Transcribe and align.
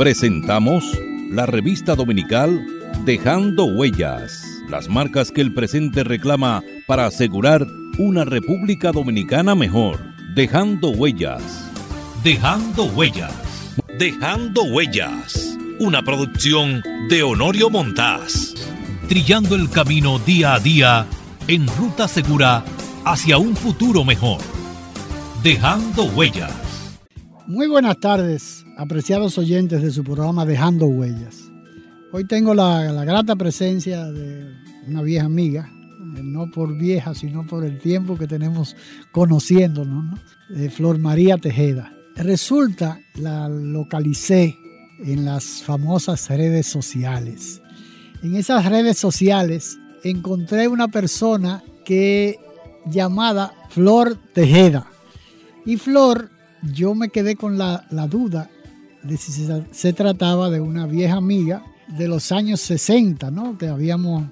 Presentamos 0.00 0.98
la 1.28 1.44
revista 1.44 1.94
dominical 1.94 2.66
Dejando 3.04 3.66
Huellas, 3.66 4.42
las 4.66 4.88
marcas 4.88 5.30
que 5.30 5.42
el 5.42 5.52
presente 5.52 6.04
reclama 6.04 6.64
para 6.86 7.04
asegurar 7.04 7.66
una 7.98 8.24
República 8.24 8.92
Dominicana 8.92 9.54
mejor. 9.54 10.00
Dejando 10.34 10.88
Huellas. 10.88 11.70
Dejando 12.24 12.84
Huellas. 12.84 13.74
Dejando 13.98 14.62
Huellas. 14.62 15.58
Una 15.78 16.02
producción 16.02 16.82
de 17.10 17.22
Honorio 17.22 17.68
Montás. 17.68 18.54
Trillando 19.06 19.54
el 19.54 19.68
camino 19.68 20.18
día 20.18 20.54
a 20.54 20.60
día 20.60 21.06
en 21.46 21.66
ruta 21.76 22.08
segura 22.08 22.64
hacia 23.04 23.36
un 23.36 23.54
futuro 23.54 24.02
mejor. 24.06 24.40
Dejando 25.42 26.04
Huellas. 26.04 26.54
Muy 27.46 27.66
buenas 27.66 27.98
tardes, 28.00 28.59
apreciados 28.80 29.36
oyentes 29.36 29.82
de 29.82 29.90
su 29.90 30.02
programa 30.02 30.46
Dejando 30.46 30.86
Huellas. 30.86 31.52
Hoy 32.12 32.24
tengo 32.24 32.54
la, 32.54 32.90
la, 32.90 33.04
grata 33.04 33.36
presencia 33.36 34.06
de 34.06 34.54
una 34.88 35.02
vieja 35.02 35.26
amiga, 35.26 35.70
eh, 36.16 36.22
no 36.22 36.50
por 36.50 36.74
vieja, 36.78 37.14
sino 37.14 37.46
por 37.46 37.66
el 37.66 37.78
tiempo 37.78 38.16
que 38.16 38.26
tenemos 38.26 38.74
conociéndonos, 39.12 40.04
¿no? 40.04 40.18
de 40.48 40.70
Flor 40.70 40.98
María 40.98 41.36
Tejeda. 41.36 41.92
Resulta, 42.16 42.98
la 43.16 43.50
localicé 43.50 44.56
en 45.04 45.26
las 45.26 45.62
famosas 45.62 46.30
redes 46.30 46.66
sociales. 46.66 47.60
En 48.22 48.34
esas 48.34 48.64
redes 48.64 48.96
sociales 48.96 49.78
encontré 50.04 50.68
una 50.68 50.88
persona 50.88 51.62
que 51.84 52.36
llamada 52.86 53.52
Flor 53.68 54.16
Tejeda. 54.32 54.86
Y 55.66 55.76
Flor 55.76 56.30
yo 56.62 56.94
me 56.94 57.10
quedé 57.10 57.36
con 57.36 57.58
la, 57.58 57.86
la 57.90 58.06
duda 58.06 58.48
se, 59.70 59.92
trataba 59.92 60.50
de 60.50 60.60
una 60.60 60.86
vieja 60.86 61.16
amiga 61.16 61.64
de 61.88 62.08
los 62.08 62.32
años 62.32 62.60
60, 62.60 63.30
¿no? 63.30 63.58
que 63.58 63.68
habíamos 63.68 64.24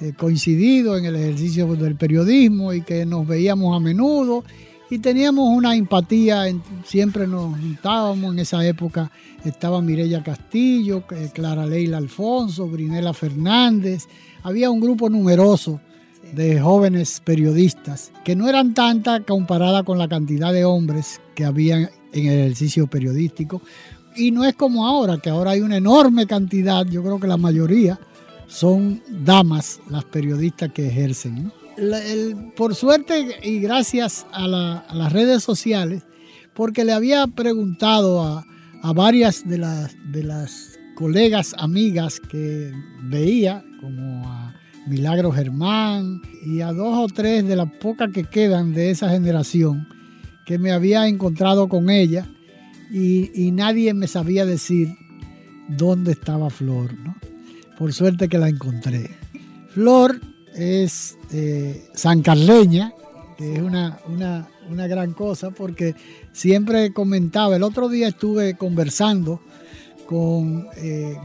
eh, 0.00 0.12
coincidido 0.16 0.96
en 0.96 1.06
el 1.06 1.16
ejercicio 1.16 1.66
del 1.74 1.96
periodismo 1.96 2.72
y 2.72 2.82
que 2.82 3.06
nos 3.06 3.26
veíamos 3.26 3.76
a 3.76 3.80
menudo 3.80 4.44
y 4.90 4.98
teníamos 4.98 5.48
una 5.48 5.74
empatía, 5.74 6.44
siempre 6.84 7.26
nos 7.26 7.58
juntábamos 7.58 8.32
en 8.32 8.38
esa 8.38 8.64
época, 8.64 9.10
estaba 9.44 9.82
Mirella 9.82 10.22
Castillo, 10.22 11.04
Clara 11.32 11.66
Leila 11.66 11.96
Alfonso, 11.96 12.68
Brinela 12.68 13.12
Fernández, 13.12 14.04
había 14.44 14.70
un 14.70 14.80
grupo 14.80 15.10
numeroso 15.10 15.80
de 16.34 16.60
jóvenes 16.60 17.20
periodistas, 17.24 18.12
que 18.24 18.36
no 18.36 18.48
eran 18.48 18.74
tantas 18.74 19.22
comparada 19.22 19.82
con 19.82 19.98
la 19.98 20.08
cantidad 20.08 20.52
de 20.52 20.64
hombres 20.64 21.20
que 21.34 21.44
había 21.44 21.90
en 22.12 22.26
el 22.26 22.38
ejercicio 22.40 22.86
periodístico. 22.86 23.62
Y 24.16 24.30
no 24.30 24.44
es 24.44 24.54
como 24.54 24.86
ahora, 24.86 25.18
que 25.18 25.28
ahora 25.28 25.52
hay 25.52 25.60
una 25.60 25.76
enorme 25.76 26.26
cantidad, 26.26 26.86
yo 26.86 27.02
creo 27.02 27.20
que 27.20 27.26
la 27.26 27.36
mayoría 27.36 27.98
son 28.46 29.02
damas 29.08 29.80
las 29.90 30.04
periodistas 30.04 30.72
que 30.72 30.88
ejercen. 30.88 31.52
por 32.56 32.74
suerte 32.74 33.36
y 33.42 33.60
gracias 33.60 34.26
a, 34.32 34.48
las 34.48 35.12
redes 35.12 35.42
sociales, 35.42 36.02
porque 36.54 36.84
le 36.84 36.92
había 36.92 37.26
preguntado 37.26 38.22
a, 38.22 38.44
varias 38.94 39.46
de 39.46 39.58
las, 39.58 40.78
colegas, 40.94 41.54
amigas 41.58 42.20
que 42.20 42.72
veía, 43.02 43.62
como 43.80 44.26
a 44.26 44.54
Milagro 44.86 45.30
Germán 45.30 46.22
y 46.46 46.62
a 46.62 46.72
dos 46.72 47.10
o 47.10 47.12
tres 47.12 47.46
de 47.46 47.56
las 47.56 47.70
pocas 47.80 48.10
que 48.12 48.24
quedan 48.24 48.72
de 48.72 48.90
esa 48.90 49.10
generación 49.10 49.86
que 50.46 50.58
me 50.58 50.70
había 50.70 51.06
encontrado 51.06 51.68
con 51.68 51.90
ella 51.90 52.26
y, 52.90 53.50
nadie 53.52 53.94
me 53.94 54.06
sabía 54.06 54.44
decir 54.44 54.88
dónde 55.68 56.12
estaba 56.12 56.50
Flor. 56.50 56.94
¿no? 56.94 57.16
Por 57.78 57.92
suerte 57.92 58.28
que 58.28 58.38
la 58.38 58.48
encontré. 58.48 59.10
Flor 59.70 60.20
es 60.54 61.16
eh, 61.32 61.88
sancarleña, 61.94 62.92
que 63.36 63.54
es 63.54 63.60
una, 63.60 63.98
una, 64.08 64.48
una 64.70 64.86
gran 64.86 65.12
cosa 65.12 65.50
porque 65.50 65.94
siempre 66.32 66.92
comentaba, 66.92 67.56
el 67.56 67.62
otro 67.62 67.88
día 67.88 68.08
estuve 68.08 68.54
conversando 68.54 69.40
con 70.06 70.66
eh, 70.76 71.16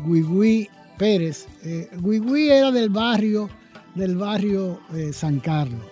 Pérez. 0.98 1.48
Eh, 1.64 1.90
era 2.50 2.72
del 2.72 2.90
barrio, 2.90 3.50
del 3.96 4.18
barrio 4.18 4.82
eh, 4.94 5.12
San 5.14 5.40
Carlos. 5.40 5.86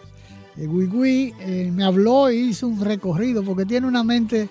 Eh, 0.57 0.67
eh, 1.39 1.71
me 1.73 1.83
habló 1.85 2.29
y 2.29 2.49
hizo 2.49 2.67
un 2.67 2.83
recorrido 2.83 3.43
porque 3.43 3.65
tiene 3.65 3.87
una 3.87 4.03
mente 4.03 4.49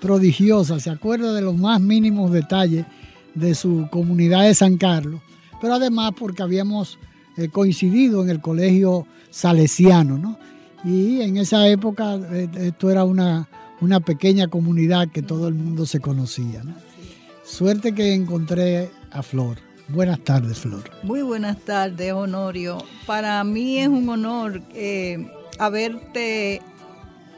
prodigiosa, 0.00 0.80
se 0.80 0.90
acuerda 0.90 1.32
de 1.32 1.42
los 1.42 1.56
más 1.56 1.80
mínimos 1.80 2.32
detalles 2.32 2.86
de 3.34 3.54
su 3.54 3.88
comunidad 3.90 4.44
de 4.44 4.54
San 4.54 4.76
Carlos, 4.76 5.20
pero 5.60 5.74
además 5.74 6.12
porque 6.18 6.42
habíamos 6.42 6.98
eh, 7.36 7.48
coincidido 7.48 8.22
en 8.22 8.30
el 8.30 8.40
colegio 8.40 9.06
salesiano, 9.30 10.18
¿no? 10.18 10.38
Y 10.84 11.20
en 11.22 11.36
esa 11.36 11.66
época 11.68 12.18
esto 12.56 12.90
era 12.90 13.04
una, 13.04 13.48
una 13.80 14.00
pequeña 14.00 14.48
comunidad 14.48 15.08
que 15.08 15.22
todo 15.22 15.48
el 15.48 15.54
mundo 15.54 15.86
se 15.86 16.00
conocía. 16.00 16.62
¿no? 16.62 16.74
Suerte 17.44 17.94
que 17.94 18.14
encontré 18.14 18.90
a 19.10 19.22
Flor. 19.22 19.58
Buenas 19.88 20.20
tardes, 20.20 20.58
Flor. 20.58 20.84
Muy 21.02 21.22
buenas 21.22 21.58
tardes, 21.60 22.12
Honorio. 22.12 22.78
Para 23.06 23.42
mí 23.42 23.78
es 23.78 23.88
un 23.88 24.08
honor 24.08 24.60
eh, 24.74 25.26
haberte, 25.58 26.60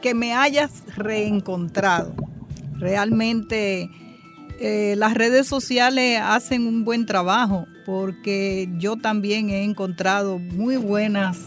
que 0.01 0.13
me 0.13 0.33
hayas 0.33 0.83
reencontrado. 0.95 2.13
Realmente 2.81 3.89
eh, 4.59 4.95
las 4.97 5.13
redes 5.13 5.47
sociales 5.47 6.19
hacen 6.21 6.67
un 6.67 6.83
buen 6.83 7.05
trabajo 7.05 7.67
porque 7.85 8.69
yo 8.77 8.97
también 8.97 9.49
he 9.49 9.63
encontrado 9.63 10.39
muy 10.39 10.75
buenas 10.75 11.37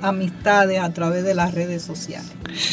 amistades 0.00 0.80
a 0.80 0.92
través 0.92 1.24
de 1.24 1.34
las 1.34 1.54
redes 1.54 1.82
sociales. 1.82 2.32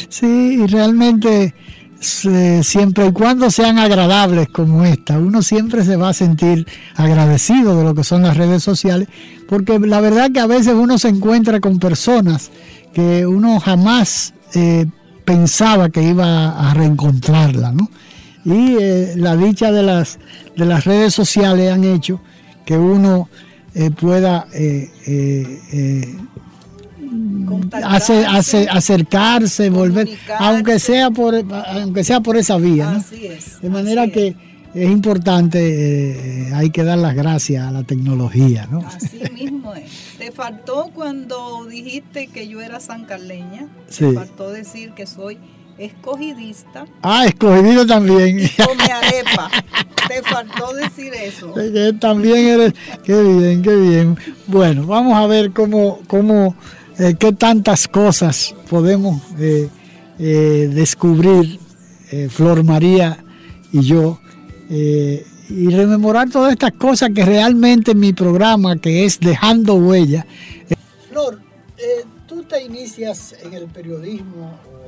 Sí, 0.10 0.60
y 0.62 0.66
realmente 0.68 1.54
siempre 2.02 3.08
y 3.08 3.12
cuando 3.12 3.52
sean 3.52 3.78
agradables 3.78 4.48
como 4.48 4.86
esta, 4.86 5.20
uno 5.20 5.42
siempre 5.42 5.84
se 5.84 5.98
va 5.98 6.10
a 6.10 6.14
sentir 6.14 6.66
agradecido 6.96 7.78
de 7.78 7.84
lo 7.84 7.94
que 7.94 8.04
son 8.06 8.22
las 8.22 8.38
redes 8.38 8.64
sociales, 8.64 9.10
porque 9.48 9.78
la 9.80 10.00
verdad 10.00 10.32
que 10.32 10.40
a 10.40 10.48
veces 10.48 10.74
uno 10.74 10.98
se 10.98 11.10
encuentra 11.10 11.60
con 11.60 11.80
personas 11.80 12.52
que 12.94 13.26
uno 13.26 13.60
jamás 13.60 14.34
eh, 14.56 14.86
pensaba 15.30 15.90
que 15.90 16.02
iba 16.02 16.70
a 16.70 16.74
reencontrarla, 16.74 17.72
¿no? 17.72 17.88
Y 18.46 18.78
eh, 18.80 19.14
la 19.16 19.36
dicha 19.36 19.72
de 19.72 19.84
las, 19.84 20.18
de 20.58 20.66
las 20.66 20.86
redes 20.86 21.14
sociales 21.14 21.72
han 21.72 21.84
hecho 21.84 22.20
que 22.66 22.76
uno 22.76 23.30
eh, 23.76 23.92
pueda 23.92 24.48
hace, 27.84 28.26
hace, 28.26 28.68
acercarse, 28.68 29.70
volver, 29.70 30.10
aunque 30.40 30.80
sea 30.80 31.12
por 31.12 31.36
aunque 31.68 32.04
sea 32.04 32.22
por 32.22 32.36
esa 32.36 32.58
vía. 32.58 33.00
de 33.62 33.70
manera 33.70 34.08
que 34.08 34.36
es. 34.74 34.90
importante, 34.90 36.48
eh, 36.48 36.54
hay 36.54 36.70
que 36.70 36.84
dar 36.84 36.98
las 36.98 37.16
gracias 37.16 37.66
a 37.66 37.72
la 37.72 37.84
tecnología. 37.84 38.68
¿no? 38.70 38.80
Así 38.80 39.22
mismo 39.34 39.74
es. 39.76 40.18
Te 40.18 40.32
faltó 40.32 40.92
cuando 40.94 41.66
dijiste 41.66 42.28
que 42.28 42.48
yo 42.48 42.62
era 42.62 42.80
sancarleña, 42.80 43.68
te 43.88 44.14
faltó 44.14 44.52
decir 44.52 44.92
que 44.92 45.06
soy 45.06 45.38
escogidista. 45.78 46.86
Ah, 47.02 47.26
escogidista 47.26 47.88
también. 47.88 48.40
Y 48.40 48.50
come 48.50 48.84
arepa. 48.84 49.50
Te 50.08 50.22
faltó 50.24 50.74
decir 50.74 51.14
eso. 51.14 51.54
También 52.00 52.48
eres, 52.48 52.74
qué 53.04 53.22
bien, 53.22 53.62
qué 53.62 53.76
bien. 53.76 54.18
Bueno, 54.48 54.86
vamos 54.88 55.14
a 55.14 55.28
ver 55.28 55.52
cómo, 55.52 56.00
cómo 56.08 56.56
eh, 56.98 57.16
qué 57.18 57.32
tantas 57.32 57.88
cosas 57.88 58.54
podemos 58.70 59.22
eh, 59.40 59.70
eh, 60.20 60.70
descubrir 60.74 61.60
Flor 62.30 62.64
María 62.64 63.24
y 63.72 63.82
yo 63.82 64.20
y 64.70 65.70
rememorar 65.70 66.30
todas 66.30 66.52
estas 66.52 66.74
cosas 66.74 67.10
que 67.14 67.26
realmente 67.26 67.96
mi 67.96 68.14
programa, 68.14 68.78
que 68.78 69.06
es 69.06 69.20
Dejando 69.20 69.74
Huella. 69.76 70.26
Flor, 71.10 71.42
tú 72.28 72.44
te 72.44 72.64
inicias 72.64 73.36
en 73.44 73.54
el 73.54 73.66
periodismo 73.66 74.60
o, 74.72 74.80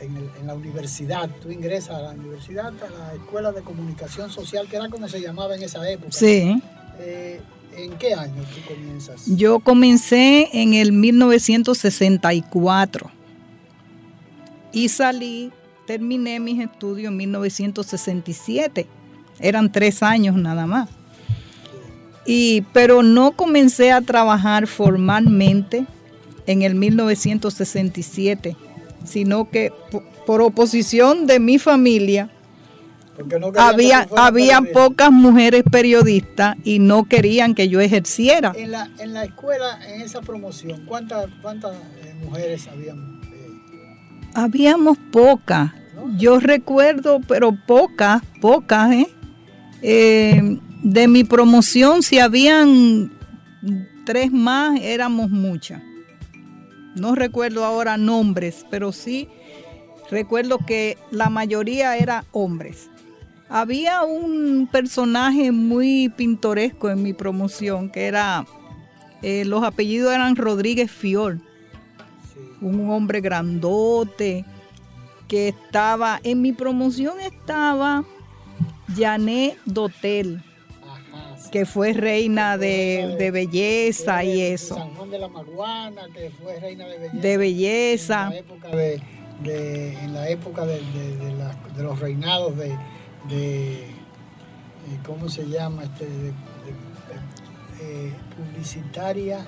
en, 0.00 0.46
la 0.46 0.54
universidad, 0.54 1.30
tú 1.40 1.52
ingresas 1.52 1.96
a 1.96 2.02
la 2.02 2.10
universidad, 2.10 2.68
a 2.68 2.90
la 2.90 3.14
Escuela 3.14 3.52
de 3.52 3.62
Comunicación 3.62 4.28
Social, 4.30 4.66
que 4.68 4.74
era 4.76 4.88
como 4.88 5.08
se 5.08 5.20
llamaba 5.20 5.54
en 5.54 5.62
esa 5.62 5.88
época. 5.88 6.10
Sí. 6.10 6.60
¿En 7.76 7.92
qué 7.98 8.14
año 8.14 8.42
tú 8.42 8.74
comienzas? 8.74 9.22
Yo 9.26 9.60
comencé 9.60 10.48
en 10.52 10.74
el 10.74 10.90
1964 10.92 13.10
y 14.72 14.88
salí, 14.88 15.52
terminé 15.86 16.40
mis 16.40 16.60
estudios 16.60 17.10
en 17.10 17.16
1967. 17.16 18.86
Eran 19.38 19.70
tres 19.72 20.02
años 20.02 20.36
nada 20.36 20.66
más. 20.66 20.88
Y, 22.24 22.62
pero 22.72 23.02
no 23.02 23.32
comencé 23.32 23.90
a 23.90 24.00
trabajar 24.00 24.66
formalmente 24.66 25.86
en 26.46 26.62
el 26.62 26.74
1967, 26.74 28.56
sino 29.04 29.50
que 29.50 29.72
por 30.26 30.40
oposición 30.40 31.26
de 31.26 31.40
mi 31.40 31.58
familia, 31.58 32.30
había 33.56 34.08
había 34.16 34.62
pocas 34.62 35.10
mujeres 35.12 35.62
periodistas 35.70 36.56
y 36.64 36.78
no 36.78 37.04
querían 37.04 37.54
que 37.54 37.68
yo 37.68 37.80
ejerciera. 37.80 38.52
En 38.56 38.70
la, 38.70 38.90
en 38.98 39.12
la 39.12 39.24
escuela, 39.24 39.78
en 39.86 40.00
esa 40.00 40.20
promoción, 40.20 40.86
¿cuántas, 40.86 41.26
cuántas 41.42 41.74
eh, 41.74 42.14
mujeres 42.22 42.68
habían? 42.68 43.21
Habíamos 44.34 44.98
pocas. 45.10 45.72
Yo 46.16 46.40
recuerdo, 46.40 47.20
pero 47.26 47.56
pocas, 47.66 48.22
pocas, 48.40 48.92
¿eh? 48.92 49.06
¿eh? 49.82 50.58
De 50.82 51.08
mi 51.08 51.24
promoción, 51.24 52.02
si 52.02 52.18
habían 52.18 53.12
tres 54.04 54.32
más, 54.32 54.80
éramos 54.80 55.30
muchas. 55.30 55.82
No 56.96 57.14
recuerdo 57.14 57.64
ahora 57.64 57.96
nombres, 57.96 58.66
pero 58.70 58.92
sí 58.92 59.28
recuerdo 60.12 60.58
que 60.58 60.98
la 61.10 61.30
mayoría 61.30 61.96
eran 61.96 62.24
hombres. 62.32 62.90
Había 63.48 64.02
un 64.02 64.68
personaje 64.70 65.52
muy 65.52 66.10
pintoresco 66.10 66.90
en 66.90 67.02
mi 67.02 67.14
promoción 67.14 67.90
que 67.90 68.06
era, 68.06 68.44
eh, 69.22 69.44
los 69.46 69.64
apellidos 69.64 70.14
eran 70.14 70.36
Rodríguez 70.36 70.90
Fior, 70.90 71.38
un 72.60 72.90
hombre 72.90 73.20
grandote 73.20 74.44
que 75.28 75.48
estaba, 75.48 76.20
en 76.22 76.42
mi 76.42 76.52
promoción 76.52 77.20
estaba 77.20 78.04
Janet 78.96 79.58
Dotel, 79.64 80.42
que 81.50 81.66
fue 81.66 81.92
reina 81.92 82.58
de, 82.58 83.30
belleza 83.32 84.24
y 84.24 84.40
eso. 84.40 84.74
San 84.76 84.94
Juan 84.94 85.10
de 85.10 85.18
la 85.18 85.28
Maguana, 85.28 86.02
que 86.14 86.30
fue 86.30 86.58
reina 86.60 86.86
de 86.86 86.98
belleza. 86.98 87.20
De 87.20 87.36
belleza. 87.36 88.32
En 89.44 90.14
la 90.14 90.28
época 90.28 90.64
de, 90.66 90.80
de 91.76 91.82
los 91.82 91.98
reinados 91.98 92.56
de 92.56 92.76
de, 93.28 93.74
eh, 93.74 93.88
¿cómo 95.04 95.28
se 95.28 95.48
llama? 95.48 95.84
Este, 95.84 96.06
eh, 97.80 98.12
publicitaria. 98.36 99.46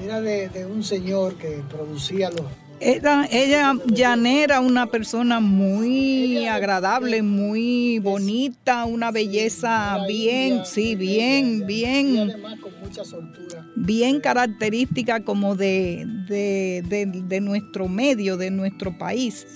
Era 0.00 0.20
de, 0.20 0.66
un 0.66 0.82
señor 0.82 1.34
que 1.36 1.62
producía 1.68 2.30
los... 2.30 2.46
Era, 2.80 3.28
ella, 3.30 3.74
Janet, 3.94 4.44
era 4.44 4.60
una 4.60 4.86
persona 4.86 5.38
muy 5.38 6.46
agradable, 6.48 7.22
muy 7.22 8.00
bonita, 8.00 8.86
una 8.86 9.12
belleza 9.12 10.04
bien, 10.08 10.62
sí, 10.64 10.96
bien, 10.96 11.64
bien. 11.64 12.18
además 12.18 12.58
con 12.58 12.72
mucha 12.80 13.04
soltura. 13.04 13.64
Bien 13.76 14.20
característica 14.20 15.22
como 15.22 15.54
de, 15.54 16.04
de, 16.26 17.40
nuestro 17.40 17.86
medio, 17.86 18.36
de 18.36 18.50
nuestro 18.50 18.98
país. 18.98 19.46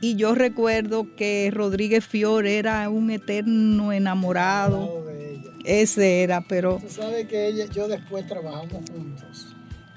Y 0.00 0.14
yo 0.14 0.36
recuerdo 0.36 1.16
que 1.16 1.50
Rodríguez 1.52 2.06
Fior 2.06 2.46
era 2.46 2.88
un 2.88 3.10
eterno 3.10 3.92
enamorado. 3.92 5.04
De. 5.04 5.10
Ese 5.64 6.22
era, 6.22 6.40
pero... 6.40 6.78
Tú 6.80 6.88
sabes 6.88 7.26
que 7.26 7.48
ella, 7.48 7.66
yo 7.66 7.86
después 7.86 8.26
trabajamos 8.26 8.72
juntos. 8.90 9.49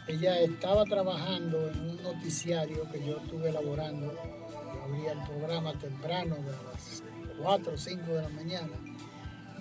Ella 0.07 0.39
estaba 0.41 0.83
trabajando 0.85 1.69
en 1.69 1.89
un 1.89 2.03
noticiario 2.03 2.89
que 2.91 3.05
yo 3.05 3.17
estuve 3.17 3.49
elaborando. 3.49 4.11
Yo 4.11 4.83
abría 4.83 5.13
el 5.13 5.19
programa 5.27 5.73
temprano 5.73 6.35
de 6.35 6.51
las 6.51 7.03
4 7.41 7.73
o 7.73 7.77
5 7.77 8.11
de 8.11 8.21
la 8.21 8.29
mañana. 8.29 8.73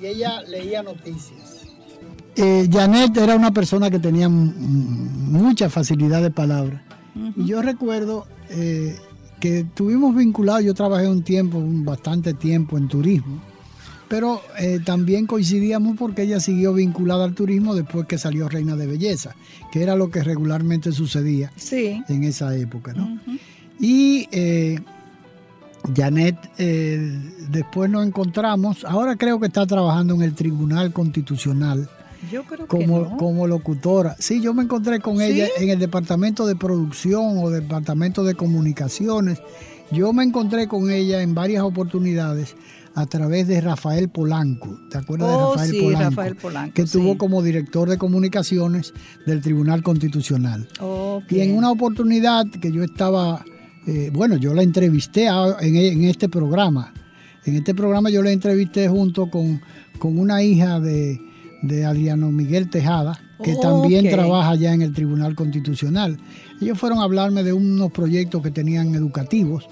Y 0.01 0.07
ella 0.07 0.43
leía 0.43 0.83
noticias. 0.83 1.67
Eh, 2.37 2.69
Janet 2.71 3.17
era 3.17 3.37
una 3.37 3.53
persona 3.53 3.91
que 3.91 3.99
tenía 3.99 4.29
mucha 4.29 5.69
facilidad 5.71 6.23
de 6.23 6.31
palabra. 6.31 6.83
Y 7.37 7.47
yo 7.47 7.63
recuerdo... 7.63 8.27
Eh, 8.51 8.97
que 9.43 9.65
tuvimos 9.75 10.15
vinculados, 10.15 10.63
yo 10.63 10.73
trabajé 10.73 11.09
un 11.09 11.25
tiempo, 11.25 11.61
bastante 11.61 12.33
tiempo 12.33 12.79
en 12.79 12.87
turismo, 12.87 13.43
pero 14.13 14.43
eh, 14.59 14.79
también 14.85 15.27
coincidíamos 15.27 15.97
porque 15.97 16.25
ella 16.25 16.39
siguió 16.39 16.75
vinculada 16.75 17.25
al 17.25 17.33
turismo 17.33 17.75
después 17.75 18.07
que 18.07 18.19
salió 18.19 18.47
Reina 18.47 18.77
de 18.77 18.87
Belleza, 18.87 19.35
que 19.73 19.83
era 19.83 19.97
lo 19.97 20.11
que 20.11 20.23
regularmente 20.23 20.93
sucedía 20.93 21.51
en 21.71 22.23
esa 22.23 22.55
época. 22.55 22.93
¿no? 22.93 23.19
Y 23.81 24.29
eh, 24.31 24.79
Janet, 25.97 26.37
eh, 26.59 27.23
después 27.49 27.89
nos 27.89 28.07
encontramos, 28.07 28.85
ahora 28.85 29.17
creo 29.17 29.41
que 29.41 29.47
está 29.47 29.67
trabajando 29.67 30.13
en 30.13 30.21
el 30.21 30.35
Tribunal 30.35 30.93
Constitucional 30.93 31.89
yo 32.31 32.45
creo 32.45 32.67
como, 32.67 33.09
que 33.09 33.17
como 33.17 33.47
locutora. 33.47 34.15
Sí, 34.19 34.43
yo 34.43 34.53
me 34.53 34.63
encontré 34.63 35.01
con 35.01 35.23
ella 35.23 35.49
en 35.57 35.71
el 35.71 35.79
departamento 35.79 36.47
de 36.47 36.55
producción 36.55 37.39
o 37.39 37.49
departamento 37.49 38.25
de 38.25 38.35
comunicaciones. 38.35 39.41
Yo 39.91 40.13
me 40.13 40.23
encontré 40.23 40.69
con 40.69 40.91
ella 40.91 41.23
en 41.23 41.35
varias 41.35 41.63
oportunidades 41.63 42.55
a 42.95 43.07
través 43.07 43.49
de 43.49 43.61
Rafael 43.61 44.09
Polanco. 44.09 44.79
¿Te 44.91 44.99
acuerdas 44.99 45.29
de 45.29 45.35
oh, 45.35 45.51
Rafael, 45.53 45.71
sí, 45.71 45.81
Polanco? 45.81 46.11
Rafael 46.11 46.37
Polanco? 46.37 46.75
Que 46.75 46.83
estuvo 46.83 47.17
como 47.19 47.43
director 47.43 47.89
de 47.89 47.99
comunicaciones 47.99 48.93
del 49.27 49.41
Tribunal 49.41 49.83
Constitucional. 49.83 50.69
Y 51.29 51.41
en 51.41 51.57
una 51.57 51.71
oportunidad 51.71 52.47
que 52.61 52.73
yo 52.73 52.83
estaba, 52.83 53.45
eh, 53.87 54.11
bueno, 54.13 54.37
yo 54.37 54.55
la 54.55 54.63
entrevisté 54.63 55.27
en, 55.27 55.77
en, 55.77 56.05
este 56.05 56.29
programa. 56.29 56.93
En 57.45 57.57
este 57.57 57.75
programa 57.75 58.11
yo 58.11 58.23
la 58.23 58.31
entrevisté 58.31 58.89
junto 58.89 59.31
con, 59.31 59.61
con 59.99 60.19
una 60.19 60.43
hija 60.43 60.79
de, 60.79 61.21
de 61.63 61.85
Adriano 61.85 62.31
Miguel 62.31 62.69
Tejada, 62.69 63.19
que 63.43 63.57
también 63.57 64.09
trabaja 64.09 64.55
ya 64.55 64.73
en 64.73 64.83
el 64.83 64.93
Tribunal 64.93 65.35
Constitucional. 65.35 66.19
Ellos 66.61 66.79
fueron 66.79 66.99
a 66.99 67.05
hablarme 67.05 67.43
de 67.43 67.53
unos 67.53 67.91
proyectos 67.91 68.43
que 68.43 68.51
tenían 68.51 68.95
educativos 68.95 69.67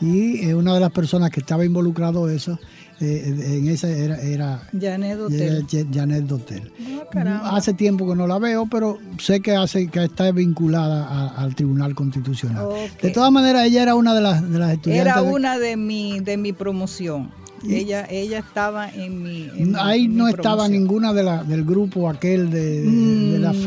y 0.00 0.48
eh, 0.48 0.54
una 0.54 0.74
de 0.74 0.80
las 0.80 0.92
personas 0.92 1.30
que 1.30 1.40
estaba 1.40 1.64
involucrado 1.64 2.28
eso, 2.28 2.58
eh, 3.00 3.56
en 3.58 3.68
esa 3.68 3.88
era, 3.88 4.20
era 4.20 4.62
Janet 4.78 5.18
Dotel. 5.18 5.66
Janet 5.92 6.24
Dotel. 6.24 6.72
Ah, 7.14 7.52
hace 7.56 7.74
tiempo 7.74 8.08
que 8.08 8.14
no 8.14 8.26
la 8.26 8.38
veo, 8.38 8.66
pero 8.70 8.98
sé 9.18 9.40
que 9.40 9.56
hace 9.56 9.88
que 9.88 10.04
está 10.04 10.30
vinculada 10.32 11.28
al 11.36 11.54
Tribunal 11.54 11.94
Constitucional. 11.94 12.68
De 13.00 13.10
todas 13.10 13.32
maneras, 13.32 13.66
ella 13.66 13.82
era 13.82 13.94
una 13.94 14.14
de 14.14 14.20
las, 14.20 14.50
de 14.50 14.58
las 14.58 14.72
estudiantes. 14.72 15.12
Era 15.12 15.22
una 15.22 15.58
de 15.58 15.76
mi, 15.76 16.20
de 16.20 16.36
mi 16.36 16.52
promoción. 16.52 17.30
Ella, 17.68 18.06
ella 18.08 18.38
estaba 18.38 18.88
en 18.88 19.22
mi. 19.22 19.50
Ahí 19.78 20.08
no 20.08 20.28
estaba 20.28 20.68
ninguna 20.68 21.12
de 21.12 21.22
la, 21.22 21.44
del 21.44 21.64
grupo 21.64 22.08
aquel 22.08 22.50
de, 22.50 23.38
las 23.38 23.56
mm, 23.56 23.62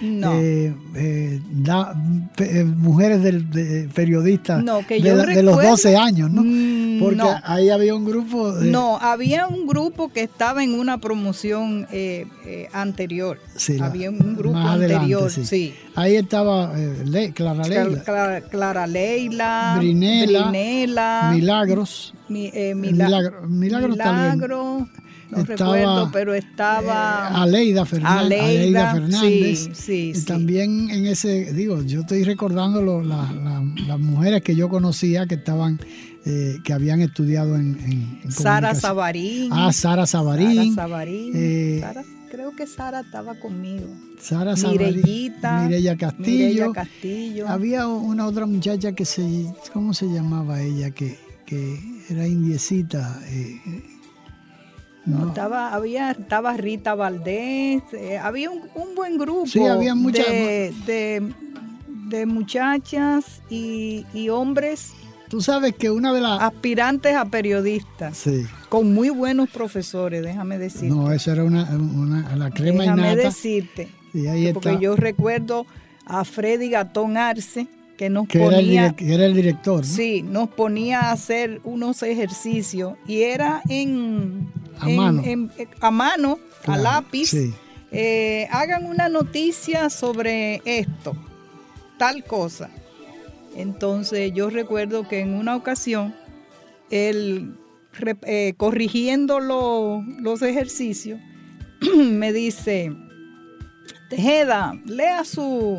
famosas 0.00 0.34
eh, 0.42 0.72
eh, 0.96 1.40
eh, 2.38 2.64
mujeres 2.64 3.22
del, 3.22 3.44
periodistas 3.94 4.64
de, 4.64 5.42
los 5.42 5.62
12 5.62 5.96
años, 5.96 6.30
¿no? 6.30 6.42
Mm, 6.44 7.00
Porque 7.00 7.22
ahí 7.44 7.70
había 7.70 7.94
un 7.94 8.04
grupo. 8.04 8.52
no, 8.60 8.98
había 8.98 9.46
un 9.46 9.66
grupo 9.66 10.12
que 10.12 10.22
estaba 10.22 10.62
en 10.64 10.74
una 10.78 10.98
promoción 10.98 11.86
anterior. 12.72 13.38
había 13.80 14.10
un 14.10 14.36
grupo 14.36 14.58
anterior, 14.58 15.30
sí. 15.30 15.74
Ahí 15.94 16.16
estaba 16.16 16.72
Clara 17.34 17.64
Leila. 17.64 18.40
Clara, 18.50 18.86
Leila, 18.86 19.76
Brinela, 19.78 21.30
Milagros. 21.32 22.14
Eh, 22.30 22.74
milagro, 22.74 23.46
milagro, 23.46 24.88
no 25.36 25.44
recuerdo, 25.44 26.10
pero 26.12 26.34
estaba 26.34 27.28
eh, 27.30 27.36
Aleida, 27.36 27.84
Fernández. 27.84 29.70
Sí, 29.74 30.12
y 30.14 30.20
también 30.22 30.90
en 30.90 31.06
ese, 31.06 31.52
digo, 31.52 31.82
yo 31.82 32.00
estoy 32.00 32.24
recordando 32.24 33.02
las 33.02 34.00
mujeres 34.00 34.42
que 34.42 34.54
yo 34.54 34.68
conocía 34.68 35.26
que 35.26 35.36
estaban, 35.36 35.80
eh, 36.24 36.56
que 36.64 36.72
habían 36.72 37.00
estudiado 37.00 37.56
en, 37.56 38.20
Sara 38.28 38.74
Sabarín. 38.74 39.50
Ah, 39.52 39.72
Sara 39.72 40.06
Sabarín. 40.06 40.74
Sara 40.74 40.88
Sabarín. 40.88 41.32
creo 42.30 42.54
que 42.56 42.66
Sara 42.66 43.00
estaba 43.00 43.34
conmigo. 43.34 43.86
Sara 44.20 44.56
Sabarín. 44.56 45.02
Mireya 45.62 45.96
Castillo. 45.96 46.72
Castillo. 46.72 47.48
Había 47.48 47.86
una 47.86 48.26
otra 48.26 48.46
muchacha 48.46 48.92
que 48.92 49.04
se, 49.04 49.46
¿cómo 49.72 49.94
se 49.94 50.06
llamaba 50.06 50.62
ella? 50.62 50.90
Que, 50.90 51.18
que 51.46 51.78
era 52.08 52.26
indiecita. 52.26 53.20
Eh, 53.28 53.60
no. 55.06 55.28
estaba, 55.28 55.74
había, 55.74 56.12
estaba 56.12 56.56
Rita 56.56 56.94
Valdés, 56.94 57.82
eh, 57.92 58.18
había 58.18 58.50
un, 58.50 58.94
buen 58.96 59.18
grupo 59.18 59.70
había 59.70 59.94
de, 59.94 61.22
de, 62.08 62.26
muchachas 62.26 63.42
y, 63.50 64.28
hombres. 64.30 64.92
Tú 65.28 65.40
sabes 65.40 65.74
que 65.74 65.90
una 65.90 66.12
de 66.12 66.20
las... 66.20 66.40
Aspirantes 66.40 67.14
a 67.16 67.24
periodistas. 67.24 68.16
Sí. 68.16 68.46
Con 68.68 68.94
muy 68.94 69.10
buenos 69.10 69.50
profesores, 69.50 70.22
déjame 70.22 70.58
decirte. 70.58 70.88
No, 70.88 71.12
esa 71.12 71.32
era 71.32 71.44
una, 71.44 72.36
la 72.36 72.50
crema 72.50 72.82
Déjame 72.82 73.16
decirte. 73.16 73.88
porque 74.52 74.78
yo 74.80 74.96
recuerdo 74.96 75.66
a 76.06 76.24
Freddy 76.24 76.70
Gatón 76.70 77.16
Arce, 77.16 77.66
que 77.96 78.10
nos 78.10 78.26
ponía... 78.26 78.94
Era 78.98 79.26
el, 79.26 79.34
director. 79.34 79.84
Sí, 79.84 80.22
nos 80.22 80.48
ponía 80.48 81.00
a 81.00 81.12
hacer 81.12 81.60
unos 81.64 82.02
ejercicios 82.02 82.94
y 83.06 83.22
era 83.22 83.62
en... 83.68 84.48
A 84.78 84.88
mano. 84.88 85.22
a 85.80 85.90
mano, 85.90 86.38
a 86.66 86.76
lápiz. 86.76 87.34
Eh, 87.92 88.48
hagan 88.50 88.86
una 88.86 89.08
noticia 89.08 89.88
sobre 89.88 90.60
esto, 90.64 91.16
tal 91.96 92.24
cosa. 92.24 92.70
Entonces 93.56 94.32
yo 94.34 94.50
recuerdo 94.50 95.06
que 95.06 95.20
en 95.20 95.34
una 95.34 95.54
ocasión 95.54 96.14
él 96.90 97.54
eh, 98.22 98.54
corrigiendo 98.56 99.38
los 99.38 100.42
ejercicios, 100.42 101.20
me 101.96 102.32
dice, 102.32 102.92
Tejeda, 104.10 104.74
lea 104.86 105.24
su, 105.24 105.78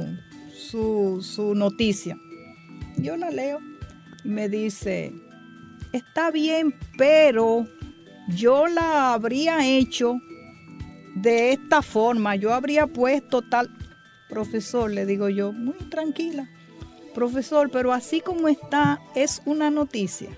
su, 0.55 1.19
su 1.21 1.53
noticia. 1.55 2.17
Yo 2.97 3.17
la 3.17 3.29
leo 3.29 3.59
y 4.23 4.29
me 4.29 4.47
dice, 4.47 5.13
está 5.91 6.31
bien, 6.31 6.73
pero 6.97 7.67
yo 8.27 8.67
la 8.67 9.13
habría 9.13 9.65
hecho 9.65 10.19
de 11.15 11.51
esta 11.51 11.81
forma, 11.81 12.35
yo 12.35 12.53
habría 12.53 12.87
puesto 12.87 13.41
tal, 13.41 13.69
profesor, 14.29 14.91
le 14.91 15.05
digo 15.05 15.29
yo, 15.29 15.51
muy 15.53 15.75
tranquila, 15.89 16.49
profesor, 17.13 17.69
pero 17.71 17.93
así 17.93 18.21
como 18.21 18.47
está, 18.47 18.99
es 19.15 19.41
una 19.45 19.69
noticia. 19.69 20.29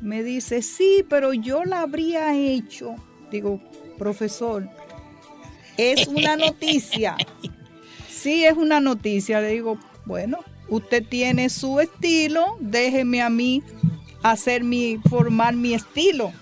Me 0.00 0.22
dice, 0.22 0.62
sí, 0.62 1.04
pero 1.08 1.32
yo 1.32 1.64
la 1.64 1.82
habría 1.82 2.34
hecho. 2.34 2.96
Digo, 3.30 3.62
profesor, 3.98 4.68
es 5.76 6.06
una 6.08 6.36
noticia. 6.36 7.16
Sí, 8.08 8.44
es 8.44 8.56
una 8.56 8.78
noticia. 8.78 9.40
Le 9.40 9.48
digo, 9.48 9.80
bueno, 10.04 10.38
usted 10.68 11.04
tiene 11.04 11.48
su 11.48 11.80
estilo, 11.80 12.56
déjeme 12.60 13.20
a 13.20 13.28
mí 13.28 13.64
hacer 14.22 14.64
mi, 14.64 14.98
formar 15.08 15.54
mi 15.54 15.74
estilo. 15.74 16.32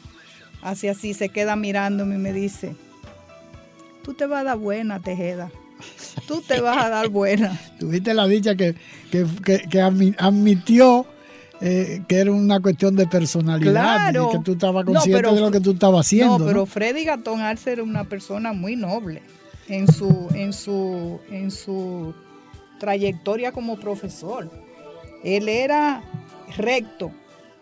Así 0.63 0.89
así 0.89 1.15
se 1.15 1.31
queda 1.31 1.57
mirándome 1.57 2.17
y 2.17 2.19
me 2.19 2.33
dice, 2.33 2.77
tú 4.05 4.15
te 4.15 4.27
vas 4.27 4.43
a 4.43 4.45
dar 4.45 4.59
buena, 4.59 5.01
Tejeda. 5.01 5.51
Tú 6.27 6.43
te 6.43 6.61
vas 6.61 6.85
a 6.85 6.89
dar 6.91 7.09
buena. 7.09 7.59
Tuviste 7.79 8.13
la 8.13 8.27
dicha 8.27 8.55
que, 8.55 8.75
que, 9.11 9.81
admitió 10.19 11.07
eh, 11.61 12.03
que 12.07 12.17
era 12.17 12.33
una 12.33 12.61
cuestión 12.61 12.95
de 12.97 13.07
personalidad 13.07 14.11
y 14.11 14.33
que 14.33 14.39
tú 14.45 14.53
estabas 14.53 14.85
consciente 14.85 15.33
de 15.35 15.41
lo 15.41 15.51
que 15.51 15.61
tú 15.61 15.73
estabas 15.73 16.07
haciendo. 16.07 16.39
No, 16.39 16.47
pero 16.47 16.67
Freddy 16.67 17.05
Gatón 17.05 17.41
Arce 17.41 17.73
era 17.73 17.83
una 17.83 18.05
persona 18.05 18.53
muy 18.53 18.77
noble 18.77 19.23
en 19.69 19.91
su, 19.91 20.29
en 20.35 20.53
su, 20.53 21.21
en 21.31 21.51
su 21.51 22.15
trayectoria 22.79 23.53
como 23.53 23.79
profesor. 23.79 24.51
Él 25.25 25.49
era 25.49 26.03
recto 26.57 27.13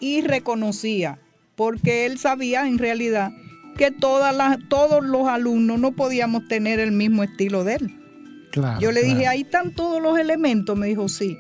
y 0.01 0.21
reconocía, 0.23 1.19
porque 1.57 2.07
él 2.07 2.19
sabía 2.19 2.67
en 2.67 2.79
realidad 2.79 3.31
que 3.77 3.91
todas 3.91 4.35
las, 4.35 4.59
todos 4.69 5.05
los 5.05 5.29
alumnos 5.29 5.79
no 5.79 5.93
podíamos 5.93 6.47
tener 6.49 6.81
el 6.81 6.93
mismo 6.93 7.23
estilo 7.23 7.65
de 7.65 7.75
él. 7.77 7.99
Yo 8.81 8.93
le 8.93 9.03
dije, 9.03 9.27
ahí 9.27 9.43
están 9.43 9.73
todos 9.73 10.03
los 10.03 10.19
elementos. 10.19 10.77
Me 10.77 10.89
dijo, 10.89 11.09
sí, 11.09 11.39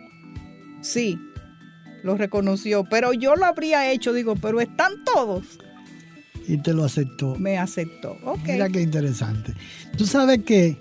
sí, 0.80 1.18
lo 2.02 2.16
reconoció. 2.16 2.84
Pero 2.84 3.12
yo 3.12 3.34
lo 3.34 3.46
habría 3.46 3.90
hecho, 3.90 4.12
digo, 4.12 4.36
pero 4.36 4.60
están 4.60 4.92
todos. 5.04 5.58
Y 6.46 6.58
te 6.58 6.72
lo 6.72 6.84
aceptó. 6.84 7.34
Me 7.36 7.58
aceptó. 7.58 8.16
Mira 8.46 8.68
qué 8.68 8.80
interesante. 8.80 9.52
Tú 9.96 10.06
sabes 10.06 10.42
que 10.44 10.78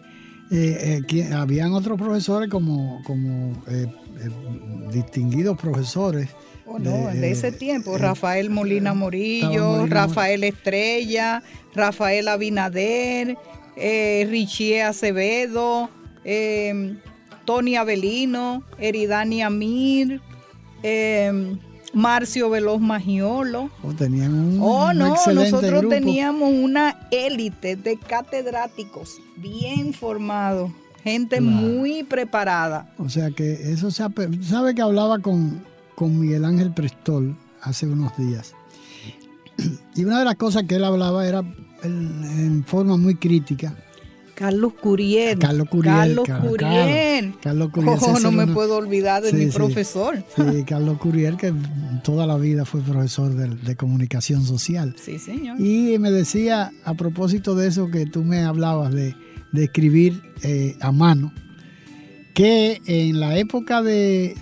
eh, 0.51 1.01
eh, 1.09 1.33
habían 1.33 1.73
otros 1.73 1.97
profesores 1.97 2.49
como, 2.49 3.01
como 3.03 3.63
eh, 3.67 3.87
distinguidos 4.93 5.57
profesores. 5.57 6.29
Oh, 6.69 6.79
no, 6.79 7.07
de, 7.07 7.31
ese 7.31 7.53
tiempo, 7.53 7.97
Rafael 7.97 8.49
Molina 8.49 8.93
Morillo, 8.93 9.87
Rafael 9.87 10.43
Estrella, 10.43 11.41
Rafael 11.73 12.27
Abinader, 12.27 13.37
Richie 13.75 14.81
Acevedo, 14.83 15.89
Tony 17.45 17.75
Avelino, 17.77 18.63
Eridani 18.77 19.41
Amir, 19.41 20.21
Marcio 21.93 22.49
Veloz 22.49 22.81
Magiolo. 22.81 23.69
Oh, 23.81 23.93
tenían 23.93 24.33
un, 24.33 24.59
oh, 24.61 24.91
no, 24.93 25.15
nosotros 25.33 25.87
teníamos 25.87 26.51
una 26.53 27.07
élite 27.11 27.77
de 27.77 27.97
catedráticos 27.97 29.19
bien 29.37 29.93
formados, 29.93 30.69
gente 31.01 31.39
muy 31.39 32.03
preparada. 32.03 32.93
O 32.97 33.07
sea 33.07 33.31
que 33.31 33.53
eso 33.71 33.89
se 33.89 34.03
sabe 34.41 34.75
que 34.75 34.81
hablaba 34.81 35.19
con, 35.19 35.63
con 35.97 36.19
Miguel 36.19 36.45
Ángel 36.45 36.71
Prestol 36.73 37.35
hace 37.61 37.87
unos 37.87 38.15
días. 38.17 38.53
Y 39.95 40.05
una 40.05 40.19
de 40.19 40.25
las 40.25 40.35
cosas 40.35 40.63
que 40.63 40.75
él 40.75 40.83
hablaba 40.83 41.27
era 41.27 41.43
en 41.83 42.63
forma 42.65 42.97
muy 42.97 43.15
crítica 43.15 43.75
Carlos 44.37 44.73
Curiel. 44.73 45.39
Carlos 45.39 45.67
Curiel. 45.67 46.21
Carlos 46.23 46.51
Curiel. 46.51 47.33
Carlos 47.41 47.69
Curiel. 47.71 47.97
Oh, 47.99 48.19
no 48.19 48.31
me 48.31 48.45
puedo 48.45 48.77
olvidar 48.77 49.23
de 49.23 49.33
mi 49.33 49.47
profesor. 49.47 50.23
Sí, 50.35 50.63
Carlos 50.63 50.99
Curiel, 50.99 51.37
que 51.37 51.51
toda 52.03 52.27
la 52.27 52.37
vida 52.37 52.63
fue 52.63 52.81
profesor 52.81 53.33
de, 53.33 53.75
comunicación 53.75 54.45
social. 54.45 54.93
Sí, 55.03 55.17
señor. 55.17 55.59
Y 55.59 55.97
me 55.97 56.11
decía, 56.11 56.71
a 56.85 56.93
propósito 56.93 57.55
de 57.55 57.67
eso 57.67 57.89
que 57.89 58.05
tú 58.05 58.23
me 58.23 58.43
hablabas, 58.43 58.93
de, 58.93 59.15
escribir 59.55 60.21
eh, 60.43 60.77
a 60.81 60.91
mano, 60.91 61.33
que 62.35 62.79
en 62.85 63.19
la 63.19 63.39
época 63.39 63.81
de, 63.81 64.35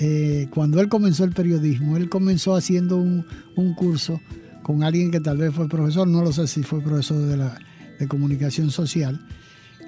eh, 0.00 0.48
cuando 0.54 0.80
él 0.80 0.88
comenzó 0.88 1.24
el 1.24 1.32
periodismo, 1.32 1.96
él 1.96 2.08
comenzó 2.08 2.54
haciendo 2.54 2.96
un, 2.96 3.26
un 3.56 3.74
curso 3.74 4.20
con 4.62 4.82
alguien 4.82 5.10
que 5.10 5.20
tal 5.20 5.38
vez 5.38 5.54
fue 5.54 5.68
profesor, 5.68 6.06
no 6.06 6.22
lo 6.22 6.32
sé 6.32 6.46
si 6.46 6.62
fue 6.62 6.80
profesor 6.80 7.18
de 7.18 7.36
la 7.36 7.58
de 8.02 8.08
comunicación 8.08 8.70
social, 8.70 9.20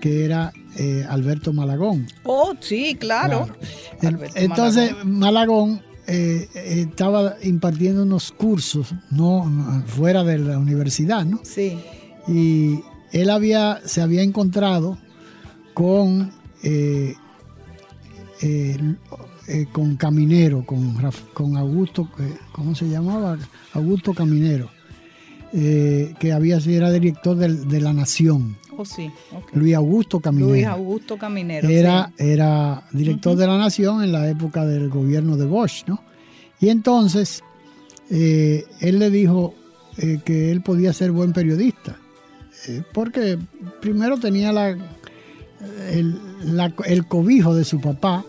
que 0.01 0.25
era 0.25 0.53
eh, 0.77 1.05
Alberto 1.09 1.53
Malagón. 1.53 2.07
Oh, 2.25 2.55
sí, 2.61 2.97
claro. 2.99 3.49
Entonces, 4.35 4.93
Malagón, 5.05 5.83
eh, 6.07 6.49
estaba 6.55 7.37
impartiendo 7.43 8.03
unos 8.03 8.33
cursos, 8.33 8.95
no, 9.11 9.83
fuera 9.87 10.23
de 10.23 10.39
la 10.39 10.59
universidad, 10.59 11.25
¿no? 11.25 11.41
Sí. 11.43 11.79
Y 12.29 12.81
él 13.13 13.31
había, 13.31 13.81
se 13.85 14.01
había 14.01 14.23
encontrado 14.23 14.99
con, 15.73 16.33
eh, 16.63 17.15
con 19.73 19.97
Caminero, 19.97 20.65
con, 20.65 20.97
con 21.33 21.57
Augusto, 21.57 22.09
¿cómo 22.53 22.75
se 22.75 22.89
llamaba? 22.89 23.39
Augusto 23.75 24.15
Caminero. 24.15 24.71
Eh, 25.57 26.15
que 26.19 26.33
había 26.33 26.59
era 26.59 26.91
director 26.91 27.37
de, 27.37 27.81
La 27.81 27.93
Nación. 27.93 28.57
Oh, 28.77 28.85
sí. 28.85 29.09
Luis 29.53 29.77
Augusto 29.77 30.19
Caminero. 30.19 30.51
Luis 30.51 30.67
Augusto 30.67 31.17
Caminero. 31.17 31.69
Era, 31.69 32.13
era 32.19 32.83
director 32.91 33.37
de 33.37 33.47
La 33.47 33.57
Nación 33.57 34.03
en 34.03 34.11
la 34.11 34.29
época 34.29 34.67
del 34.67 34.89
gobierno 34.89 35.37
de 35.37 35.47
Bosch, 35.47 35.85
¿no? 35.87 36.03
Y 36.59 36.71
entonces 36.71 37.45
eh, 38.11 38.65
él 38.81 38.99
le 38.99 39.11
dijo 39.11 39.55
eh, 39.99 40.19
que 40.25 40.51
él 40.51 40.61
podía 40.61 40.93
ser 40.93 41.13
buen 41.13 41.33
periodista, 41.33 41.99
porque 42.93 43.39
primero 43.81 44.19
tenía 44.19 44.53
la, 44.53 44.71
el, 45.91 46.19
el 46.87 47.07
cobijo 47.07 47.55
de 47.55 47.65
su 47.65 47.81
papá, 47.81 48.25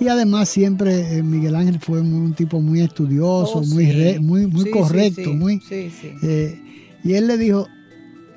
y 0.00 0.08
además 0.08 0.48
siempre 0.48 1.18
eh, 1.18 1.22
Miguel 1.22 1.54
Ángel 1.54 1.78
fue 1.78 2.00
un 2.00 2.32
tipo 2.32 2.60
muy 2.60 2.80
estudioso, 2.80 3.58
oh, 3.58 3.62
muy, 3.62 4.18
muy, 4.18 4.46
muy 4.46 4.70
correcto, 4.70 5.34
muy. 5.34 5.62
Eh, 5.70 6.88
y 7.04 7.12
él 7.12 7.26
le 7.26 7.36
dijo, 7.36 7.68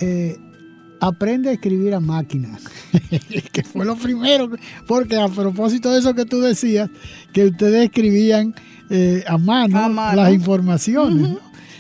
eh, 0.02 0.38
aprende 1.00 1.50
a 1.50 1.54
escribir 1.54 1.94
a 1.94 2.02
máquina, 2.02 2.60
que 3.54 3.64
fue 3.64 3.86
lo 3.86 3.96
primero, 3.96 4.50
porque 4.86 5.18
a 5.18 5.30
propósito 5.30 5.90
de 5.90 6.00
eso 6.00 6.14
que 6.14 6.26
tú 6.26 6.42
decías, 6.42 6.90
que 7.32 7.46
ustedes 7.46 7.86
escribían 7.86 8.54
a, 9.26 9.38
mano 9.38 9.90
las 10.14 10.34
informaciones. 10.34 11.38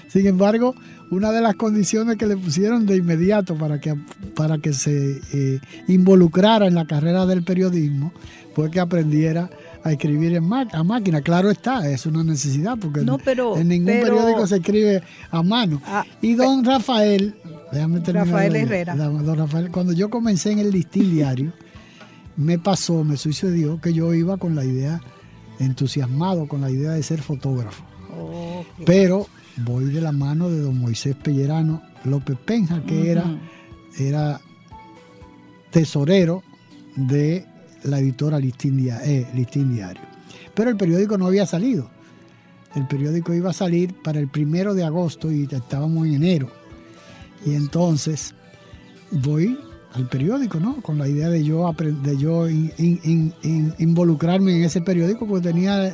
Sin 0.07 0.25
embargo, 0.27 0.75
una 1.11 1.33
de 1.33 1.41
las 1.41 1.55
condiciones 1.55 2.15
que 2.17 2.25
le 2.25 2.37
pusieron 2.37 2.85
de 2.85 2.95
inmediato 2.95 3.55
para 3.55 3.81
que, 3.81 3.95
para 4.33 4.59
que 4.59 4.71
se 4.71 5.59
involucrara 5.89 6.67
en 6.67 6.75
la 6.75 6.85
carrera 6.85 7.25
del 7.25 7.43
periodismo 7.43 8.13
fue 8.55 8.71
que 8.71 8.79
aprendiera 8.79 9.49
a 9.83 9.91
escribir 9.91 10.35
en 10.35 10.51
a 10.53 10.83
máquina. 10.83 11.21
Claro 11.21 11.51
está, 11.51 11.89
es 11.89 12.05
una 12.05 12.23
necesidad 12.23 12.77
porque 12.79 13.01
en 13.01 13.67
ningún 13.67 13.93
periódico 14.01 14.47
se 14.47 14.57
escribe 14.57 15.03
a 15.29 15.43
mano. 15.43 15.81
Ah, 15.85 16.05
y 16.21 16.35
don 16.35 16.63
Rafael, 16.63 17.35
déjame 17.71 17.99
terminar. 17.99 18.27
Rafael 18.27 18.55
Herrera. 18.55 18.95
Don 18.95 19.37
Rafael, 19.37 19.71
cuando 19.71 19.93
yo 19.93 20.09
comencé 20.09 20.51
en 20.51 20.59
el 20.59 20.71
listín 20.71 21.11
diario, 21.11 21.51
me 22.37 22.57
pasó, 22.57 23.03
me 23.03 23.17
sucedió 23.17 23.79
que 23.81 23.93
yo 23.93 24.13
iba 24.13 24.37
con 24.37 24.55
la 24.55 24.63
idea, 24.63 25.01
entusiasmado 25.59 26.47
con 26.47 26.61
la 26.61 26.71
idea 26.71 26.91
de 26.91 27.03
ser 27.03 27.21
fotógrafo. 27.21 27.83
Pero 28.85 29.27
voy 29.57 29.85
de 29.85 30.01
la 30.01 30.11
mano 30.11 30.49
de 30.49 30.59
don 30.59 30.77
Moisés 30.77 31.15
Pellerano 31.15 31.81
López 32.05 32.37
Penja, 32.37 32.83
que 32.83 33.11
era, 33.11 33.25
era 33.97 34.39
tesorero 35.71 36.43
de 36.95 37.45
la 37.83 37.99
editora 37.99 38.39
Listín, 38.39 38.79
eh, 38.79 39.27
Diario. 39.53 40.01
Pero 40.53 40.69
el 40.69 40.77
periódico 40.77 41.17
no 41.17 41.27
había 41.27 41.45
salido. 41.45 41.89
El 42.75 42.87
periódico 42.87 43.33
iba 43.33 43.51
a 43.51 43.53
salir 43.53 43.93
para 44.03 44.19
el 44.19 44.27
primero 44.29 44.73
de 44.73 44.83
agosto 44.83 45.31
y 45.31 45.47
estábamos 45.51 46.07
en 46.07 46.15
enero. 46.15 46.49
Y 47.45 47.53
entonces 47.53 48.33
voy 49.11 49.57
al 49.93 50.07
periódico, 50.09 50.59
¿no? 50.59 50.81
Con 50.81 50.97
la 50.97 51.07
idea 51.07 51.29
de 51.29 51.43
yo, 51.43 51.71
de 51.71 52.17
yo 52.17 52.49
involucrarme 53.77 54.57
en 54.57 54.63
ese 54.63 54.81
periódico, 54.81 55.27
porque 55.27 55.49
tenía 55.49 55.87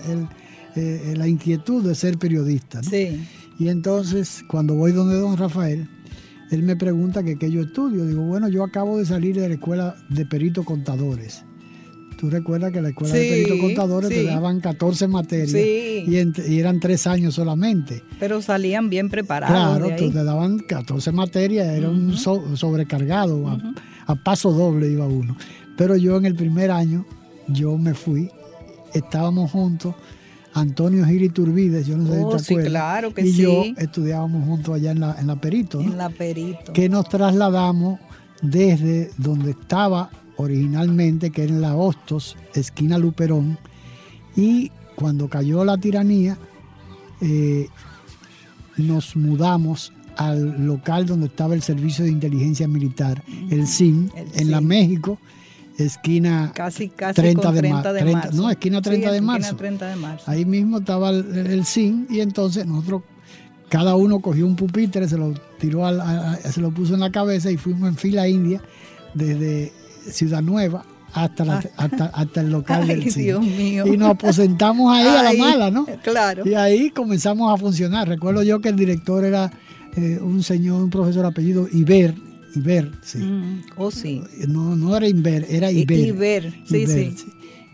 eh, 0.75 1.13
la 1.17 1.27
inquietud 1.27 1.83
de 1.83 1.95
ser 1.95 2.17
periodista. 2.17 2.81
Sí. 2.81 3.27
Y 3.57 3.67
entonces, 3.67 4.41
cuando 4.47 4.75
voy 4.75 4.93
donde 4.93 5.15
don 5.15 5.35
Rafael, 5.35 5.89
él 6.49 6.63
me 6.63 6.77
pregunta 6.77 7.23
que 7.23 7.37
qué 7.37 7.51
yo 7.51 7.61
estudio. 7.61 8.05
Digo, 8.05 8.23
bueno, 8.23 8.47
yo 8.47 8.63
acabo 8.63 8.97
de 8.97 9.05
salir 9.05 9.35
de 9.35 9.49
la 9.49 9.55
escuela 9.55 9.95
de 10.09 10.25
perito 10.25 10.63
contadores. 10.63 11.43
Tú 12.19 12.29
recuerdas 12.29 12.71
que 12.73 12.81
la 12.81 12.89
escuela 12.89 13.13
de 13.13 13.23
Sí, 13.23 13.29
perito 13.45 13.57
contadores 13.63 14.09
te 14.09 14.21
sí. 14.21 14.25
daban 14.25 14.59
14 14.59 15.07
materias 15.07 15.51
Sí. 15.51 16.03
y, 16.05 16.59
eran 16.59 16.79
tres 16.81 17.07
años 17.07 17.35
solamente. 17.35 18.03
Pero 18.19 18.41
salían 18.41 18.89
bien 18.89 19.09
preparados. 19.09 19.55
Claro, 19.55 19.87
de 19.87 19.93
ahí. 19.93 19.99
tú 19.99 20.11
te 20.11 20.23
daban 20.25 20.59
14 20.59 21.11
materias, 21.13 21.67
era 21.69 21.89
un 21.89 22.17
so- 22.17 22.57
sobrecargado, 22.57 23.47
a, 23.47 23.57
a 24.05 24.15
paso 24.15 24.51
doble 24.51 24.91
iba 24.91 25.05
uno. 25.07 25.37
Pero 25.77 25.95
yo 25.95 26.17
en 26.17 26.25
el 26.25 26.35
primer 26.35 26.71
año, 26.71 27.05
yo 27.47 27.77
me 27.77 27.93
fui, 27.93 28.29
estábamos 28.93 29.49
juntos, 29.51 29.95
Antonio 30.53 31.05
Gil 31.05 31.31
Turbides, 31.31 31.87
yo 31.87 31.95
no 31.97 32.07
sé 32.11 32.19
Oh, 32.21 32.31
si 32.31 32.37
te 32.37 32.43
sí, 32.43 32.53
acuerdas, 32.55 32.71
claro 32.71 33.13
que 33.13 33.21
y 33.21 33.33
yo 33.33 33.63
sí. 33.63 33.75
estudiábamos 33.77 34.45
juntos 34.45 34.75
allá 34.75 34.91
en 34.91 34.99
la, 34.99 35.15
en 35.19 35.27
la 35.27 35.35
Perito, 35.39 35.81
¿no? 35.81 35.91
En 35.91 35.97
la 35.97 36.09
perito. 36.09 36.73
que 36.73 36.89
nos 36.89 37.07
trasladamos 37.07 37.99
desde 38.41 39.11
donde 39.17 39.51
estaba 39.51 40.09
originalmente, 40.43 41.29
que 41.31 41.43
era 41.43 41.51
en 41.53 41.61
la 41.61 41.75
Hostos, 41.75 42.37
esquina 42.55 42.97
Luperón, 42.97 43.57
y 44.35 44.71
cuando 44.95 45.27
cayó 45.27 45.65
la 45.65 45.77
tiranía, 45.77 46.37
eh, 47.21 47.67
nos 48.77 49.15
mudamos 49.17 49.91
al 50.15 50.65
local 50.65 51.05
donde 51.05 51.27
estaba 51.27 51.53
el 51.55 51.61
Servicio 51.61 52.05
de 52.05 52.11
Inteligencia 52.11 52.67
Militar, 52.67 53.21
el 53.49 53.61
El 54.15 54.31
en 54.35 54.51
la. 54.51 54.61
México, 54.61 55.17
esquina 55.77 56.51
Casi, 56.53 56.89
casi 56.89 57.15
30 57.21 57.41
con 57.41 57.55
de 57.55 57.59
30 57.61 57.75
mar- 57.83 57.93
de 57.93 57.99
30 58.01 58.19
marzo. 58.27 58.41
no, 58.41 58.49
esquina 58.49 58.81
30 58.81 59.07
Sí, 59.07 59.11
de 59.11 59.17
esquina 59.17 59.31
marzo. 59.33 59.55
30 59.55 59.87
de 59.87 59.95
marzo. 59.95 60.23
Ahí 60.31 60.45
mismo 60.45 60.79
estaba 60.79 61.09
el, 61.11 61.35
el 61.35 61.65
zinc 61.65 62.09
y 62.11 62.19
entonces 62.21 62.65
nosotros, 62.65 63.03
cada 63.69 63.95
uno 63.95 64.19
cogió 64.19 64.45
un 64.45 64.55
pupitre, 64.55 65.07
se 65.07 65.17
lo 65.17 65.33
tiró, 65.59 65.85
al- 65.85 66.01
a- 66.01 66.35
se 66.37 66.59
lo 66.61 66.71
puso 66.71 66.93
en 66.95 66.99
la 67.01 67.11
cabeza 67.11 67.49
y 67.51 67.57
fuimos 67.57 67.87
en 67.89 67.95
fila 67.95 68.27
india 68.27 68.61
desde 69.13 69.71
Ciudad 70.11 70.41
Nueva 70.41 70.85
hasta, 71.13 71.43
la- 71.45 71.63
hasta, 71.77 72.05
hasta 72.07 72.41
el 72.41 72.51
local 72.51 72.83
Ay, 72.89 72.95
del. 73.05 73.13
Dios 73.13 73.41
mío. 73.41 73.85
Y 73.87 73.97
nos 73.97 74.11
aposentamos 74.11 74.93
ahí 74.95 75.07
a 75.07 75.23
la 75.23 75.33
mala, 75.33 75.71
¿no? 75.71 75.85
Claro. 76.03 76.47
Y 76.47 76.53
ahí 76.53 76.89
comenzamos 76.91 77.53
a 77.53 77.57
funcionar. 77.57 78.07
Recuerdo 78.07 78.43
yo 78.43 78.59
que 78.61 78.69
el 78.69 78.75
director 78.75 79.23
era 79.25 79.51
eh, 79.95 80.19
un 80.21 80.43
señor, 80.43 80.83
un 80.83 80.89
profesor 80.89 81.25
apellido 81.25 81.67
Iber, 81.71 82.13
Iber, 82.55 82.91
sí. 83.01 83.17
Mm, 83.19 83.61
Oh, 83.77 83.89
sí. 83.91 84.21
No, 84.47 84.75
no 84.75 84.95
era 84.95 85.07
Inver, 85.07 85.45
era 85.49 85.71
Iber. 85.71 85.99
Iber, 85.99 86.53
sí, 86.65 86.77
Iber, 86.77 87.11
sí. 87.17 87.25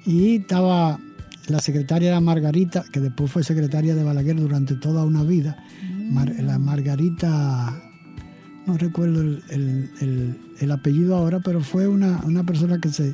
Y 0.06 0.36
estaba, 0.38 1.00
la 1.48 1.60
secretaria 1.60 2.10
era 2.10 2.22
Margarita, 2.22 2.86
que 2.92 3.00
después 3.00 3.32
fue 3.32 3.44
secretaria 3.44 3.96
de 3.96 4.04
Balaguer 4.04 4.36
durante 4.38 4.76
toda 4.76 5.04
una 5.04 5.24
vida. 5.24 5.58
Mar- 6.10 6.34
Mm. 6.34 6.46
la 6.46 6.60
Margarita, 6.60 7.82
no 8.66 8.78
recuerdo 8.78 9.22
el, 9.22 9.44
el- 9.50 9.90
el- 10.02 10.38
el 10.60 10.72
apellido 10.72 11.16
ahora, 11.16 11.40
pero 11.40 11.62
fue 11.62 11.88
una, 11.88 12.22
una 12.26 12.44
persona 12.44 12.80
que 12.80 12.90
se, 12.90 13.14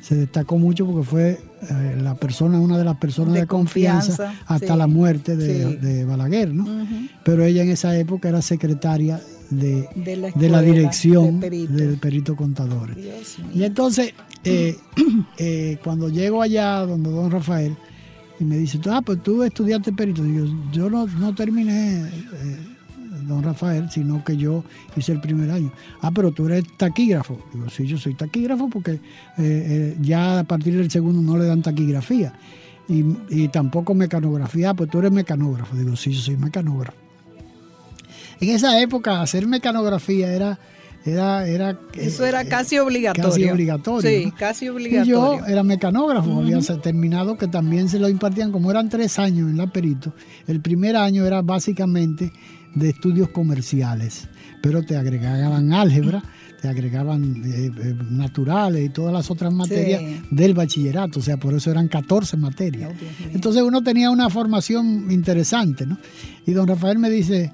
se 0.00 0.14
destacó 0.14 0.58
mucho 0.58 0.86
porque 0.86 1.06
fue 1.06 1.40
eh, 1.70 1.98
la 2.00 2.14
persona, 2.14 2.60
una 2.60 2.78
de 2.78 2.84
las 2.84 2.96
personas 2.96 3.34
de, 3.34 3.40
De 3.40 3.46
confianza, 3.46 4.16
confianza, 4.16 4.44
hasta 4.46 4.72
sí. 4.74 4.78
la 4.78 4.86
muerte 4.86 5.36
de, 5.36 5.70
Sí. 5.70 5.76
de 5.76 6.04
Balaguer, 6.04 6.54
¿no? 6.54 6.66
Pero 7.24 7.44
ella 7.44 7.62
en 7.62 7.70
esa 7.70 7.96
época 7.98 8.28
era 8.28 8.42
secretaria 8.42 9.20
de, 9.50 9.88
De 10.34 10.48
la, 10.48 10.62
dirección 10.62 11.40
perito. 11.40 11.72
del 11.72 11.96
perito 11.98 12.36
contadores. 12.36 12.96
Dios 12.96 13.38
Y 13.54 13.64
entonces, 13.64 14.12
eh, 14.44 14.76
eh, 15.38 15.78
cuando 15.82 16.08
llego 16.08 16.42
allá 16.42 16.86
donde 16.86 17.10
don 17.10 17.30
Rafael, 17.30 17.76
y 18.40 18.44
me 18.44 18.56
dice, 18.56 18.78
ah, 18.88 19.02
pues 19.04 19.20
tú 19.22 19.42
estudiaste 19.42 19.92
perito. 19.92 20.22
Digo, 20.22 20.46
yo 20.72 20.88
no, 20.88 21.06
no 21.06 21.34
terminé, 21.34 22.08
don 23.28 23.42
Rafael, 23.42 23.90
sino 23.90 24.24
que 24.24 24.36
yo 24.36 24.64
hice 24.96 25.12
el 25.12 25.20
primer 25.20 25.50
año. 25.50 25.70
Ah, 26.00 26.10
pero 26.10 26.32
tú 26.32 26.46
eres 26.46 26.64
taquígrafo. 26.76 27.38
Digo, 27.52 27.68
sí, 27.70 27.86
yo 27.86 27.98
soy 27.98 28.14
taquígrafo 28.14 28.68
porque 28.68 28.92
eh, 28.92 28.98
eh, 29.38 29.96
ya 30.00 30.40
a 30.40 30.44
partir 30.44 30.76
del 30.76 30.90
segundo 30.90 31.20
no 31.22 31.38
le 31.38 31.46
dan 31.46 31.62
taquigrafía. 31.62 32.32
Y, 32.88 33.04
y 33.28 33.48
tampoco 33.48 33.94
mecanografía, 33.94 34.70
Ah, 34.70 34.74
pues 34.74 34.90
tú 34.90 34.98
eres 34.98 35.12
mecanógrafo. 35.12 35.76
Digo, 35.76 35.94
sí, 35.94 36.10
yo 36.12 36.20
soy 36.20 36.36
mecanógrafo. 36.36 36.96
En 38.40 38.50
esa 38.50 38.80
época 38.80 39.20
hacer 39.22 39.46
mecanografía 39.46 40.32
era... 40.32 40.58
Era, 41.04 41.46
era, 41.48 41.78
Eso 41.94 42.26
era 42.26 42.42
eh, 42.42 42.48
casi 42.48 42.76
obligatorio. 42.78 43.30
casi 43.30 43.48
obligatorio, 43.48 44.10
Sí, 44.10 44.26
¿no? 44.26 44.34
casi 44.36 44.64
y 44.64 44.68
yo 44.68 44.74
obligatorio. 44.74 45.46
era 45.46 45.62
mecanógrafo, 45.62 46.40
había 46.40 46.58
terminado 46.82 47.38
que 47.38 47.46
también 47.46 47.88
se 47.88 47.98
lo 47.98 48.08
impartían, 48.10 48.50
como 48.52 48.70
eran 48.70 48.88
tres 48.90 49.18
años 49.18 49.48
en 49.48 49.56
la 49.56 49.68
perito, 49.68 50.12
el 50.48 50.60
primer 50.60 50.96
año 50.96 51.24
era 51.24 51.40
básicamente 51.40 52.32
de 52.74 52.90
estudios 52.90 53.28
comerciales, 53.30 54.28
pero 54.62 54.82
te 54.82 54.96
agregaban 54.96 55.72
álgebra, 55.72 56.22
te 56.60 56.68
agregaban 56.68 57.42
eh, 57.44 57.70
eh, 57.76 57.94
naturales 58.10 58.84
y 58.84 58.88
todas 58.88 59.12
las 59.12 59.30
otras 59.30 59.52
materias 59.52 60.00
Sí. 60.00 60.20
del 60.30 60.54
bachillerato, 60.54 61.20
o 61.20 61.22
sea, 61.22 61.36
por 61.36 61.54
eso 61.54 61.70
eran 61.70 61.88
14 61.88 62.36
materias. 62.36 62.90
Oh. 62.92 63.28
Entonces 63.32 63.62
uno 63.62 63.82
tenía 63.82 64.10
una 64.10 64.28
formación 64.28 65.10
interesante, 65.10 65.86
¿no? 65.86 65.98
Y 66.46 66.52
don 66.52 66.66
Rafael 66.66 66.98
me 66.98 67.10
dice, 67.10 67.52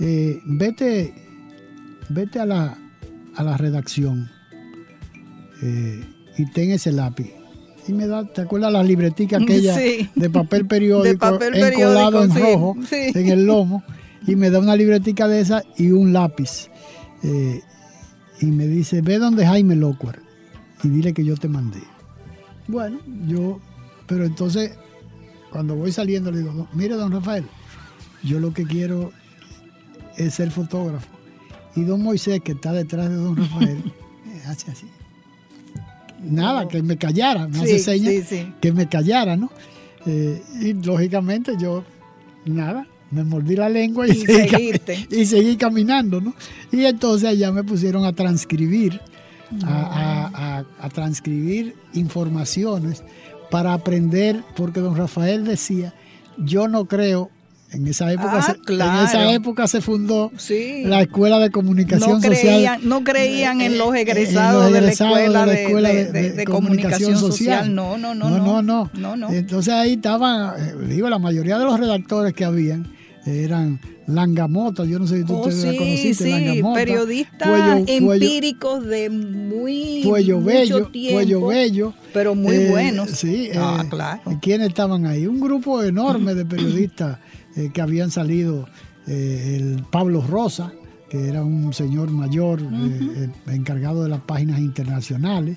eh, 0.00 0.40
vete, 0.44 1.14
vete 2.08 2.38
a 2.38 2.46
la, 2.46 2.78
a 3.34 3.42
la 3.42 3.56
redacción 3.56 4.30
eh, 5.62 6.04
y 6.36 6.46
ten 6.52 6.70
ese 6.70 6.92
lápiz. 6.92 7.32
Y 7.88 7.92
me 7.92 8.06
da, 8.06 8.24
¿te 8.24 8.42
acuerdas 8.42 8.72
la 8.72 8.82
libretica 8.82 9.38
aquella 9.38 9.74
Sí. 9.78 10.08
de 10.14 10.30
papel 10.30 10.66
periódico, 10.66 11.08
De 11.08 11.16
papel 11.18 11.54
encolado 11.56 12.22
en 12.22 12.34
rojo 12.34 12.76
en 12.92 13.28
el 13.28 13.44
lomo? 13.46 13.82
Y 14.28 14.36
me 14.36 14.50
da 14.50 14.58
una 14.58 14.76
libretica 14.76 15.26
de 15.26 15.40
esa 15.40 15.64
y 15.78 15.90
un 15.90 16.12
lápiz. 16.12 16.68
Eh, 17.22 17.62
y 18.40 18.46
me 18.46 18.66
dice, 18.66 19.00
ve 19.00 19.18
donde 19.18 19.46
Jaime 19.46 19.74
Locuar 19.74 20.20
y 20.84 20.88
dile 20.88 21.14
que 21.14 21.24
yo 21.24 21.34
te 21.36 21.48
mandé. 21.48 21.80
Bueno, 22.66 22.98
yo, 23.26 23.58
pero 24.06 24.26
entonces, 24.26 24.76
cuando 25.50 25.74
voy 25.74 25.90
saliendo, 25.92 26.30
le 26.30 26.40
digo, 26.40 26.52
"No, 26.52 26.68
mire, 26.74 26.94
don 26.94 27.10
Rafael, 27.10 27.46
yo 28.22 28.38
lo 28.38 28.52
que 28.52 28.64
quiero 28.64 29.12
es 30.18 30.34
ser 30.34 30.50
fotógrafo. 30.50 31.08
Y 31.74 31.84
don 31.84 32.02
Moisés, 32.02 32.40
que 32.42 32.52
está 32.52 32.72
detrás 32.72 33.08
de 33.08 33.16
don 33.16 33.34
Rafael, 33.34 33.82
hace 34.46 34.70
así. 34.70 34.86
Nada, 36.22 36.68
que 36.68 36.82
me 36.82 36.98
callara, 36.98 37.48
me 37.48 37.60
hace 37.60 37.78
señas 37.78 38.12
sí, 38.12 38.22
sí. 38.22 38.52
que 38.60 38.72
me 38.72 38.88
callara, 38.88 39.36
¿no? 39.36 39.50
Eh, 40.04 40.42
y 40.60 40.74
lógicamente 40.74 41.54
yo, 41.58 41.82
nada, 42.44 42.86
me 43.10 43.24
mordí 43.24 43.56
la 43.56 43.68
lengua 43.68 44.06
y, 44.06 44.10
Y 44.12 44.26
seguí, 44.26 44.72
y 45.10 45.24
seguí 45.26 45.56
caminando, 45.56 46.20
¿no? 46.20 46.34
Y 46.72 46.84
entonces 46.84 47.28
allá 47.28 47.50
me 47.52 47.64
pusieron 47.64 48.04
a 48.04 48.12
transcribir, 48.12 49.00
a, 49.64 49.70
a- 49.72 50.58
a- 50.58 50.64
a 50.80 50.88
transcribir 50.90 51.74
informaciones 51.94 53.02
para 53.50 53.72
aprender, 53.72 54.42
porque 54.56 54.80
don 54.80 54.96
Rafael 54.96 55.44
decía, 55.44 55.94
yo 56.36 56.68
no 56.68 56.84
creo, 56.86 57.30
en 57.70 57.86
esa 57.86 58.10
época, 58.12 58.30
Ah, 58.38 58.42
se, 58.42 58.72
en 58.72 58.80
esa 58.80 59.32
época 59.32 59.66
se 59.68 59.80
fundó 59.82 60.30
Sí. 60.38 60.82
la 60.84 61.02
Escuela 61.02 61.38
de 61.38 61.50
Comunicación 61.50 62.12
no 62.12 62.20
Social. 62.22 62.78
no 62.82 63.04
creían 63.04 63.60
en 63.60 63.76
los 63.78 63.88
eh, 63.94 64.00
en 64.00 64.08
egresados, 64.08 64.64
los 64.64 64.72
de 64.72 64.80
la 64.80 64.86
egresados 64.86 65.18
escuela 65.18 65.44
de, 65.44 66.04
de- 66.06 66.12
de- 66.12 66.32
de 66.32 66.44
comunicación 66.44 67.18
social. 67.18 67.74
No, 67.74 67.98
no, 67.98 68.14
no, 68.14 68.30
no, 68.30 68.38
no. 68.38 68.62
no, 68.62 68.90
No, 68.94 69.16
no. 69.16 69.30
Entonces 69.30 69.72
ahí 69.74 69.94
estaban, 69.94 70.54
eh, 70.58 70.74
digo, 70.88 71.08
la 71.10 71.18
mayoría 71.18 71.58
de 71.58 71.64
los 71.66 71.78
redactores 71.78 72.32
que 72.32 72.44
habían 72.46 72.86
eh, 72.86 72.97
eran 73.28 73.80
Langamota, 74.06 74.84
yo 74.84 74.98
no 74.98 75.06
sé 75.06 75.18
si 75.18 75.24
tú 75.24 75.36
Oh, 75.36 75.48
te 75.48 75.54
la 75.54 75.70
sí, 75.72 75.76
conociste, 75.76 76.24
sí, 76.24 76.30
Langamota, 76.30 76.78
periodistas 76.80 77.88
empíricos 77.88 78.84
de 78.86 79.10
muy 79.10 80.02
mucho 80.04 80.40
Bello, 80.42 80.86
tiempo, 80.86 81.14
Puello 81.16 81.46
Bello. 81.46 81.94
pero 82.14 82.34
muy 82.34 82.54
eh, 82.56 82.70
buenos. 82.70 83.10
Sí, 83.10 83.50
Ah, 83.54 83.82
eh, 83.84 83.88
claro. 83.88 84.22
¿Quiénes 84.40 84.68
estaban 84.68 85.04
ahí? 85.06 85.26
Un 85.26 85.40
grupo 85.40 85.82
enorme 85.82 86.34
de 86.34 86.44
periodistas 86.46 87.18
eh, 87.56 87.70
que 87.72 87.80
habían 87.80 88.10
salido, 88.10 88.66
el 89.06 89.84
Pablo 89.90 90.20
Rosa, 90.20 90.72
que 91.08 91.28
era 91.28 91.42
un 91.42 91.72
señor 91.72 92.10
mayor 92.10 92.60
encargado 93.46 94.02
de 94.02 94.10
las 94.10 94.20
páginas 94.20 94.58
internacionales, 94.58 95.56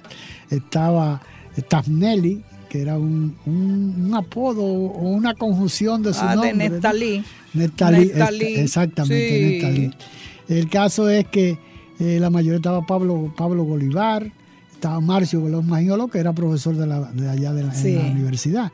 estaba 0.49 1.21
Tafnelli, 1.67 2.43
que 2.71 2.81
era 2.81 2.97
un, 2.97 3.35
un- 3.45 4.05
un 4.07 4.13
apodo 4.15 4.63
o 4.63 5.09
una 5.09 5.33
conjunción 5.33 6.01
de 6.03 6.13
su 6.13 6.21
Ah, 6.23 6.35
nombre. 6.35 6.53
de. 6.53 6.69
Nestalí. 6.69 7.21
Nestalí, 7.53 8.05
Nestalí, 8.05 8.45
esta- 8.45 8.61
exactamente, 8.61 9.29
sí. 9.29 9.43
Nestalí. 9.51 9.91
El 10.47 10.69
caso 10.69 11.09
es 11.09 11.27
que 11.27 11.57
eh, 11.99 12.17
la 12.21 12.29
mayoría 12.29 12.55
estaba 12.55 12.85
Pablo, 12.85 13.33
Pablo 13.35 13.65
Bolívar, 13.65 14.31
estaba 14.73 15.01
Marcio 15.01 15.43
Veloz 15.43 15.65
Magiolo, 15.65 16.07
que 16.07 16.19
era 16.19 16.31
profesor 16.31 16.77
de, 16.77 16.87
la- 16.87 17.11
de 17.11 17.29
allá 17.29 17.51
de 17.51 17.63
la, 17.63 17.73
en 17.73 17.75
Sí. 17.75 17.93
la 17.93 18.05
universidad. 18.05 18.71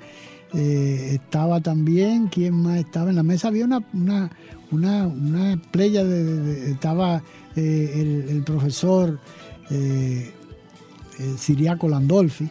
Eh, 0.54 1.10
estaba 1.14 1.60
también, 1.62 2.28
¿quién 2.28 2.54
más 2.54 2.78
estaba? 2.78 3.10
En 3.10 3.16
la 3.16 3.24
mesa 3.24 3.48
había 3.48 3.66
una, 3.66 3.84
una, 3.94 4.30
una, 4.72 5.08
una 5.08 5.60
playa 5.72 6.04
de, 6.04 6.70
estaba 6.72 7.24
eh, 7.56 7.94
el, 7.96 8.30
el 8.30 8.44
profesor 8.44 9.20
eh, 9.72 10.32
Siriaco 11.38 11.90
Landolfi, 11.90 12.48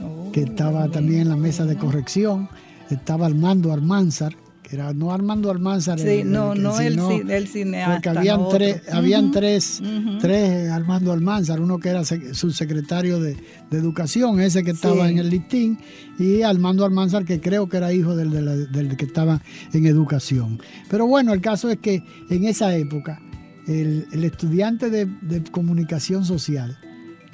Oh, 0.00 0.30
que 0.32 0.42
estaba 0.42 0.88
también 0.88 1.22
en 1.22 1.28
la 1.28 1.36
mesa 1.36 1.64
de 1.64 1.76
corrección. 1.76 2.48
estaba 2.90 3.26
Armando 3.26 3.72
Armanzar, 3.72 4.36
que 4.66 4.74
era 4.74 4.92
no 4.92 5.12
Armando 5.12 5.50
Almanzar. 5.50 5.98
Sí, 5.98 6.22
no, 6.24 6.54
no 6.54 6.80
el, 6.80 6.98
cineasta. 7.46 7.92
Porque 7.92 8.08
habían, 8.08 8.48
tres, 8.50 8.82
habían 8.92 9.30
tres, 9.30 9.80
tres 10.20 10.70
Armando 10.70 11.12
Almanzar, 11.12 11.60
uno 11.60 11.78
que 11.78 11.90
era 11.90 12.04
subsecretario 12.04 13.20
de, 13.20 13.36
de 13.70 13.78
Educación, 13.78 14.40
ese 14.40 14.64
que 14.64 14.72
estaba 14.72 15.08
en 15.08 15.18
el 15.18 15.30
listín, 15.30 15.78
y 16.18 16.42
Armando 16.42 16.84
Almanzar, 16.84 17.24
que 17.24 17.40
creo 17.40 17.68
que 17.68 17.76
era 17.76 17.92
hijo 17.92 18.16
del, 18.16 18.30
del, 18.72 18.96
que 18.96 19.04
estaba 19.04 19.40
en 19.72 19.86
Educación. 19.86 20.58
Pero 20.90 21.06
bueno, 21.06 21.32
el 21.32 21.40
caso 21.40 21.70
es 21.70 21.78
que 21.78 22.02
en 22.28 22.44
esa 22.44 22.74
época, 22.76 23.20
el, 23.68 24.06
el 24.12 24.24
estudiante 24.24 24.90
de, 24.90 25.06
de, 25.06 25.44
comunicación 25.44 26.24
social 26.24 26.76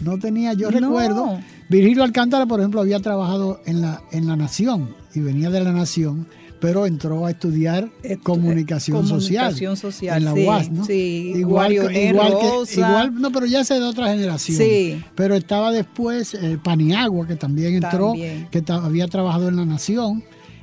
no 0.02 0.18
tenía, 0.18 0.52
yo 0.54 0.70
recuerdo, 0.70 1.40
Virgilio 1.68 2.02
Alcántara, 2.02 2.46
por 2.46 2.60
ejemplo, 2.60 2.80
había 2.80 3.00
trabajado 3.00 3.60
en 3.66 3.80
la, 3.80 4.02
en 4.12 4.26
la 4.26 4.36
Nación 4.36 4.94
y 5.14 5.20
venía 5.20 5.50
de 5.50 5.62
la 5.62 5.72
Nación 5.72 6.26
pero 6.62 6.86
entró 6.86 7.26
a 7.26 7.32
estudiar 7.32 7.90
comunicación, 8.22 9.04
social, 9.04 9.52
social 9.76 10.18
en 10.18 10.24
la 10.24 10.32
UAS, 10.32 10.70
¿no? 10.70 10.84
Sí, 10.84 11.32
igual, 11.34 11.72
igual, 11.72 11.90
que, 11.90 12.74
igual, 12.76 13.20
no, 13.20 13.32
pero 13.32 13.46
ya 13.46 13.62
es 13.62 13.68
de 13.68 13.82
otra 13.82 14.12
generación. 14.12 14.58
Sí. 14.58 15.02
Pero 15.16 15.34
estaba 15.34 15.72
después 15.72 16.34
eh, 16.34 16.60
Paniagua, 16.62 17.26
que 17.26 17.34
también 17.34 17.74
entró, 17.74 18.12
que 18.14 18.62
había 18.68 19.08
trabajado 19.08 19.48
en 19.48 19.56
la 19.56 19.64
Nación 19.64 20.22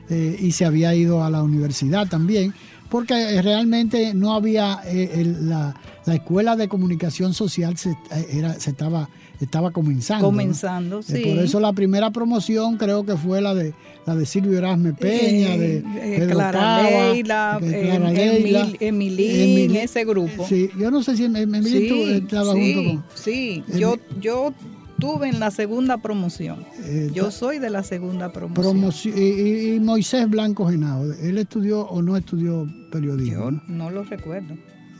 eh, 0.10 0.38
y 0.40 0.54
se 0.54 0.64
había 0.64 0.96
ido 0.96 1.22
a 1.22 1.30
la 1.30 1.44
universidad 1.44 2.08
también, 2.08 2.54
porque 2.88 3.16
eh, 3.16 3.42
realmente 3.42 4.14
no 4.14 4.34
había 4.34 4.80
la, 4.86 5.76
la, 6.06 6.16
escuela 6.16 6.56
de 6.56 6.70
comunicación 6.70 7.34
social 7.34 7.76
se, 7.76 7.94
era, 8.32 8.58
se 8.58 8.70
estaba 8.70 9.10
estaba 9.40 9.72
comenzando. 9.72 10.26
Comenzando, 10.26 11.02
sí. 11.02 11.22
Por 11.24 11.40
eso 11.40 11.60
la 11.60 11.74
primera 11.74 12.12
promoción 12.12 12.78
creo 12.78 13.06
que 13.06 13.16
fue 13.16 13.42
la 13.42 13.54
de 13.54 13.74
la 14.06 14.16
de 14.16 14.26
Silvio 14.26 14.58
Erasme 14.58 14.94
Peña, 14.94 15.58
de 15.58 15.78
eh, 15.78 15.84
Pedro 16.18 16.36
Clara 16.36 17.12
Leila, 17.12 17.60
Clara 17.60 18.12
Leila 18.12 18.68
Emilín, 18.80 19.76
ese 19.76 20.04
grupo. 20.06 20.46
Sí, 20.48 20.70
yo 20.78 20.90
no 20.92 21.04
sé 21.04 21.16
si 21.16 21.26
Emilín 21.26 22.24
estaba 22.24 22.54
junto 22.54 22.84
con... 22.84 23.06
Sí, 23.14 23.64
yo, 23.78 23.98
yo 24.20 24.54
tuve 25.00 25.30
en 25.30 25.40
la 25.40 25.52
segunda 25.52 25.98
promoción. 25.98 26.66
Eh, 26.84 27.12
yo 27.14 27.32
soy 27.32 27.60
de 27.60 27.70
la 27.70 27.84
segunda 27.84 28.32
promoción. 28.32 29.16
y, 29.18 29.80
Moisés 29.80 30.30
Blanco 30.30 30.68
Genao, 30.68 31.12
¿él 31.14 31.38
estudió 31.38 31.82
o 31.82 32.02
no 32.02 32.18
estudió 32.18 32.68
periodismo? 32.92 33.52
Yo 33.52 33.62
no 33.68 33.90
lo 33.90 34.04
recuerdo 34.04 34.56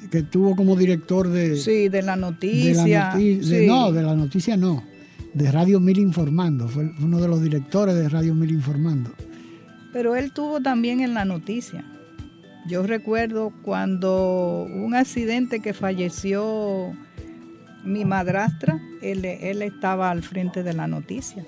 que 0.10 0.20
estuvo 0.20 0.56
como 0.56 0.76
director 0.76 1.30
de... 1.30 1.56
Sí, 1.56 1.90
de 1.90 2.02
la 2.02 2.16
noticia. 2.16 3.16
No, 3.68 3.92
de 3.92 4.04
la 4.04 4.16
noticia 4.16 4.58
no, 4.58 4.84
de 5.34 5.52
Radio 5.52 5.80
Mil 5.80 6.00
Informando, 6.00 6.68
fue 6.68 6.92
uno 7.02 7.20
de 7.20 7.28
los 7.28 7.42
directores 7.42 7.96
de 7.96 8.10
Radio 8.10 8.34
Mil 8.34 8.52
Informando. 8.52 9.12
Pero 9.94 10.16
él 10.16 10.32
tuvo 10.32 10.62
también 10.62 11.00
en 11.00 11.14
la 11.14 11.26
noticia. 11.26 11.84
Yo 12.68 12.84
recuerdo 12.84 13.52
cuando 13.64 14.68
un 14.72 14.94
accidente 14.94 15.60
que 15.60 15.74
falleció 15.74 16.94
mi 17.84 18.06
madrastra, 18.06 18.80
él, 19.02 19.26
él 19.26 19.62
estaba 19.62 20.12
al 20.12 20.22
frente 20.22 20.62
de 20.62 20.74
la 20.74 20.88
noticia. 20.88 21.46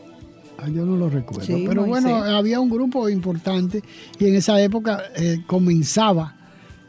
Ah, 0.57 0.69
yo 0.69 0.85
no 0.85 0.95
lo 0.95 1.09
recuerdo. 1.09 1.55
Pero 1.67 1.85
bueno, 1.85 2.15
había 2.15 2.59
un 2.59 2.69
grupo 2.69 3.09
importante 3.09 3.83
y 4.19 4.27
en 4.27 4.35
esa 4.35 4.61
época 4.61 5.03
eh, 5.15 5.39
comenzaba 5.47 6.35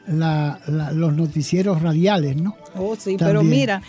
la, 0.06 0.60
los 0.66 1.14
noticieros 1.14 1.82
radiales, 1.82 2.36
¿no? 2.36 2.56
Oh, 2.74 2.96
sí, 2.96 3.16
pero 3.18 3.42
mira, 3.42 3.82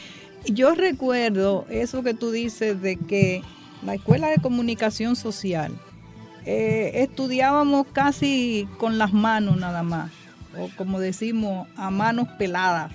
yo 0.45 0.75
recuerdo 0.75 1.65
eso 1.69 2.03
que 2.03 2.13
tú 2.13 2.31
dices 2.31 2.81
de 2.81 2.97
que 2.97 3.41
la 3.83 3.95
Escuela 3.95 4.29
de 4.29 4.37
Comunicación 4.37 5.15
Social 5.15 5.73
eh, 6.45 6.91
estudiábamos 6.95 7.87
casi 7.93 8.67
con 8.77 8.97
las 8.97 9.13
manos 9.13 9.57
nada 9.57 9.83
más, 9.83 10.11
o 10.59 10.69
como 10.75 10.99
decimos, 10.99 11.67
a 11.75 11.89
manos 11.89 12.27
peladas. 12.37 12.91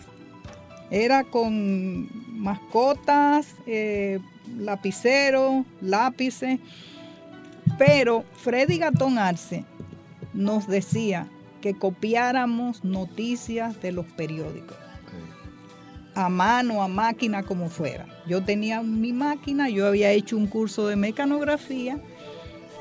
Era 0.90 1.24
con 1.24 2.08
mascotas, 2.40 3.54
eh, 3.66 4.20
lapiceros, 4.58 5.64
lápices, 5.80 6.60
pero 7.78 8.24
Freddy 8.34 8.78
Gatón 8.78 9.18
Arce 9.18 9.64
nos 10.34 10.66
decía 10.66 11.26
que 11.60 11.74
copiáramos 11.74 12.84
noticias 12.84 13.80
de 13.80 13.92
los 13.92 14.06
periódicos. 14.06 14.76
A 16.14 16.28
mano, 16.28 16.82
a 16.82 16.88
máquina, 16.88 17.44
como 17.44 17.68
fuera. 17.68 18.06
Yo 18.26 18.42
tenía 18.42 18.82
mi 18.82 19.12
máquina, 19.12 19.68
yo 19.68 19.86
había 19.86 20.10
hecho 20.10 20.36
un 20.36 20.48
curso 20.48 20.88
de 20.88 20.96
mecanografía 20.96 22.00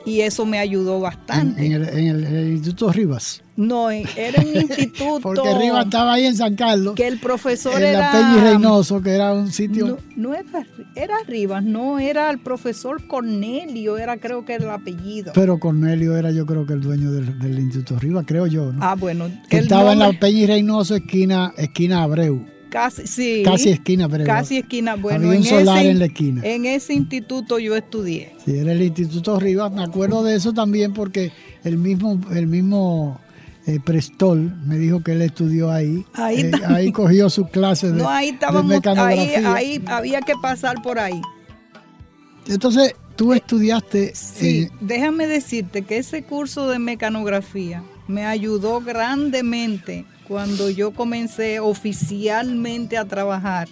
y 0.07 0.21
eso 0.21 0.45
me 0.45 0.57
ayudó 0.57 1.01
bastante. 1.01 1.65
¿En, 1.65 1.73
el, 1.83 2.51
Instituto 2.53 2.93
Rivas? 2.93 3.43
No, 3.57 3.91
era 3.91 4.41
un 4.41 4.55
instituto. 4.55 5.19
Porque 5.21 5.53
Rivas 5.53 5.85
estaba 5.85 6.13
ahí 6.13 6.25
en 6.25 6.37
San 6.37 6.55
Carlos. 6.55 6.95
Que 6.95 7.07
el 7.07 7.19
profesor 7.19 7.81
era. 7.81 7.91
En 7.91 7.99
la 7.99 8.11
Peña 8.11 8.51
Reynoso, 8.51 9.01
que 9.01 9.09
era 9.11 9.33
un 9.33 9.51
sitio. 9.51 9.97
No, 10.15 10.33
era, 10.33 10.65
era 10.95 11.17
Rivas, 11.27 11.61
no, 11.61 11.99
era 11.99 12.29
el 12.29 12.39
profesor 12.39 13.05
Cornelio, 13.05 13.97
era 13.97 14.17
creo 14.17 14.45
que 14.45 14.53
era 14.53 14.63
el 14.63 14.71
apellido. 14.71 15.33
Pero 15.35 15.59
Cornelio 15.59 16.15
era 16.15 16.31
yo 16.31 16.45
creo 16.45 16.65
que 16.65 16.73
el 16.73 16.81
dueño 16.81 17.11
del, 17.11 17.59
Instituto 17.59 17.99
Rivas, 17.99 18.23
creo 18.25 18.47
yo. 18.47 18.71
¿no? 18.71 18.79
Ah, 18.81 18.95
bueno. 18.95 19.29
Que 19.49 19.57
estaba 19.57 19.91
en 19.91 19.99
la 19.99 20.13
Peña 20.13 20.47
Reynoso, 20.47 20.95
esquina, 20.95 21.53
esquina 21.57 22.03
Abreu. 22.03 22.56
Casi, 22.69 23.07
sí. 23.07 23.41
Casi 23.43 23.69
esquina, 23.69 24.09
pero. 24.09 24.25
Casi 24.25 24.57
esquina. 24.57 24.95
Bueno, 24.95 25.31
en 25.31 25.43
solar 25.43 25.79
ese, 25.79 25.89
en 25.89 25.99
la 25.99 26.05
esquina. 26.05 26.41
En 26.43 26.65
ese 26.65 26.93
instituto 26.93 27.59
yo 27.59 27.75
estudié. 27.75 28.33
Sí, 28.43 28.57
era 28.57 28.71
el 28.71 28.81
Instituto 28.81 29.39
Rivas. 29.39 29.71
Me 29.71 29.83
acuerdo 29.83 30.23
de 30.23 30.35
eso 30.35 30.53
también 30.53 30.93
porque 30.93 31.31
el 31.63 31.77
mismo, 31.77 32.19
el 32.31 32.47
mismo 32.47 33.19
eh, 33.65 33.79
Prestol 33.83 34.53
me 34.65 34.77
dijo 34.77 35.01
que 35.03 35.13
él 35.13 35.21
estudió 35.21 35.71
ahí. 35.71 36.05
Ahí, 36.13 36.41
eh, 36.41 36.51
ahí 36.67 36.91
cogió 36.91 37.29
sus 37.29 37.49
clases 37.49 37.93
de, 37.93 38.01
no, 38.01 38.09
ahí 38.09 38.29
estábamos, 38.29 38.85
Ahí, 38.97 39.33
ahí 39.45 39.83
había 39.87 40.21
que 40.21 40.33
pasar 40.41 40.81
por 40.81 40.99
ahí. 40.99 41.21
Entonces, 42.47 42.95
tú 43.15 43.33
estudiaste. 43.33 44.13
Sí, 44.15 44.69
déjame 44.79 45.27
decirte 45.27 45.81
que 45.81 45.97
ese 45.97 46.23
curso 46.23 46.69
de 46.69 46.79
mecanografía 46.79 47.83
me 48.07 48.25
ayudó 48.25 48.79
grandemente 48.79 50.05
cuando 50.27 50.69
yo 50.69 50.91
comencé 50.91 51.59
oficialmente 51.59 52.97
a 52.97 53.05
trabajar, 53.05 53.69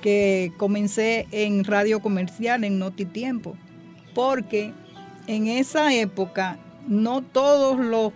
que 0.00 0.52
comencé 0.56 1.26
en 1.30 1.64
radio 1.64 2.00
comercial 2.00 2.64
en 2.64 2.78
Noti 2.78 3.04
Tiempo, 3.04 3.56
porque 4.14 4.72
en 5.26 5.46
esa 5.46 5.94
época 5.94 6.58
no 6.88 7.22
todos 7.22 7.78
los 7.78 8.12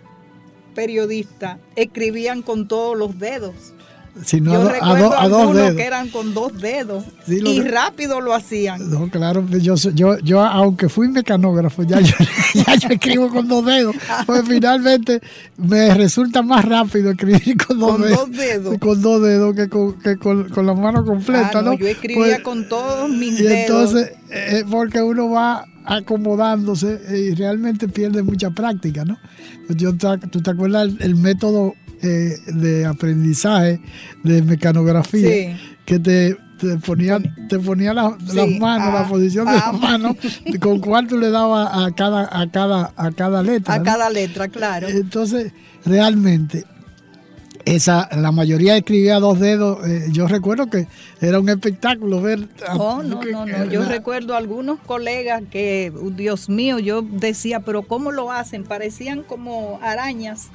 periodistas 0.75 1.59
escribían 1.77 2.43
con 2.43 2.69
todos 2.69 2.97
los 2.97 3.19
dedos. 3.19 3.75
Sino 4.25 4.53
yo 4.53 4.69
a, 4.69 4.73
recuerdo 4.73 5.19
a, 5.19 5.29
dos 5.29 5.55
dedos. 5.55 5.75
que 5.75 5.85
eran 5.85 6.09
con 6.09 6.33
dos 6.33 6.59
dedos 6.59 7.05
y 7.27 7.61
rápido 7.61 8.21
lo 8.21 8.35
hacían. 8.35 8.91
No, 8.91 9.11
claro, 9.11 9.47
yo, 9.49 9.75
yo, 9.75 10.19
yo 10.21 10.41
aunque 10.43 10.89
fui 10.89 11.09
mecanógrafo, 11.09 11.83
ya 11.83 12.01
yo, 12.01 12.15
ya 12.55 12.77
yo 12.77 12.89
escribo 12.89 13.29
con 13.29 13.47
dos 13.47 13.65
dedos, 13.65 13.95
pues 14.27 14.43
finalmente 14.47 15.21
me 15.57 15.95
resulta 15.95 16.43
más 16.43 16.65
rápido 16.65 17.11
escribir 17.11 17.57
con 17.67 17.79
dos, 17.79 17.93
con 17.93 18.03
dedos, 18.03 18.19
dos 18.19 18.31
dedos. 18.31 18.79
Con 18.79 19.03
dos 19.03 19.23
dedos 19.23 19.55
que 19.55 19.69
con, 19.69 19.99
que 20.01 20.17
con, 20.17 20.49
con 20.49 20.67
la 20.67 20.75
mano 20.75 21.05
completa, 21.05 21.59
ah, 21.59 21.63
no, 21.63 21.75
Yo 21.75 21.87
escribía 21.87 22.25
pues, 22.25 22.41
con 22.41 22.69
todos 22.69 23.11
mis 23.11 23.39
y 23.39 23.43
dedos. 23.43 23.93
entonces, 23.93 24.13
eh, 24.31 24.65
porque 24.71 25.03
uno 25.03 25.29
va 25.31 25.67
acomodándose 25.85 27.01
y 27.17 27.35
realmente 27.35 27.89
pierde 27.89 28.23
mucha 28.23 28.51
práctica, 28.51 29.05
¿no? 29.05 29.19
Yo, 29.69 29.93
¿Tú 29.97 30.43
te 30.43 30.51
acuerdas 30.51 30.93
el 31.01 31.17
método 31.17 31.75
eh, 32.03 32.37
de 32.47 32.85
aprendizaje 32.85 33.81
de 34.23 34.43
mecanografía 34.43 35.59
que 35.85 35.99
te, 35.99 36.37
te 36.59 36.77
ponía, 36.79 37.19
te 37.49 37.59
ponía 37.59 37.95
las 37.95 38.13
manos, 38.59 38.95
la 38.95 39.01
ah, 39.01 39.09
posición 39.09 39.47
de 39.47 39.53
las 39.53 39.65
ah. 39.65 39.73
manos, 39.81 40.17
con 40.61 40.81
cuál 40.81 41.07
tú 41.07 41.19
le 41.19 41.31
dabas 41.31 41.69
a 41.73 41.95
cada, 41.95 42.29
a 42.31 42.51
cada, 42.51 42.93
a 42.97 43.11
cada 43.13 43.43
letra. 43.43 43.75
A 43.75 43.83
cada 43.83 44.11
letra, 44.11 44.49
claro. 44.49 44.89
Entonces, 44.89 45.53
realmente, 45.85 46.65
esa, 47.67 48.09
la 48.17 48.33
mayoría 48.33 48.77
escribía 48.77 49.19
dos 49.19 49.41
dedos. 49.41 49.87
Eh, 49.87 50.07
yo 50.13 50.29
recuerdo 50.29 50.69
que 50.69 50.87
era 51.21 51.41
un 51.41 51.49
espectáculo 51.49 52.23
ver. 52.23 52.49
Oh, 52.79 53.03
no, 53.03 53.23
no, 53.31 53.45
no. 53.45 53.65
Yo 53.65 53.85
recuerdo 53.85 54.37
algunos 54.37 54.79
colegas 54.81 55.43
que, 55.51 55.93
Dios 56.13 56.49
mío, 56.49 56.79
yo 56.79 57.03
decía, 57.03 57.61
pero 57.61 57.83
¿cómo 57.83 58.13
lo 58.13 58.31
hacen? 58.31 58.65
Parecían 58.65 59.23
como 59.23 59.79
arañas 59.83 60.49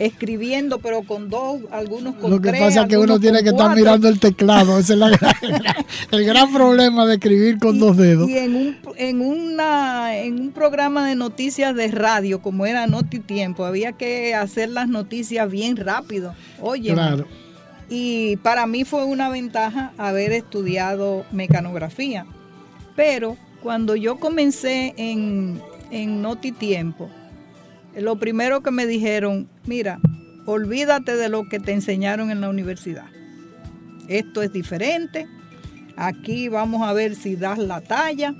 escribiendo, 0.00 0.78
pero 0.78 1.02
con 1.02 1.28
dos, 1.28 1.60
algunos 1.70 2.14
con 2.16 2.30
Lo 2.30 2.40
que 2.40 2.48
tres, 2.48 2.60
pasa 2.62 2.82
es 2.82 2.88
que 2.88 2.96
uno 2.96 3.20
tiene 3.20 3.42
que 3.42 3.50
estar 3.50 3.76
mirando 3.76 4.08
el 4.08 4.18
teclado. 4.18 4.78
Ese 4.78 4.94
es 4.94 5.00
el 6.10 6.24
gran 6.24 6.50
problema 6.52 7.04
de 7.04 7.14
escribir 7.14 7.58
con 7.58 7.78
dos 7.78 7.98
dedos. 7.98 8.28
Y 8.28 8.38
en 8.38 8.56
un, 8.56 8.76
en, 8.96 9.20
una, 9.20 10.16
en 10.16 10.40
un 10.40 10.52
programa 10.52 11.06
de 11.06 11.16
noticias 11.16 11.74
de 11.76 11.88
radio, 11.88 12.40
como 12.40 12.64
era 12.64 12.86
Noti 12.86 13.18
Tiempo, 13.18 13.66
había 13.66 13.92
que 13.92 14.34
hacer 14.34 14.70
las 14.70 14.88
noticias 14.88 15.50
bien 15.50 15.76
rápido. 15.76 16.34
Oye. 16.60 16.94
Claro. 16.94 17.26
Y 17.90 18.36
para 18.38 18.66
mí 18.66 18.84
fue 18.84 19.04
una 19.04 19.28
ventaja 19.28 19.92
haber 19.98 20.32
estudiado 20.32 21.26
mecanografía. 21.30 22.24
Pero 22.96 23.36
cuando 23.62 23.96
yo 23.96 24.16
comencé 24.16 24.94
en, 24.96 25.60
en 25.90 26.22
Noti 26.22 26.52
Tiempo, 26.52 27.10
lo 27.96 28.16
primero 28.16 28.62
que 28.62 28.70
me 28.70 28.86
dijeron, 28.86 29.48
mira, 29.66 30.00
olvídate 30.46 31.16
de 31.16 31.28
lo 31.28 31.48
que 31.48 31.60
te 31.60 31.72
enseñaron 31.72 32.30
en 32.30 32.40
la 32.40 32.48
universidad. 32.48 33.06
Esto 34.08 34.42
es 34.42 34.52
diferente. 34.52 35.26
Aquí 35.96 36.48
vamos 36.48 36.86
a 36.86 36.92
ver 36.92 37.14
si 37.14 37.36
das 37.36 37.58
la 37.58 37.80
talla, 37.80 38.34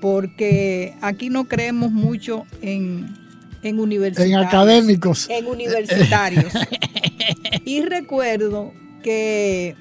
porque 0.00 0.94
aquí 1.00 1.28
no 1.30 1.46
creemos 1.46 1.92
mucho 1.92 2.46
en, 2.62 3.14
en 3.62 3.78
universitarios. 3.78 4.40
En 4.40 4.46
académicos. 4.46 5.28
En 5.28 5.46
universitarios. 5.46 6.52
y 7.64 7.82
recuerdo 7.82 8.72
que 9.02 9.76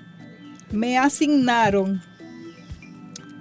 me 0.72 0.98
asignaron 0.98 2.02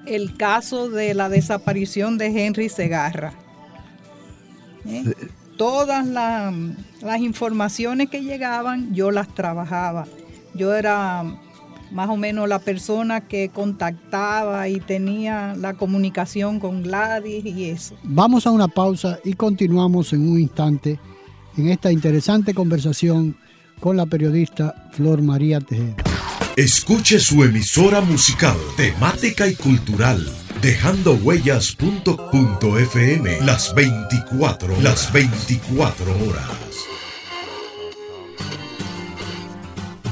el 0.06 0.36
caso 0.36 0.88
de 0.88 1.14
la 1.14 1.28
desaparición 1.28 2.18
de 2.18 2.26
Henry 2.26 2.68
Segarra. 2.68 3.34
¿Eh? 4.86 5.04
Todas 5.56 6.06
las 6.06 7.20
informaciones 7.20 8.10
que 8.10 8.22
llegaban 8.22 8.94
yo 8.94 9.10
las 9.10 9.34
trabajaba. 9.34 10.06
Yo 10.54 10.74
era 10.74 11.24
más 11.90 12.08
o 12.08 12.16
menos 12.16 12.48
la 12.48 12.58
persona 12.58 13.22
que 13.22 13.48
contactaba 13.48 14.68
y 14.68 14.80
tenía 14.80 15.54
la 15.56 15.74
comunicación 15.74 16.60
con 16.60 16.82
Gladys 16.82 17.44
y 17.44 17.70
eso. 17.70 17.96
Vamos 18.02 18.46
a 18.46 18.50
una 18.50 18.68
pausa 18.68 19.18
y 19.24 19.34
continuamos 19.34 20.12
en 20.12 20.28
un 20.28 20.40
instante 20.40 20.98
en 21.56 21.68
esta 21.68 21.90
interesante 21.90 22.54
conversación 22.54 23.36
con 23.80 23.96
la 23.96 24.06
periodista 24.06 24.88
Flor 24.92 25.22
María 25.22 25.60
Tejeda. 25.60 25.96
Escuche 26.56 27.18
su 27.18 27.44
emisora 27.44 28.00
musical, 28.00 28.56
temática 28.76 29.46
y 29.46 29.54
cultural, 29.54 30.26
dejando 30.60 31.14
huellas.fm 31.14 31.80
las 33.42 33.74
24, 33.74 34.80
las 34.80 35.12
24 35.12 36.06
horas. 36.26 36.50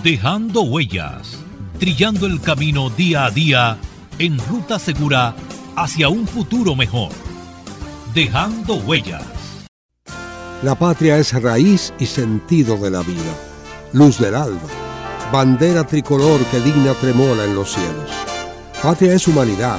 Dejando 0.02 0.62
huellas, 0.62 1.38
trillando 1.78 2.26
el 2.26 2.40
camino 2.40 2.90
día 2.90 3.26
a 3.26 3.30
día 3.30 3.78
en 4.18 4.38
ruta 4.38 4.78
segura 4.78 5.34
hacia 5.76 6.08
un 6.08 6.26
futuro 6.26 6.74
mejor. 6.76 7.12
Dejando 8.12 8.74
huellas. 8.74 9.24
La 10.62 10.74
patria 10.74 11.18
es 11.18 11.32
raíz 11.42 11.92
y 11.98 12.06
sentido 12.06 12.76
de 12.76 12.90
la 12.90 13.02
vida, 13.02 13.34
luz 13.92 14.18
del 14.18 14.34
alba 14.34 14.68
bandera 15.32 15.84
tricolor 15.84 16.40
que 16.46 16.60
digna 16.60 16.94
tremola 16.94 17.44
en 17.44 17.56
los 17.56 17.72
cielos. 17.72 18.10
Patria 18.80 19.14
es 19.14 19.26
humanidad, 19.26 19.78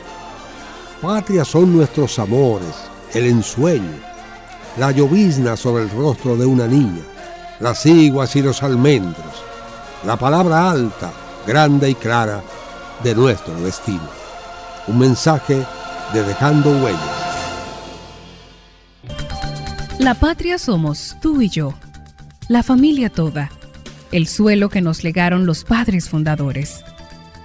Patria 1.01 1.43
son 1.43 1.75
nuestros 1.75 2.19
amores, 2.19 2.75
el 3.13 3.25
ensueño, 3.25 3.97
la 4.77 4.91
llovizna 4.91 5.57
sobre 5.57 5.83
el 5.83 5.89
rostro 5.89 6.37
de 6.37 6.45
una 6.45 6.67
niña, 6.67 7.01
las 7.59 7.85
iguas 7.85 8.35
y 8.35 8.41
los 8.41 8.61
almendros, 8.61 9.43
la 10.05 10.15
palabra 10.17 10.69
alta, 10.69 11.11
grande 11.47 11.89
y 11.89 11.95
clara 11.95 12.43
de 13.03 13.15
nuestro 13.15 13.53
destino. 13.61 14.07
Un 14.87 14.99
mensaje 14.99 15.65
de 16.13 16.23
Dejando 16.23 16.69
Huellas. 16.69 16.99
La 19.97 20.13
patria 20.13 20.59
somos 20.59 21.17
tú 21.21 21.41
y 21.41 21.49
yo, 21.49 21.73
la 22.47 22.61
familia 22.61 23.09
toda 23.09 23.49
el 24.11 24.27
suelo 24.27 24.69
que 24.69 24.81
nos 24.81 25.03
legaron 25.03 25.45
los 25.45 25.63
padres 25.63 26.09
fundadores. 26.09 26.83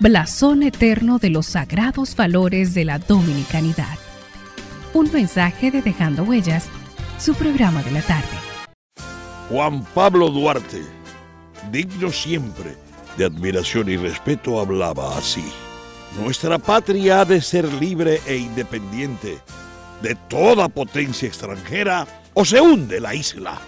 blasón 0.00 0.62
eterno 0.62 1.18
de 1.18 1.28
los 1.28 1.46
sagrados 1.46 2.14
valores 2.14 2.72
de 2.72 2.84
la 2.84 2.98
dominicanidad. 2.98 3.98
Un 4.94 5.10
mensaje 5.12 5.70
de 5.72 5.82
Dejando 5.82 6.22
Huellas, 6.22 6.66
su 7.18 7.34
programa 7.34 7.82
de 7.82 7.90
la 7.90 8.02
tarde. 8.02 8.28
Juan 9.48 9.84
Pablo 9.94 10.28
Duarte, 10.28 10.82
digno 11.72 12.10
siempre 12.10 12.76
de 13.16 13.24
admiración 13.24 13.88
y 13.88 13.96
respeto, 13.96 14.60
hablaba 14.60 15.18
así. 15.18 15.44
Nuestra 16.22 16.58
patria 16.58 17.22
ha 17.22 17.24
de 17.24 17.40
ser 17.40 17.70
libre 17.74 18.20
e 18.24 18.36
independiente 18.36 19.38
de 20.00 20.14
toda 20.28 20.68
potencia 20.68 21.26
extranjera 21.26 22.06
o 22.34 22.44
se 22.44 22.60
hunde 22.60 23.00
la 23.00 23.14
isla. 23.14 23.58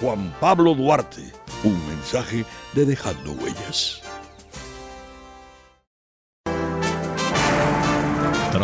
Juan 0.00 0.34
Pablo 0.40 0.74
Duarte, 0.74 1.32
un 1.62 1.80
mensaje 1.88 2.44
de 2.74 2.84
Dejando 2.84 3.32
Huellas. 3.32 4.02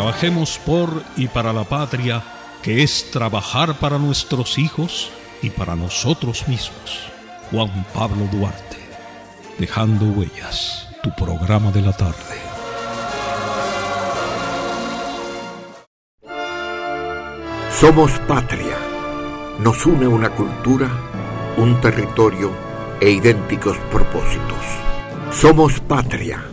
Trabajemos 0.03 0.59
por 0.65 1.01
y 1.15 1.29
para 1.29 1.53
la 1.53 1.63
patria, 1.63 2.21
que 2.61 2.83
es 2.83 3.09
trabajar 3.09 3.75
para 3.75 3.97
nuestros 3.97 4.57
hijos 4.57 5.09
y 5.41 5.49
para 5.49 5.77
nosotros 5.77 6.45
mismos. 6.49 7.07
Juan 7.49 7.85
Pablo 7.93 8.27
Duarte, 8.29 8.79
Dejando 9.57 10.07
Huellas, 10.07 10.89
tu 11.01 11.09
programa 11.15 11.71
de 11.71 11.81
la 11.83 11.93
tarde. 11.93 12.35
Somos 17.71 18.11
patria. 18.27 18.77
Nos 19.59 19.85
une 19.85 20.05
una 20.05 20.31
cultura, 20.31 20.91
un 21.55 21.79
territorio 21.79 22.51
e 22.99 23.09
idénticos 23.09 23.77
propósitos. 23.89 24.65
Somos 25.31 25.79
patria. 25.79 26.52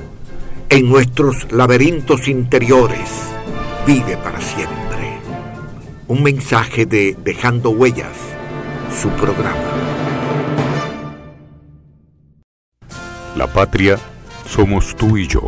en 0.71 0.89
nuestros 0.89 1.51
laberintos 1.51 2.27
interiores, 2.27 3.09
vive 3.85 4.17
para 4.17 4.41
siempre. 4.41 5.19
Un 6.07 6.23
mensaje 6.23 6.87
de 6.87 7.15
Dejando 7.23 7.69
Huellas, 7.69 8.17
su 8.99 9.09
programa. 9.09 9.59
La 13.35 13.45
patria 13.45 13.99
somos 14.47 14.95
tú 14.95 15.17
y 15.17 15.27
yo, 15.27 15.45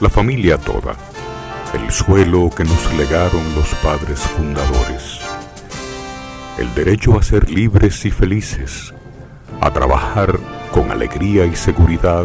la 0.00 0.10
familia 0.10 0.58
toda, 0.58 0.94
el 1.72 1.90
suelo 1.90 2.50
que 2.50 2.64
nos 2.64 2.92
legaron 2.94 3.42
los 3.54 3.72
padres 3.76 4.20
fundadores 4.20 5.20
el 6.58 6.72
derecho 6.74 7.18
a 7.18 7.22
ser 7.22 7.50
libres 7.50 8.04
y 8.04 8.10
felices, 8.12 8.94
a 9.60 9.72
trabajar 9.72 10.38
con 10.70 10.90
alegría 10.92 11.46
y 11.46 11.56
seguridad, 11.56 12.24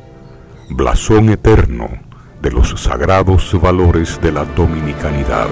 blasón 0.75 1.29
eterno 1.29 1.89
de 2.41 2.49
los 2.49 2.69
sagrados 2.81 3.59
valores 3.61 4.19
de 4.21 4.31
la 4.31 4.45
dominicanidad. 4.45 5.47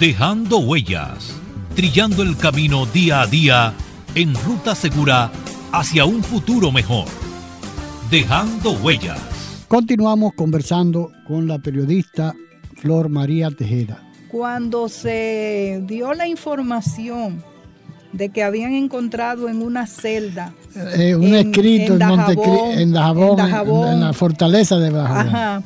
Dejando 0.00 0.58
huellas, 0.58 1.38
trillando 1.76 2.22
el 2.22 2.36
camino 2.36 2.86
día 2.86 3.20
a 3.20 3.26
día 3.26 3.74
en 4.14 4.34
ruta 4.34 4.74
segura 4.74 5.30
hacia 5.70 6.04
un 6.04 6.24
futuro 6.24 6.72
mejor. 6.72 7.06
Dejando 8.10 8.72
huellas. 8.72 9.64
Continuamos 9.68 10.32
conversando 10.34 11.12
con 11.26 11.46
la 11.46 11.58
periodista 11.58 12.34
Flor 12.76 13.08
María 13.08 13.50
Tejeda. 13.50 14.02
Cuando 14.28 14.88
se 14.88 15.82
dio 15.86 16.14
la 16.14 16.26
información 16.26 17.44
de 18.12 18.28
que 18.30 18.42
habían 18.42 18.72
encontrado 18.72 19.48
en 19.48 19.62
una 19.62 19.86
celda. 19.86 20.54
Eh, 20.74 21.14
un 21.14 21.34
escrito 21.34 21.94
en, 21.94 21.98
Dajabón, 22.92 23.40
en, 23.40 23.92
en, 23.92 24.00
la 24.00 24.12
fortaleza 24.12 24.78
de 24.78 24.90
Dajabón. 24.90 25.28
Ajá. 25.28 25.62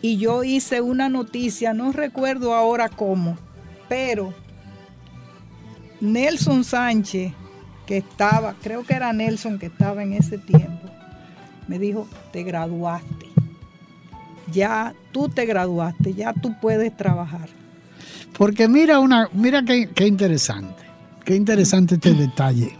Y 0.00 0.16
yo 0.16 0.44
hice 0.44 0.80
una 0.80 1.08
noticia, 1.08 1.74
no 1.74 1.92
recuerdo 1.92 2.54
ahora 2.54 2.88
cómo, 2.88 3.36
pero 3.88 4.32
Nelson 6.00 6.62
Sánchez, 6.62 7.32
que 7.84 7.98
estaba, 7.98 8.54
creo 8.62 8.84
que 8.84 8.94
era 8.94 9.12
Nelson 9.12 9.58
que 9.58 9.66
estaba 9.66 10.02
en 10.02 10.12
ese 10.12 10.38
tiempo, 10.38 10.88
me 11.66 11.78
dijo, 11.78 12.08
te 12.32 12.44
graduaste. 12.44 13.26
Ya 14.52 14.94
tú 15.12 15.28
te 15.28 15.44
graduaste, 15.46 16.14
ya 16.14 16.32
tú 16.32 16.54
puedes 16.60 16.96
trabajar. 16.96 17.48
Porque 18.36 18.68
mira 18.68 19.00
una, 19.00 19.28
mira 19.32 19.64
qué, 19.64 19.90
qué 19.94 20.06
interesante, 20.06 20.82
qué 21.24 21.34
interesante 21.34 21.96
este 21.96 22.14
detalle. 22.14 22.72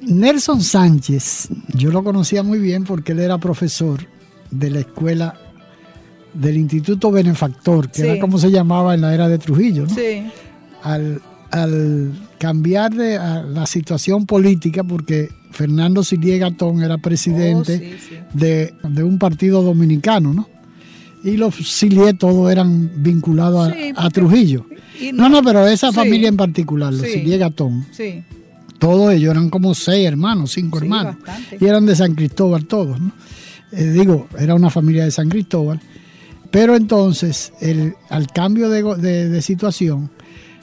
Nelson 0.00 0.62
Sánchez, 0.62 1.48
yo 1.74 1.90
lo 1.90 2.04
conocía 2.04 2.42
muy 2.42 2.58
bien 2.58 2.84
porque 2.84 3.12
él 3.12 3.20
era 3.20 3.38
profesor 3.38 4.06
de 4.50 4.70
la 4.70 4.80
escuela 4.80 5.34
del 6.34 6.56
Instituto 6.56 7.10
Benefactor, 7.10 7.90
que 7.90 8.02
era 8.02 8.20
como 8.20 8.38
se 8.38 8.50
llamaba 8.50 8.94
en 8.94 9.00
la 9.00 9.14
era 9.14 9.28
de 9.28 9.38
Trujillo, 9.38 9.86
¿no? 9.86 9.94
Sí. 9.94 10.26
Al, 10.82 11.22
cambiar 12.38 12.94
de 12.94 13.18
la 13.18 13.64
situación 13.66 14.26
política, 14.26 14.84
porque 14.84 15.30
Fernando 15.52 16.04
Silie 16.04 16.36
Gatón 16.36 16.82
era 16.82 16.98
presidente 16.98 17.96
oh, 18.34 18.36
De, 18.36 19.02
un 19.02 19.18
partido 19.18 19.62
dominicano, 19.62 20.34
¿no? 20.34 20.48
Y 21.24 21.38
los 21.38 21.54
Silie 21.54 22.12
todos 22.12 22.52
eran 22.52 23.02
vinculados 23.02 23.72
a, 23.96 24.10
Trujillo. 24.10 24.66
No, 25.14 25.30
no, 25.30 25.42
pero 25.42 25.66
esa 25.66 25.92
familia 25.92 26.28
en 26.28 26.36
particular, 26.36 26.92
los 26.92 27.06
Silie 27.06 27.38
Gatón, 27.38 27.86
todos 28.78 29.12
ellos 29.12 29.30
eran 29.30 29.50
como 29.50 29.74
seis 29.74 30.06
hermanos, 30.06 30.52
cinco 30.52 30.78
hermanos, 30.78 31.16
y 31.58 31.64
eran 31.64 31.86
de 31.86 31.96
San 31.96 32.14
Cristóbal 32.14 32.66
todos, 32.66 33.00
¿no? 33.00 33.12
Eh, 33.72 33.84
digo, 33.90 34.28
era 34.38 34.54
una 34.54 34.70
familia 34.70 35.04
de 35.04 35.10
San 35.10 35.28
Cristóbal. 35.28 35.80
Pero 36.50 36.76
entonces, 36.76 37.52
el, 37.60 37.94
al 38.08 38.28
cambio 38.28 38.70
de, 38.70 39.42
situación, 39.42 40.10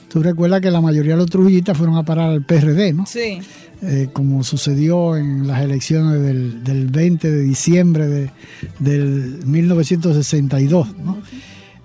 tú 0.08 0.22
recuerdas 0.22 0.60
que 0.60 0.70
la 0.70 0.80
mayoría 0.80 1.12
de 1.12 1.18
los 1.18 1.30
trujillistas 1.30 1.76
fueron 1.76 1.96
a 1.96 2.02
parar 2.04 2.30
al 2.30 2.44
PRD, 2.44 2.92
¿no? 2.92 3.06
Sí. 3.06 3.38
Eh, 3.82 4.08
como 4.12 4.42
sucedió 4.42 5.16
en 5.16 5.46
las 5.46 5.62
elecciones 5.62 6.20
del, 6.22 6.88
20 6.90 7.30
de 7.30 7.42
diciembre 7.42 8.06
de, 8.08 8.30
del 8.78 9.40
1962, 9.44 10.96
¿no? 10.98 11.18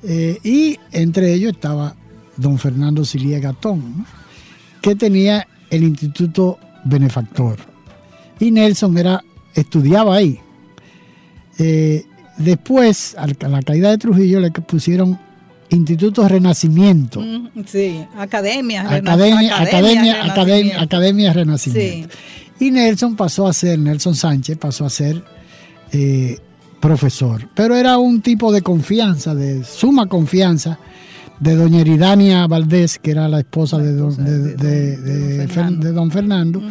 Eh, 0.01 0.39
y 0.43 0.77
entre 0.91 1.33
ellos 1.33 1.51
estaba 1.53 1.93
don 2.37 2.57
Fernando 2.57 3.03
Silia 3.03 3.39
Gatón, 3.39 4.05
que 4.81 4.95
tenía 4.95 5.45
el 5.69 5.84
Instituto 5.84 6.58
Benefactor. 6.84 7.58
Y 8.39 8.51
Nelson 8.51 8.97
era, 8.97 9.23
estudiaba 9.55 10.15
ahí. 10.15 10.39
Eh, 11.58 12.05
Después, 12.39 13.15
a 13.17 13.27
la 13.27 13.62
caída 13.62 13.91
de 13.91 13.97
Trujillo, 13.97 14.39
le 14.39 14.49
pusieron 14.51 15.19
Instituto 15.69 16.25
Renacimiento. 16.27 17.19
Mm, 17.19 17.49
sí, 17.65 18.05
Academia. 18.17 18.82
Academia, 18.84 19.62
Academia, 19.62 20.23
Academia, 20.23 20.82
Academia, 20.82 21.34
Renacimiento. 21.34 22.15
Y 22.62 22.71
Nelson 22.71 23.17
pasó 23.17 23.45
a 23.45 23.51
ser, 23.51 23.77
Nelson 23.77 24.15
Sánchez 24.15 24.58
pasó 24.58 24.86
a 24.86 24.89
ser 24.89 25.21
eh, 25.91 26.39
profesor. 26.79 27.49
Pero 27.53 27.75
era 27.75 27.97
un 27.97 28.21
tipo 28.21 28.53
de 28.53 28.62
confianza, 28.62 29.36
de 29.36 29.65
suma 29.65 30.08
confianza, 30.08 30.79
de 31.39 31.56
doña 31.56 31.82
Eridania 31.82 32.47
Valdés, 32.47 32.99
que 32.99 33.12
era 33.12 33.28
la 33.30 33.39
esposa, 33.39 33.78
de, 33.78 33.93
don, 33.93 34.13
Fernando, 36.12 36.62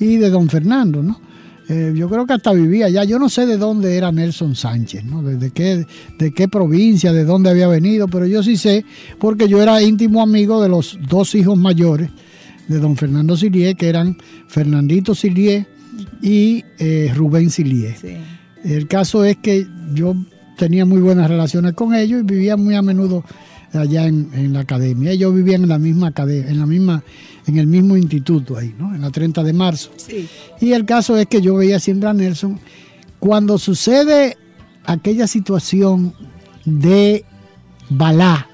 y 0.00 0.16
de 0.16 0.30
don 0.30 0.48
Fernando, 0.48 1.02
¿no? 1.02 1.20
Eh, 1.68 1.92
yo 1.96 2.08
creo 2.08 2.26
que 2.26 2.32
hasta 2.32 2.52
vivía 2.52 2.86
allá. 2.86 3.02
Yo 3.04 3.18
no 3.18 3.28
sé 3.28 3.44
de 3.44 3.56
dónde 3.56 3.96
era 3.96 4.12
Nelson 4.12 4.54
Sánchez, 4.54 5.04
¿no? 5.04 5.22
De, 5.22 5.50
qué, 5.50 5.84
de 6.18 6.32
qué 6.32 6.46
provincia, 6.46 7.12
de 7.12 7.24
dónde 7.24 7.50
había 7.50 7.66
venido, 7.66 8.06
pero 8.06 8.26
yo 8.26 8.42
sí 8.42 8.56
sé, 8.56 8.84
porque 9.18 9.48
yo 9.48 9.60
era 9.60 9.82
íntimo 9.82 10.22
amigo 10.22 10.62
de 10.62 10.68
los 10.68 10.98
dos 11.08 11.34
hijos 11.34 11.58
mayores 11.58 12.10
de 12.68 12.78
don 12.78 12.96
Fernando 12.96 13.36
Silié, 13.36 13.74
que 13.74 13.88
eran 13.88 14.16
Fernandito 14.46 15.14
Silié 15.14 15.66
y 16.22 16.64
eh, 16.78 17.12
Rubén 17.14 17.50
Silié. 17.50 17.96
El 18.64 18.86
caso 18.86 19.24
es 19.24 19.36
que 19.36 19.66
yo 19.92 20.14
tenía 20.56 20.84
muy 20.84 21.00
buenas 21.00 21.28
relaciones 21.28 21.74
con 21.74 21.94
ellos 21.94 22.20
y 22.20 22.24
vivía 22.24 22.56
muy 22.56 22.74
a 22.74 22.82
menudo 22.82 23.24
allá 23.76 24.06
en, 24.06 24.52
la 24.52 24.60
academia. 24.60 25.10
Ellos 25.10 25.34
vivían 25.34 25.62
en 25.62 25.68
la 25.68 25.78
misma 25.78 26.08
academia, 26.08 26.50
en 26.50 26.58
la 26.58 26.66
misma 26.66 27.02
en 27.46 27.58
el 27.58 27.66
mismo 27.68 27.96
instituto 27.96 28.56
ahí, 28.56 28.74
¿no? 28.76 28.92
En 28.94 29.02
la 29.02 29.10
30 29.10 29.44
de 29.44 29.52
marzo. 29.52 29.90
Y 30.60 30.72
el 30.72 30.84
caso 30.84 31.16
es 31.16 31.26
que 31.26 31.40
yo 31.40 31.54
veía 31.54 31.78
siempre 31.78 32.08
a 32.08 32.12
Nelson. 32.12 32.58
Cuando 33.20 33.56
sucede 33.58 34.36
aquella 34.84 35.28
situación 35.28 36.12
de 36.64 37.24
Balá, 37.88 38.48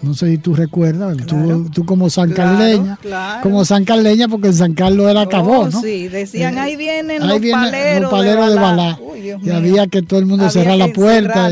no 0.00 0.14
sé 0.14 0.30
si 0.30 0.38
tú 0.38 0.54
recuerdas, 0.54 1.16
tú, 1.26 1.84
como 1.84 2.08
San 2.08 2.32
Carleña, 2.32 2.98
como 3.42 3.64
San 3.64 3.84
Carleña, 3.84 4.28
porque 4.28 4.48
en 4.48 4.54
San 4.54 4.74
Carlos 4.74 5.10
era 5.10 5.22
acabó, 5.22 5.60
oh, 5.60 5.70
¿no? 5.70 5.80
Sí, 5.80 6.06
decían, 6.06 6.56
eh, 6.56 6.60
ahí 6.60 6.76
vienen 6.76 7.20
los, 7.26 8.10
paleros 8.10 8.50
de 8.50 8.54
Balá. 8.54 8.98
y 9.42 9.50
había 9.50 9.88
que 9.88 10.02
todo 10.02 10.20
el 10.20 10.26
mundo 10.26 10.48
cerrar 10.50 10.76
la 10.76 10.92
puerta, 10.92 11.50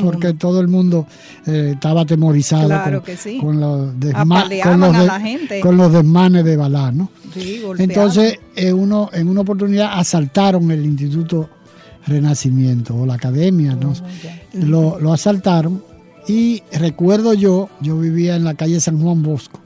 porque 0.00 0.34
todo 0.34 0.60
el 0.60 0.68
mundo 0.68 1.08
eh, 1.46 1.72
estaba 1.74 2.02
atemorizado 2.02 2.68
con, 3.40 3.60
los 3.60 3.94
con, 5.60 5.76
los 5.76 5.92
desmanes 5.92 6.44
de 6.44 6.56
Balá, 6.56 6.92
¿no? 6.92 7.10
Entonces, 7.78 8.38
en, 8.54 8.74
uno, 8.74 9.10
en 9.12 9.28
una 9.28 9.40
oportunidad 9.40 9.98
asaltaron 9.98 10.70
el 10.70 10.84
Instituto 10.84 11.48
Renacimiento 12.06 12.96
o 12.96 13.06
la 13.06 13.14
academia, 13.14 13.74
¿no? 13.74 13.92
Oh, 14.76 14.98
lo 15.00 15.12
asaltaron 15.12 15.91
y 16.28 16.62
recuerdo 16.72 17.34
yo, 17.34 17.68
yo 17.80 17.98
vivía 17.98 18.36
en 18.36 18.44
la 18.44 18.54
calle 18.54 18.80
San 18.80 19.00
Juan 19.00 19.22
Bosco, 19.22 19.60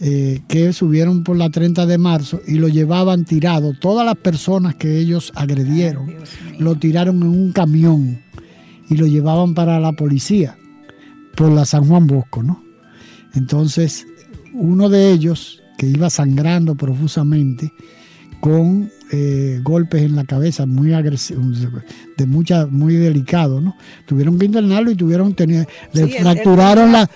eh, 0.00 0.40
que 0.48 0.72
subieron 0.72 1.24
por 1.24 1.36
la 1.36 1.50
30 1.50 1.86
de 1.86 1.98
marzo 1.98 2.40
y 2.46 2.54
lo 2.54 2.68
llevaban 2.68 3.24
tirado. 3.24 3.74
Todas 3.78 4.04
las 4.06 4.16
personas 4.16 4.74
que 4.74 4.98
ellos 4.98 5.32
agredieron 5.34 6.14
lo 6.58 6.74
tiraron 6.76 7.22
en 7.22 7.28
un 7.28 7.52
camión 7.52 8.20
y 8.88 8.96
lo 8.96 9.06
llevaban 9.06 9.54
para 9.54 9.78
la 9.80 9.92
policía 9.92 10.56
por 11.36 11.50
la 11.50 11.64
San 11.64 11.86
Juan 11.86 12.06
Bosco, 12.06 12.42
¿no? 12.42 12.62
Entonces, 13.34 14.06
uno 14.52 14.88
de 14.88 15.12
ellos, 15.12 15.62
que 15.78 15.86
iba 15.86 16.10
sangrando 16.10 16.74
profusamente, 16.74 17.72
con 18.40 18.90
eh, 19.12 19.60
golpes 19.62 20.02
en 20.02 20.14
la 20.14 20.24
cabeza 20.24 20.66
muy 20.66 20.92
agresivos, 20.92 21.66
de 22.16 22.26
mucha, 22.26 22.66
muy 22.66 22.94
delicado, 22.94 23.60
¿no? 23.60 23.76
Tuvieron 24.06 24.38
que 24.38 24.46
internarlo 24.46 24.90
y 24.90 24.94
tuvieron 24.94 25.34
tener, 25.34 25.66
le 25.92 26.06
fracturaron 26.06 26.92
la, 26.92 27.10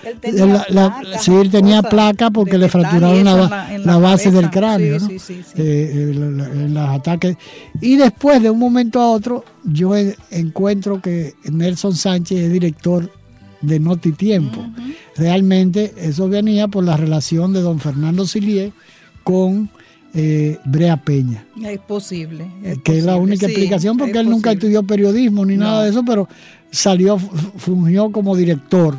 sí, 1.21 1.33
él 1.33 1.51
tenía 1.51 1.83
placa 1.83 2.31
porque 2.31 2.59
le 2.59 2.69
fracturaron 2.69 3.25
la, 3.25 3.97
base 3.99 4.31
del 4.31 4.51
cráneo, 4.51 4.99
¿no? 4.99 5.09
Eh, 5.57 6.13
en 6.13 6.75
los 6.75 6.89
ataques. 6.89 7.37
Y 7.81 7.97
después, 7.97 8.43
de 8.43 8.51
un 8.51 8.59
momento 8.59 9.01
a 9.01 9.11
otro, 9.11 9.45
yo 9.63 9.95
encuentro 10.31 11.01
que 11.01 11.35
Nelson 11.45 11.95
Sánchez 11.95 12.39
es 12.41 12.53
director 12.53 13.11
de 13.61 13.81
Noti 13.81 14.13
Tiempo. 14.13 14.67
Realmente 15.17 15.95
eso 15.97 16.29
venía 16.29 16.69
por 16.69 16.85
la 16.85 16.97
relación 16.97 17.53
de 17.53 17.61
don 17.61 17.79
Fernando 17.79 18.27
Silier 18.27 18.73
con 19.23 19.71
eh, 20.15 20.59
Brea 20.65 20.97
Peña. 20.97 21.45
Es 21.65 21.79
posible. 21.81 22.47
que 22.85 22.99
es 22.99 23.05
la 23.05 23.17
única 23.17 23.47
explicación 23.47 23.97
porque 23.97 24.19
él 24.19 24.31
nunca 24.31 24.53
estudió 24.53 24.83
periodismo 24.83 25.45
ni 25.45 25.57
nada 25.57 25.83
de 25.85 25.91
eso, 25.91 26.05
pero 26.05 26.29
salió, 26.71 27.19
fungió 27.19 28.11
como 28.13 28.37
director. 28.37 28.97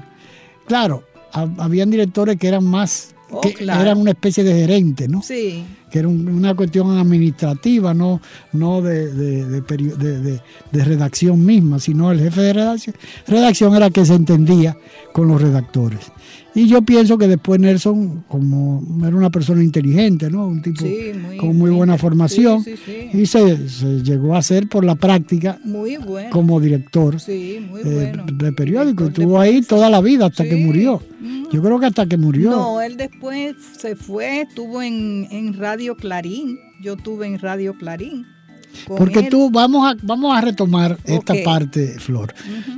Claro, 0.68 1.04
habían 1.32 1.90
directores 1.92 2.38
que 2.38 2.48
eran 2.48 2.64
más 2.66 3.12
Oh, 3.32 3.42
que 3.42 3.54
claro. 3.54 3.82
eran 3.82 3.98
una 3.98 4.12
especie 4.12 4.44
de 4.44 4.54
gerente, 4.54 5.08
¿no? 5.08 5.22
Sí, 5.24 5.64
Que 5.90 6.00
era 6.00 6.08
un- 6.08 6.28
una 6.28 6.54
cuestión 6.54 6.96
administrativa, 6.98 7.92
no, 7.94 8.22
no 8.54 8.82
de, 8.84 9.12
de- 9.12 10.42
redacción 10.72 11.44
misma, 11.44 11.80
sino 11.80 12.12
el 12.12 12.20
jefe 12.20 12.42
de 12.42 12.54
redacción, 12.54 12.96
redacción 13.28 13.76
era 13.76 13.90
que 13.90 14.06
se 14.06 14.14
entendía 14.14 14.78
con 15.12 15.28
los 15.28 15.42
redactores. 15.42 16.12
Y 16.54 16.68
yo 16.68 16.82
pienso 16.84 17.18
que 17.18 17.28
después 17.28 17.60
Nelson, 17.60 18.24
como 18.30 18.82
era 19.06 19.16
una 19.16 19.30
persona 19.30 19.62
inteligente, 19.64 20.30
¿no? 20.30 20.48
Un 20.48 20.62
tipo 20.62 20.86
Sí, 20.86 21.12
muy- 21.22 21.38
con 21.38 21.58
muy 21.58 21.70
buena 21.72 21.98
formación, 21.98 22.64
sí, 22.64 22.76
sí, 22.78 23.10
sí. 23.12 23.18
y 23.18 23.26
se, 23.26 23.68
se 23.70 24.02
llegó 24.04 24.36
a 24.36 24.38
hacer 24.38 24.68
por 24.70 24.86
la 24.86 24.96
práctica 24.96 25.60
muy 25.66 25.98
bueno. 25.98 26.30
como 26.32 26.60
director 26.62 27.18
eh, 27.28 28.14
de 28.34 28.54
periódico. 28.54 29.04
De 29.04 29.10
Estuvo 29.10 29.40
ahí 29.40 29.62
toda 29.62 29.90
la 29.90 30.00
vida 30.02 30.28
hasta 30.28 30.44
que 30.46 30.56
murió. 30.56 31.02
Yo 31.52 31.62
creo 31.62 31.80
que 31.80 31.86
hasta 31.88 32.06
que 32.06 32.18
murió. 32.18 32.52
No, 32.52 32.82
él 32.82 32.96
después 32.98 33.56
se 33.78 33.96
fue, 33.96 34.42
estuvo 34.42 34.82
en, 34.82 35.28
en 35.32 35.54
Radio 35.58 35.96
Clarín. 35.96 36.58
Yo 36.82 36.94
estuve 36.94 37.28
en 37.28 37.40
Radio 37.40 37.74
Clarín. 37.78 38.26
Porque 38.88 39.20
él. 39.20 39.30
tú, 39.30 39.50
vamos 39.52 39.90
a, 39.90 39.96
vamos 40.04 40.36
a 40.38 40.42
retomar 40.42 40.98
esta 41.06 41.34
parte, 41.46 41.98
Flor. 42.00 42.34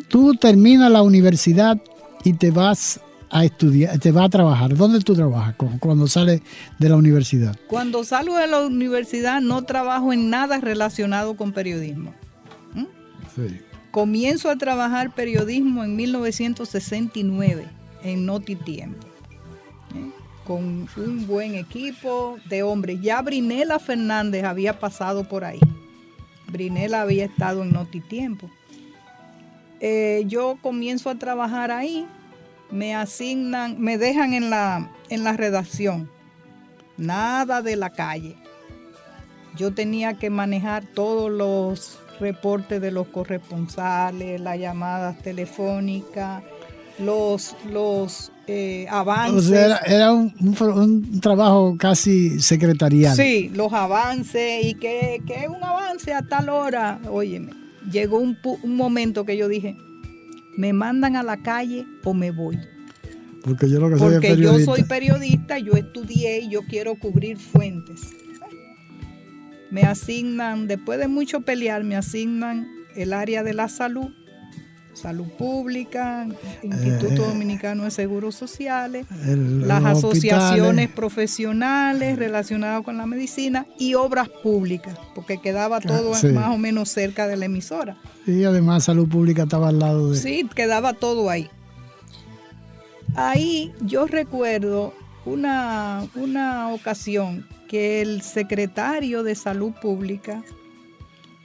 Tú 0.10 0.34
terminas 0.36 0.91
la 0.91 1.02
universidad 1.02 1.78
y 2.24 2.34
te 2.34 2.52
vas 2.52 3.00
a 3.30 3.43
estudiar, 3.45 3.97
te 3.99 4.11
vas 4.11 4.25
a 4.25 4.30
trabajar. 4.30 4.75
¿Dónde 4.75 4.99
tú 5.01 5.13
trabajas 5.15 5.55
cu- 5.55 5.78
cuando 5.80 6.07
sales 6.07 6.41
de 6.80 6.89
la 6.89 6.95
universidad? 6.95 7.55
Cuando 7.67 8.03
salgo 8.03 8.38
de 8.38 8.47
la 8.47 8.61
universidad 8.65 9.41
no 9.41 9.63
trabajo 9.63 10.13
en 10.13 10.30
nada 10.30 10.59
relacionado 10.59 11.36
con 11.36 11.51
periodismo. 11.51 12.13
Comienzo 13.91 14.49
a 14.49 14.55
trabajar 14.57 15.13
periodismo 15.13 15.84
en 15.84 15.95
1969 15.95 17.65
en 18.03 18.25
Notitiempo. 18.25 19.07
¿eh? 19.95 20.11
Con 20.45 20.88
un 20.97 21.28
buen 21.28 21.55
equipo 21.55 22.38
de 22.49 22.63
hombres. 22.63 22.99
Ya 23.01 23.21
Brinela 23.21 23.80
Fernández 23.80 24.43
había 24.43 24.80
pasado 24.80 25.28
por 25.28 25.43
ahí. 25.43 25.59
Brinela 26.51 27.01
había 27.01 27.25
estado 27.25 27.63
en 27.63 27.71
Notitiempo. 27.73 28.49
Eh, 29.80 30.23
yo 30.28 30.57
comienzo 30.61 31.09
a 31.09 31.15
trabajar 31.15 31.69
ahí, 31.71 32.05
me 32.72 32.95
asignan, 32.95 33.80
me 33.80 33.97
dejan 33.97 34.34
en 34.34 34.49
la, 34.49 34.91
en 35.09 35.24
la 35.24 35.34
redacción. 35.34 36.09
Nada 36.97 37.61
de 37.61 37.76
la 37.76 37.91
calle. 37.91 38.36
Yo 39.55 39.74
tenía 39.74 40.15
que 40.15 40.30
manejar 40.30 40.86
todos 40.93 41.32
los 41.32 41.99
reportes 42.20 42.82
de 42.82 42.91
los 42.91 43.07
corresponsales, 43.07 44.39
las 44.41 44.57
llamadas 44.59 45.18
telefónicas, 45.22 46.43
los, 46.99 47.55
los 47.72 48.32
eh, 48.47 48.88
O 48.91 48.95
avances. 48.95 49.45
sea, 49.49 49.65
era, 49.65 49.78
era 49.86 50.13
un, 50.13 50.34
un- 50.39 50.72
un 51.11 51.22
trabajo 51.22 51.76
casi 51.78 52.39
secretarial. 52.39 53.15
Sí, 53.15 53.49
los 53.53 53.72
avances 53.74 54.65
y 54.65 54.74
que, 54.76 55.22
que 55.28 55.36
es 55.43 55.47
un 55.47 55.63
avance 55.63 56.13
a 56.13 56.22
tal 56.24 56.49
hora. 56.49 56.99
Óyeme, 57.09 57.51
llegó 57.91 58.18
un, 58.20 58.38
un 58.63 58.76
momento 58.76 59.26
que 59.26 59.38
yo 59.38 59.47
dije, 59.47 59.76
¿me 60.58 60.74
mandan 60.74 61.16
a 61.16 61.24
la 61.24 61.38
calle 61.38 61.86
o 62.03 62.14
me 62.14 62.32
voy? 62.32 62.60
Porque 63.43 63.70
yo 63.70 63.80
lo 63.80 63.89
que 63.89 63.97
soy 63.97 64.16
es 64.16 64.20
Porque 64.20 64.38
yo 64.38 64.60
soy 64.60 64.84
periodista, 64.84 65.58
yo 65.60 65.74
estudié 65.74 66.39
y 66.39 66.49
yo 66.49 66.64
quiero 66.64 66.95
cubrir 66.95 67.38
fuentes. 67.38 68.10
Me 69.70 69.84
asignan, 69.84 70.68
después 70.68 70.99
de 70.99 71.08
mucho 71.08 71.41
pelear, 71.41 71.84
me 71.84 71.95
asignan 71.95 72.68
el 72.95 73.14
área 73.14 73.43
de 73.43 73.53
la 73.53 73.70
salud, 73.70 74.14
salud 74.98 75.28
pública, 75.38 76.28
Instituto 76.64 77.24
Eh, 77.24 77.28
Dominicano 77.30 77.84
de 77.86 77.91
Seguros 77.91 78.36
Sociales, 78.36 79.06
El- 79.26 79.68
las 79.68 79.86
asociaciones 79.86 80.62
hospitales. 80.62 80.89
profesionales 80.89 82.18
relacionadas 82.20 82.84
con 82.84 82.98
la 82.98 83.06
medicina 83.06 83.66
y 83.80 83.93
obras 83.93 84.28
públicas, 84.43 84.98
porque 85.16 85.39
quedaba 85.39 85.80
todo 85.80 86.14
sí. 86.16 86.28
más 86.28 86.54
o 86.54 86.58
menos 86.58 86.89
cerca 86.89 87.28
de 87.28 87.38
la 87.38 87.45
emisora. 87.45 87.98
Y 88.26 88.43
además 88.43 88.84
salud 88.84 89.08
pública 89.08 89.43
estaba 89.43 89.70
al 89.70 89.80
lado 89.80 90.12
de... 90.12 90.18
Sí, 90.18 90.50
quedaba 90.54 90.93
todo 90.93 91.30
ahí. 91.30 91.50
Ahí 93.16 93.72
yo 93.82 94.06
recuerdo 94.06 94.93
una, 95.26 96.06
una 96.16 96.70
ocasión 96.74 97.48
que 97.68 98.02
el 98.02 98.22
secretario 98.22 99.24
de 99.24 99.36
Salud 99.36 99.72
Pública 99.82 100.43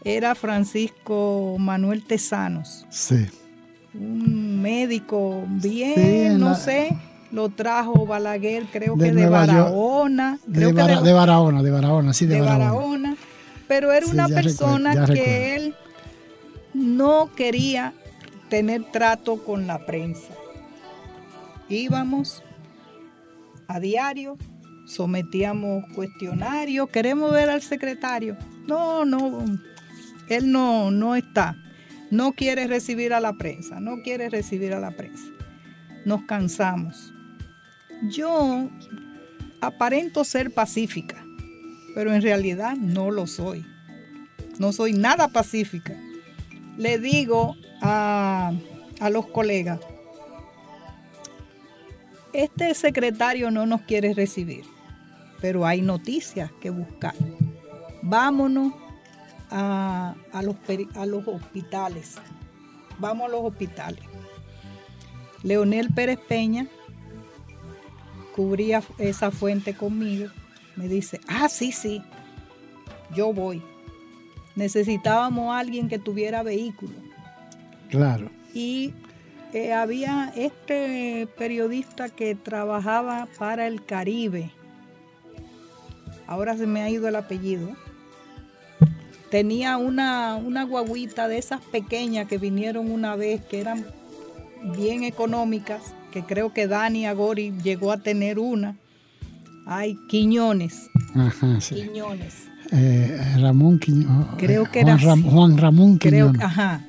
era 0.05 0.35
Francisco 0.35 1.57
Manuel 1.59 2.03
Tesanos, 2.05 2.87
Sí. 2.91 3.27
Un 3.95 4.61
médico 4.63 5.45
bien, 5.49 6.33
Sí, 6.33 6.39
no 6.39 6.51
la- 6.51 6.55
sé, 6.55 6.97
lo 7.31 7.49
trajo 7.51 8.07
Balaguer, 8.07 8.65
creo 8.73 8.97
De 8.97 9.07
que 9.09 9.13
de. 9.15 9.29
Barahona, 9.29 10.39
creo 10.53 10.69
De, 10.69 10.75
que 10.75 10.81
Bara- 10.81 11.01
de- 11.03 11.13
Barahona, 11.13 11.63
de 11.63 11.71
Barahona, 11.71 12.13
sí, 12.15 12.27
de, 12.27 12.35
de 12.37 12.41
Barahona. 12.41 12.65
Barahona, 12.71 13.17
pero 13.69 13.93
era 13.93 14.07
Sí, 14.07 14.13
una 14.13 14.27
recuerdo, 14.27 14.49
persona 14.49 14.93
que 14.93 15.01
recuerdo. 15.07 15.25
él 15.67 15.75
no 16.75 17.31
quería 17.35 17.93
tener 18.49 18.85
trato 18.93 19.43
con 19.45 19.67
la 19.67 19.85
prensa. 19.87 20.33
Íbamos 21.69 22.43
a 23.69 23.81
diario, 23.81 24.37
sometíamos 24.87 25.85
cuestionarios, 25.95 26.89
queremos 26.91 27.33
ver 27.33 27.49
al 27.51 27.63
secretario. 27.63 28.37
No, 28.67 29.05
no, 29.05 29.45
él 30.29 30.51
no, 30.53 30.91
no 30.91 31.15
está. 31.17 31.57
No 32.13 32.35
quiere 32.35 32.67
recibir 32.67 33.15
a 33.15 33.21
la 33.21 33.33
prensa, 33.33 33.81
no 33.81 34.03
quiere 34.03 34.29
recibir 34.29 34.75
a 34.75 34.81
la 34.81 34.91
prensa. 34.91 35.25
Nos 36.05 36.25
cansamos. 36.25 37.11
Yo 38.11 38.69
aparento 39.63 40.23
ser 40.23 40.53
pacífica, 40.53 41.25
pero 41.95 42.13
en 42.13 42.21
realidad 42.21 42.77
no 42.77 43.11
lo 43.11 43.27
soy. 43.27 43.65
No 44.59 44.75
soy 44.75 44.93
nada 44.93 45.29
pacífica. 45.29 45.99
Le 46.77 46.99
digo 46.99 47.57
a, 47.81 48.53
a 49.01 49.09
los 49.09 49.29
colegas, 49.29 49.81
este 52.35 52.75
secretario 52.75 53.51
no 53.51 53.65
nos 53.65 53.81
quiere 53.83 54.13
recibir, 54.13 54.67
pero 55.41 55.65
hay 55.65 55.81
noticias 55.81 56.53
que 56.61 56.69
buscar. 56.69 57.15
Vámonos 58.03 58.82
a, 59.53 60.15
a 60.33 60.43
los, 60.43 60.57
a 60.95 61.07
los 61.07 61.29
hospitales. 61.29 62.17
Vamos 62.99 63.29
a 63.29 63.31
los 63.31 63.45
hospitales. 63.45 64.03
Leonel 65.43 65.93
Pérez 65.93 66.19
Peña 66.19 66.67
cubría 68.35 68.83
esa 68.99 69.31
fuente 69.31 69.75
conmigo. 69.75 70.29
Me 70.77 70.89
dice, 70.89 71.21
ah, 71.29 71.49
sí, 71.49 71.71
sí, 71.71 72.03
yo 73.15 73.33
voy. 73.33 73.63
Necesitábamos 74.57 75.55
a 75.55 75.59
alguien 75.59 75.89
que 75.89 75.99
tuviera 75.99 76.43
vehículo. 76.43 76.95
Claro. 77.91 78.31
Y 78.55 78.95
eh, 79.53 79.73
había 79.73 80.33
este 80.35 81.29
periodista 81.37 82.09
que 82.09 82.35
trabajaba 82.35 83.29
para 83.39 83.67
el 83.67 83.85
Caribe. 83.85 84.51
Ahora 86.27 86.57
se 86.57 86.67
me 86.67 86.83
ha 86.83 86.89
ido 86.89 87.09
el 87.09 87.17
apellido. 87.17 87.69
Tenía 89.33 89.79
una, 89.79 90.37
una 90.37 90.63
guaguita 90.65 91.27
de 91.27 91.39
esas 91.39 91.63
pequeñas 91.63 92.29
que 92.29 92.37
vinieron 92.37 92.91
una 92.91 93.17
vez, 93.17 93.41
que 93.41 93.61
eran 93.61 93.87
bien 94.77 95.05
económicas, 95.05 95.81
que 96.13 96.23
creo 96.23 96.53
que 96.53 96.67
Dani 96.67 97.07
Agori 97.07 97.55
llegó 97.65 97.93
a 97.93 97.97
tener 97.97 98.39
una. 98.39 98.77
Ay, 99.67 99.97
Quiñones. 100.11 100.91
Ajá, 101.15 101.63
sí. 101.63 101.77
Quiñones. 101.77 102.35
Eh, 102.73 103.19
Ramón 103.41 103.79
Quiñones. 103.79 104.27
Creo 104.37 104.71
que 104.71 104.83
Juan, 104.83 104.99
era 104.99 105.07
Ram-. 105.09 105.23
Juan 105.25 105.57
Ramón 105.57 105.99
Quiñones. 105.99 106.43
ajá. 106.43 106.85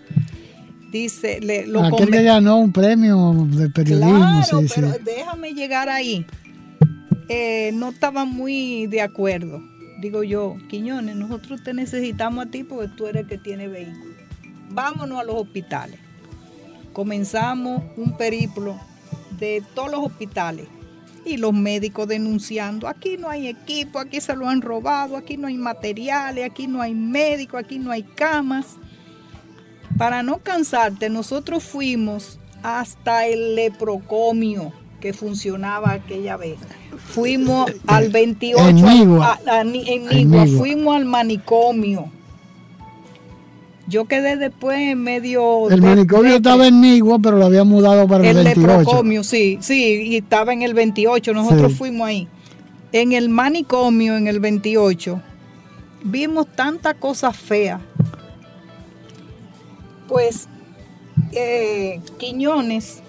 Dice, 0.91 1.39
le, 1.41 1.65
lo 1.65 1.81
Aquel 1.85 2.11
que 2.11 2.23
ganó 2.23 2.57
un 2.57 2.73
premio 2.73 3.47
de 3.51 3.69
periodismo, 3.69 4.19
Claro, 4.19 4.59
sí, 4.59 4.67
sí. 4.67 4.73
pero 4.75 4.91
déjame 5.03 5.53
llegar 5.53 5.87
ahí. 5.87 6.25
Eh, 7.29 7.71
no 7.73 7.89
estaba 7.91 8.25
muy 8.25 8.85
de 8.87 9.01
acuerdo. 9.01 9.61
Digo 10.03 10.21
yo, 10.21 10.57
Quiñones, 10.67 11.15
nosotros 11.15 11.63
te 11.63 11.73
necesitamos 11.73 12.45
a 12.45 12.51
ti 12.51 12.65
porque 12.65 12.89
tú 12.89 13.07
eres 13.07 13.21
el 13.21 13.29
que 13.29 13.37
tiene 13.37 13.69
vehículo. 13.69 14.13
Vámonos 14.69 15.17
a 15.17 15.23
los 15.23 15.35
hospitales. 15.35 15.97
Comenzamos 16.91 17.81
un 17.95 18.17
periplo 18.17 18.77
de 19.39 19.63
todos 19.73 19.89
los 19.89 20.01
hospitales 20.01 20.67
y 21.23 21.37
los 21.37 21.53
médicos 21.53 22.05
denunciando, 22.05 22.89
aquí 22.89 23.15
no 23.15 23.29
hay 23.29 23.47
equipo, 23.47 23.97
aquí 23.97 24.19
se 24.19 24.35
lo 24.35 24.49
han 24.49 24.61
robado, 24.61 25.15
aquí 25.15 25.37
no 25.37 25.47
hay 25.47 25.55
materiales, 25.55 26.43
aquí 26.51 26.67
no 26.67 26.81
hay 26.81 26.93
médicos, 26.93 27.61
aquí 27.63 27.79
no 27.79 27.89
hay 27.89 28.03
camas. 28.03 28.75
Para 29.97 30.21
no 30.21 30.39
cansarte, 30.39 31.09
nosotros 31.09 31.63
fuimos 31.63 32.41
hasta 32.61 33.25
el 33.25 33.55
leprocomio 33.55 34.73
que 34.99 35.13
funcionaba 35.13 35.93
aquella 35.93 36.35
vez. 36.35 36.57
Fuimos 36.97 37.71
al 37.87 38.09
28, 38.09 38.69
En 38.69 38.75
Nigua. 38.75 39.39
a- 39.47 39.59
a 39.59 39.63
Ni- 39.63 39.87
en 39.89 40.07
Nigua, 40.07 40.45
fuimos 40.57 40.95
al 40.95 41.05
manicomio. 41.05 42.11
Yo 43.85 44.05
quedé 44.05 44.37
después 44.37 44.79
en 44.79 45.03
medio... 45.03 45.69
El 45.69 45.81
de- 45.81 45.87
manicomio 45.87 46.31
de- 46.31 46.37
estaba 46.37 46.67
en 46.67 46.79
Nigua, 46.81 47.19
pero 47.19 47.37
lo 47.37 47.45
había 47.45 47.63
mudado 47.65 48.07
para 48.07 48.23
el, 48.29 48.37
el 48.37 48.43
28. 48.45 48.67
leprocomio, 48.77 49.23
sí, 49.23 49.57
sí, 49.61 50.01
y 50.03 50.15
estaba 50.17 50.53
en 50.53 50.61
el 50.61 50.73
28, 50.73 51.33
nosotros 51.33 51.73
Sí. 51.73 51.77
fuimos 51.77 52.07
ahí. 52.07 52.27
En 52.93 53.11
el 53.11 53.27
manicomio, 53.29 54.15
en 54.15 54.27
el 54.27 54.39
28, 54.39 55.21
vimos 56.03 56.47
tantas 56.55 56.95
cosas 56.95 57.35
feas. 57.35 57.81
Pues 60.07 60.47
eh, 61.33 61.99
Quiñones, 62.17 63.02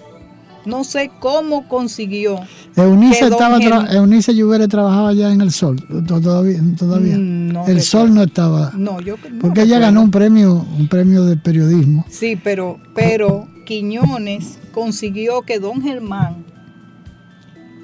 no 0.65 0.83
sé 0.83 1.11
cómo 1.19 1.67
consiguió. 1.67 2.39
Eunice, 2.75 3.25
estaba 3.25 3.57
Eunice 3.91 4.33
Lluvere 4.35 4.67
trabajaba 4.67 5.13
ya 5.13 5.31
en 5.31 5.41
el 5.41 5.51
Sol, 5.51 5.77
to- 6.07 6.19
todavía. 6.21 6.59
todavía. 6.77 7.17
Mm, 7.17 7.47
no 7.53 7.65
el. 7.67 7.81
Sol 7.81 8.13
no 8.13 8.23
estaba. 8.23 8.71
No, 8.75 8.99
yo 9.01 9.15
no 9.31 9.39
porque 9.39 9.61
ella 9.63 9.79
ganó 9.79 10.01
un 10.01 10.11
premio, 10.11 10.65
un 10.77 10.87
premio 10.87 11.23
de 11.25 11.37
periodismo. 11.37 12.05
Sí, 12.09 12.35
pero, 12.41 12.79
pero 12.93 13.47
Quiñones 13.65 14.57
consiguió 14.73 15.41
que 15.43 15.59
don 15.59 15.81
Germán 15.81 16.45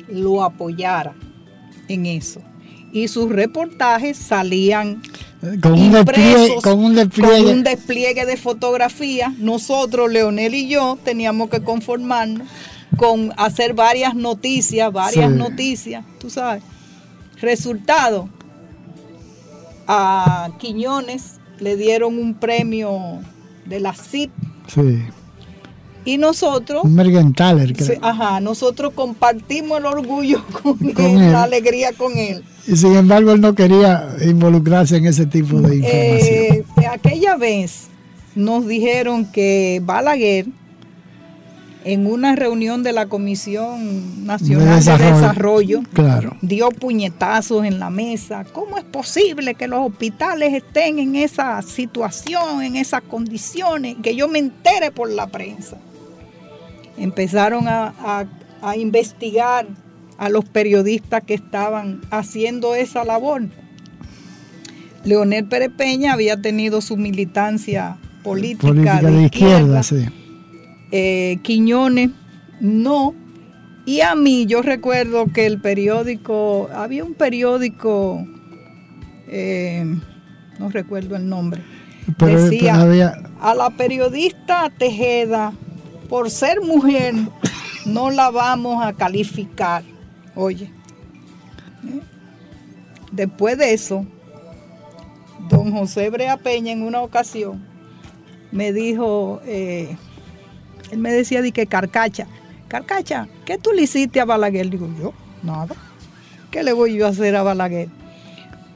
lo 0.09 0.43
apoyara 0.43 1.13
en 1.88 2.05
eso. 2.05 2.41
Y 2.93 3.07
sus 3.07 3.29
reportajes 3.29 4.17
salían 4.17 5.01
eh, 5.41 5.57
Con 5.61 5.73
un 5.73 5.91
despliegue, 5.93 6.29
impresos, 6.32 6.61
con 6.63 6.79
un 6.84 6.93
despliegue. 6.95 7.43
con 7.45 7.53
un 7.57 7.63
despliegue 7.63 8.25
de 8.25 8.36
fotografía. 8.36 9.34
Nosotros, 9.39 10.11
Leonel 10.11 10.53
y 10.53 10.67
yo, 10.67 10.97
teníamos 11.03 11.49
que 11.49 11.61
conformarnos 11.61 12.47
con 12.97 13.31
hacer 13.37 13.73
varias 13.73 14.15
noticias, 14.15 14.91
varias 14.91 15.31
Sí. 15.31 15.37
noticias, 15.37 16.03
tú 16.19 16.29
sabes. 16.29 16.63
Resultado, 17.39 18.29
a 19.87 20.49
Quiñones 20.59 21.39
le 21.59 21.75
dieron 21.75 22.17
un 22.17 22.33
premio 22.35 23.19
de 23.65 23.79
la 23.79 23.93
CIP 23.93 24.31
sí, 24.67 25.01
y 26.05 26.17
nosotros, 26.17 26.83
un 26.83 26.95
Mergenthaler, 26.95 27.73
creo. 27.75 27.99
ajá, 28.01 28.39
nosotros 28.39 28.93
compartimos 28.95 29.77
el 29.79 29.85
orgullo 29.85 30.43
con, 30.63 30.77
Con 30.77 31.05
él, 31.05 31.21
él. 31.23 31.31
la 31.31 31.43
alegría 31.43 31.91
con 31.93 32.17
él. 32.17 32.43
Y 32.67 32.75
sin 32.75 32.95
embargo, 32.95 33.31
él 33.31 33.41
no 33.41 33.53
quería 33.55 34.07
involucrarse 34.23 34.97
en 34.97 35.05
ese 35.07 35.25
tipo 35.25 35.59
de 35.61 35.77
información. 35.77 36.27
Eh, 36.29 36.63
aquella 36.91 37.35
vez 37.35 37.87
nos 38.35 38.67
dijeron 38.67 39.25
que 39.31 39.81
Balaguer, 39.83 40.45
en 41.84 42.05
una 42.05 42.36
reunión 42.36 42.84
de 42.84 42.91
la 42.93 43.07
Comisión 43.07 44.25
Nacional 44.25 44.67
de 44.69 44.75
desarrollo. 44.75 45.15
Desarrollo, 45.15 45.82
claro. 45.93 46.38
dio 46.41 46.69
puñetazos 46.69 47.65
en 47.65 47.79
la 47.79 47.89
mesa. 47.89 48.43
¿Cómo 48.53 48.77
es 48.77 48.84
posible 48.84 49.55
que 49.55 49.67
los 49.67 49.88
hospitales 49.89 50.53
estén 50.53 50.99
en 50.99 51.15
esa 51.15 51.61
situación, 51.63 52.61
en 52.61 52.75
esas 52.75 53.01
condiciones? 53.01 53.95
Que 54.03 54.15
yo 54.15 54.27
me 54.27 54.39
entere 54.39 54.91
por 54.91 55.09
la 55.09 55.27
prensa. 55.27 55.77
Empezaron 56.97 57.67
a, 57.67 57.93
a- 57.99 58.25
a 58.61 58.77
investigar 58.77 59.65
a 60.19 60.29
los 60.29 60.45
periodistas 60.45 61.23
que 61.23 61.34
estaban 61.34 62.01
haciendo 62.11 62.75
esa 62.75 63.03
labor. 63.03 63.41
Leonel 65.03 65.45
Pérez 65.45 65.71
Peña 65.75 66.13
había 66.13 66.39
tenido 66.39 66.79
su 66.82 66.95
militancia 66.95 67.97
política, 68.23 68.67
Política 68.67 69.01
de, 69.01 69.11
de 69.11 69.23
izquierda, 69.23 69.79
izquierda, 69.82 69.84
sí. 69.84 70.20
Eh, 70.91 71.39
Quiñones 71.43 72.11
no. 72.59 73.15
Y 73.85 74.01
a 74.01 74.15
mí 74.15 74.45
yo 74.45 74.61
recuerdo 74.61 75.25
que 75.33 75.45
el 75.45 75.59
periódico, 75.59 76.69
había 76.73 77.03
un 77.03 77.15
periódico, 77.15 78.23
eh, 79.27 79.83
no 80.59 80.69
recuerdo 80.69 81.15
el 81.15 81.27
nombre, 81.27 81.63
Pero, 82.17 82.43
decía, 82.43 82.73
pero 82.73 82.85
había, 82.85 83.13
a 83.39 83.55
la 83.55 83.71
periodista 83.71 84.71
Tejeda, 84.77 85.53
por 86.09 86.29
ser 86.29 86.61
mujer, 86.61 87.15
no 87.85 88.11
la 88.11 88.29
vamos 88.29 88.83
a 88.85 88.93
calificar. 88.93 89.83
Oye, 90.35 90.65
¿eh? 90.65 92.01
después 93.11 93.57
de 93.57 93.73
eso, 93.73 94.05
don 95.49 95.71
José 95.71 96.09
Brea 96.11 96.37
Peña 96.37 96.71
en 96.71 96.83
una 96.83 97.01
ocasión 97.01 97.71
me 98.51 98.73
dijo, 98.73 99.41
eh, 99.45 99.97
él 100.91 100.99
me 100.99 101.11
decía 101.11 101.41
de 101.41 101.51
que 101.51 101.67
Carcacha, 101.67 102.27
Carcacha, 102.67 103.27
¿qué 103.45 103.57
tú 103.57 103.71
le 103.71 103.83
hiciste 103.83 104.19
a 104.19 104.25
Balaguer? 104.25 104.69
Digo 104.69 104.87
yo, 104.99 105.13
nada. 105.43 105.75
¿Qué 106.51 106.63
le 106.63 106.73
voy 106.73 106.95
yo 106.95 107.05
a 107.05 107.09
hacer 107.09 107.35
a 107.35 107.43
Balaguer? 107.43 107.89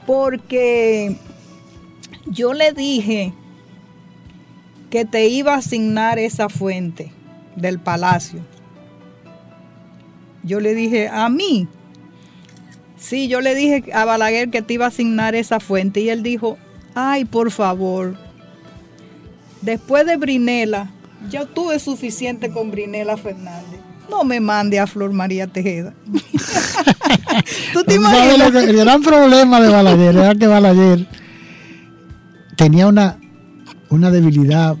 Porque 0.06 1.16
yo 2.26 2.54
le 2.54 2.72
dije 2.72 3.32
que 4.90 5.04
te 5.04 5.28
iba 5.28 5.54
a 5.54 5.58
asignar 5.58 6.18
esa 6.18 6.48
fuente 6.48 7.12
del 7.54 7.78
palacio. 7.78 8.40
Yo 10.42 10.60
le 10.60 10.74
dije, 10.74 11.08
a 11.08 11.28
mí. 11.28 11.68
Sí, 12.96 13.28
yo 13.28 13.40
le 13.40 13.54
dije 13.54 13.92
a 13.92 14.04
Balaguer 14.04 14.50
que 14.50 14.62
te 14.62 14.74
iba 14.74 14.86
a 14.86 14.88
asignar 14.88 15.34
esa 15.34 15.60
fuente 15.60 16.00
y 16.00 16.08
él 16.08 16.22
dijo, 16.22 16.56
ay, 16.94 17.24
por 17.24 17.50
favor, 17.50 18.16
después 19.60 20.06
de 20.06 20.16
Brinela, 20.16 20.90
yo 21.30 21.46
tuve 21.46 21.78
suficiente 21.78 22.50
con 22.50 22.70
Brinela 22.70 23.16
Fernández. 23.16 23.80
No 24.10 24.22
me 24.24 24.38
mande 24.40 24.78
a 24.78 24.86
Flor 24.86 25.12
María 25.12 25.46
Tejeda. 25.48 25.92
¿Tú 27.72 27.82
te 27.84 27.98
que- 27.98 28.70
el 28.70 28.76
gran 28.76 29.02
problema 29.02 29.60
de 29.60 29.68
Balaguer 29.68 30.16
era 30.16 30.34
que 30.34 30.46
Balaguer 30.46 31.06
tenía 32.56 32.86
una, 32.86 33.18
una 33.90 34.10
debilidad 34.10 34.76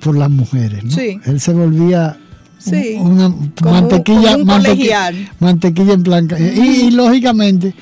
por 0.00 0.16
las 0.16 0.30
mujeres. 0.30 0.84
¿no? 0.84 0.90
Sí. 0.90 1.18
Él 1.24 1.40
se 1.40 1.52
volvía 1.52 2.18
Sí, 2.58 2.96
una 3.00 3.28
un- 3.28 3.52
mantequilla, 3.64 4.36
un 4.36 4.44
mantequilla 4.44 5.92
en 5.94 6.02
blanca. 6.02 6.38
Y, 6.40 6.86
y, 6.86 6.90
lógicamente 6.90 7.72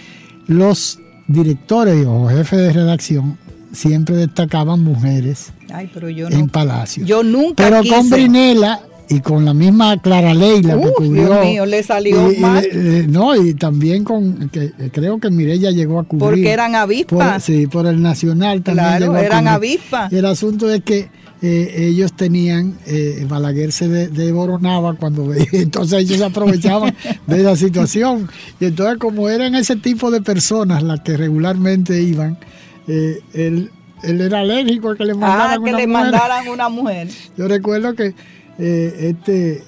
los 0.47 0.99
directores 1.27 2.05
o 2.07 2.29
jefes 2.29 2.59
de 2.59 2.73
redacción 2.73 3.39
siempre 3.73 4.17
destacaban 4.17 4.81
mujeres 4.85 5.53
Ay, 5.73 5.91
pero 5.93 6.09
yo 6.11 6.29
en 6.29 6.41
no. 6.41 6.47
Palacio. 6.49 7.05
Yo 7.05 7.23
nunca 7.23 7.65
Pero 7.65 7.83
quise. 7.83 7.95
con 7.95 8.11
Brinela 8.11 8.81
y 9.09 9.21
con 9.21 9.45
la 9.45 9.55
misma 9.55 10.01
Clara 10.03 10.35
Leila 10.35 10.79
que 10.79 10.87
Uf, 10.87 10.93
cubrió. 10.97 11.27
Dios 11.27 11.45
mío, 11.45 11.67
le 11.67 11.83
salió 11.83 12.33
y- 12.33 12.37
mal. 12.39 12.65
eh, 12.71 13.07
no, 13.09 13.37
y 13.37 13.55
también 13.55 14.03
con, 14.05 14.49
que, 14.51 14.73
que 14.73 14.91
creo 14.91 15.19
que 15.21 15.31
Mirella 15.31 15.71
llegó 15.71 15.99
a 16.01 16.05
cubrir. 16.05 16.21
Porque 16.29 16.51
eran 16.51 16.73
por, 16.73 16.81
avispas. 16.81 17.45
sí, 17.45 17.67
por 17.67 17.87
el 17.87 18.01
Nacional 18.03 18.63
también. 18.63 18.87
Claro, 18.87 19.05
llegó 19.13 19.17
eran 19.19 19.47
avispas. 19.49 20.13
El 20.13 20.27
asunto 20.27 20.71
es 20.71 20.83
que 20.83 21.09
eh, 21.43 21.75
ellos 21.91 22.15
tenían, 22.15 22.79
eh, 22.87 23.25
Balaguer 23.29 23.71
se 23.71 23.87
de- 23.89 24.09
devoronaba 24.09 24.95
cuando 24.95 25.27
veía, 25.27 25.47
entonces 25.53 26.01
ellos 26.01 26.23
aprovechaban 26.23 26.95
de 27.27 27.39
la 27.43 27.55
situación. 27.57 28.29
Y 28.59 28.65
entonces 28.67 28.99
como 28.99 29.29
eran 29.29 29.55
ese 29.55 29.77
tipo 29.77 30.11
de 30.11 30.21
personas 30.23 30.83
las 30.83 31.01
que 31.03 31.17
regularmente 31.17 32.03
iban, 32.03 32.39
eh, 32.89 33.21
él, 33.35 33.71
él 34.07 34.21
era 34.21 34.41
alérgico 34.41 34.91
a 34.91 34.97
que 34.97 35.05
le 35.05 35.15
mandaran 35.15 35.51
Ah, 35.51 35.55
que 35.55 35.71
una 35.71 35.79
le 35.79 35.87
mujer. 35.87 35.89
mandaran 36.03 36.49
una 36.49 36.69
mujer. 36.69 37.09
Yo 37.37 37.49
recuerdo 37.49 37.95
que 37.95 38.15
eh, 38.59 38.95
este 39.11 39.63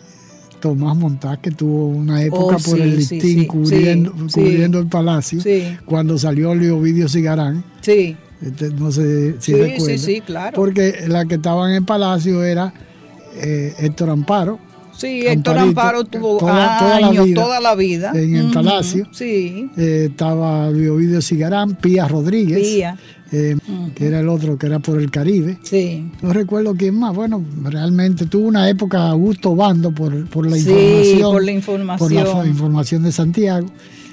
Tomás 0.60 0.96
Montaz, 0.96 1.38
que 1.38 1.50
tuvo 1.52 1.86
una 1.86 2.22
época 2.22 2.56
Oh, 2.56 2.58
por 2.70 2.76
sí, 2.76 2.80
el 2.80 2.96
listín 2.96 3.20
sí, 3.20 3.46
cubriendo, 3.46 4.12
sí, 4.28 4.40
cubriendo 4.40 4.78
sí. 4.78 4.82
el 4.84 4.88
palacio, 4.90 5.40
cuando 5.84 6.18
salió 6.18 6.54
Leovidio 6.54 7.08
Cigarán, 7.08 7.62
Sí, 7.80 8.16
este, 8.42 8.70
no 8.70 8.90
sé 8.90 9.34
si 9.40 9.52
sí, 9.52 9.54
recuerda, 9.54 9.84
sí, 9.86 9.98
sí, 9.98 10.20
claro. 10.20 10.54
porque 10.56 11.04
la 11.06 11.24
que 11.26 11.36
estaban 11.36 11.72
en 11.74 11.84
palacio 11.84 12.42
era 12.42 12.72
eh, 13.36 13.72
Héctor 13.78 14.10
Amparo, 14.10 14.58
Sí, 14.96 15.22
Héctor 15.24 15.58
Amparo 15.58 16.02
tuvo 16.02 16.38
toda- 16.38 16.76
toda 16.80 17.00
la 17.00 17.06
años, 17.06 17.24
vida 17.26 17.40
toda 17.40 17.60
la 17.60 17.74
vida. 17.76 18.10
en 18.16 18.34
el 18.34 18.50
Palacio. 18.50 19.06
Sí, 19.12 19.70
eh, 19.76 20.06
estaba 20.10 20.68
Leovidio 20.72 21.22
Cigarán, 21.22 21.76
Pía 21.76 22.08
Rodríguez, 22.08 22.58
Pía. 22.58 22.98
Eh, 23.32 23.56
que 23.94 24.06
era 24.06 24.20
el 24.20 24.28
otro 24.28 24.56
que 24.56 24.66
era 24.66 24.78
por 24.78 25.00
el 25.00 25.10
Caribe. 25.10 25.58
sí. 25.62 26.10
No 26.22 26.32
recuerdo 26.32 26.74
quién 26.74 26.98
más. 26.98 27.14
Bueno, 27.14 27.44
realmente 27.62 28.26
tuvo 28.26 28.48
una 28.48 28.68
época 28.68 29.08
Augusto 29.10 29.54
Bando 29.54 29.92
por, 29.92 30.26
por 30.28 30.46
la 30.46 30.56
Sí, 30.56 30.70
información. 30.70 31.32
por 31.32 31.42
la 31.44 31.52
por 31.52 31.54
información. 31.54 32.14
la 32.14 32.24
fo- 32.26 32.46
información 32.46 33.02
de 33.02 33.12
Santiago. 33.12 33.66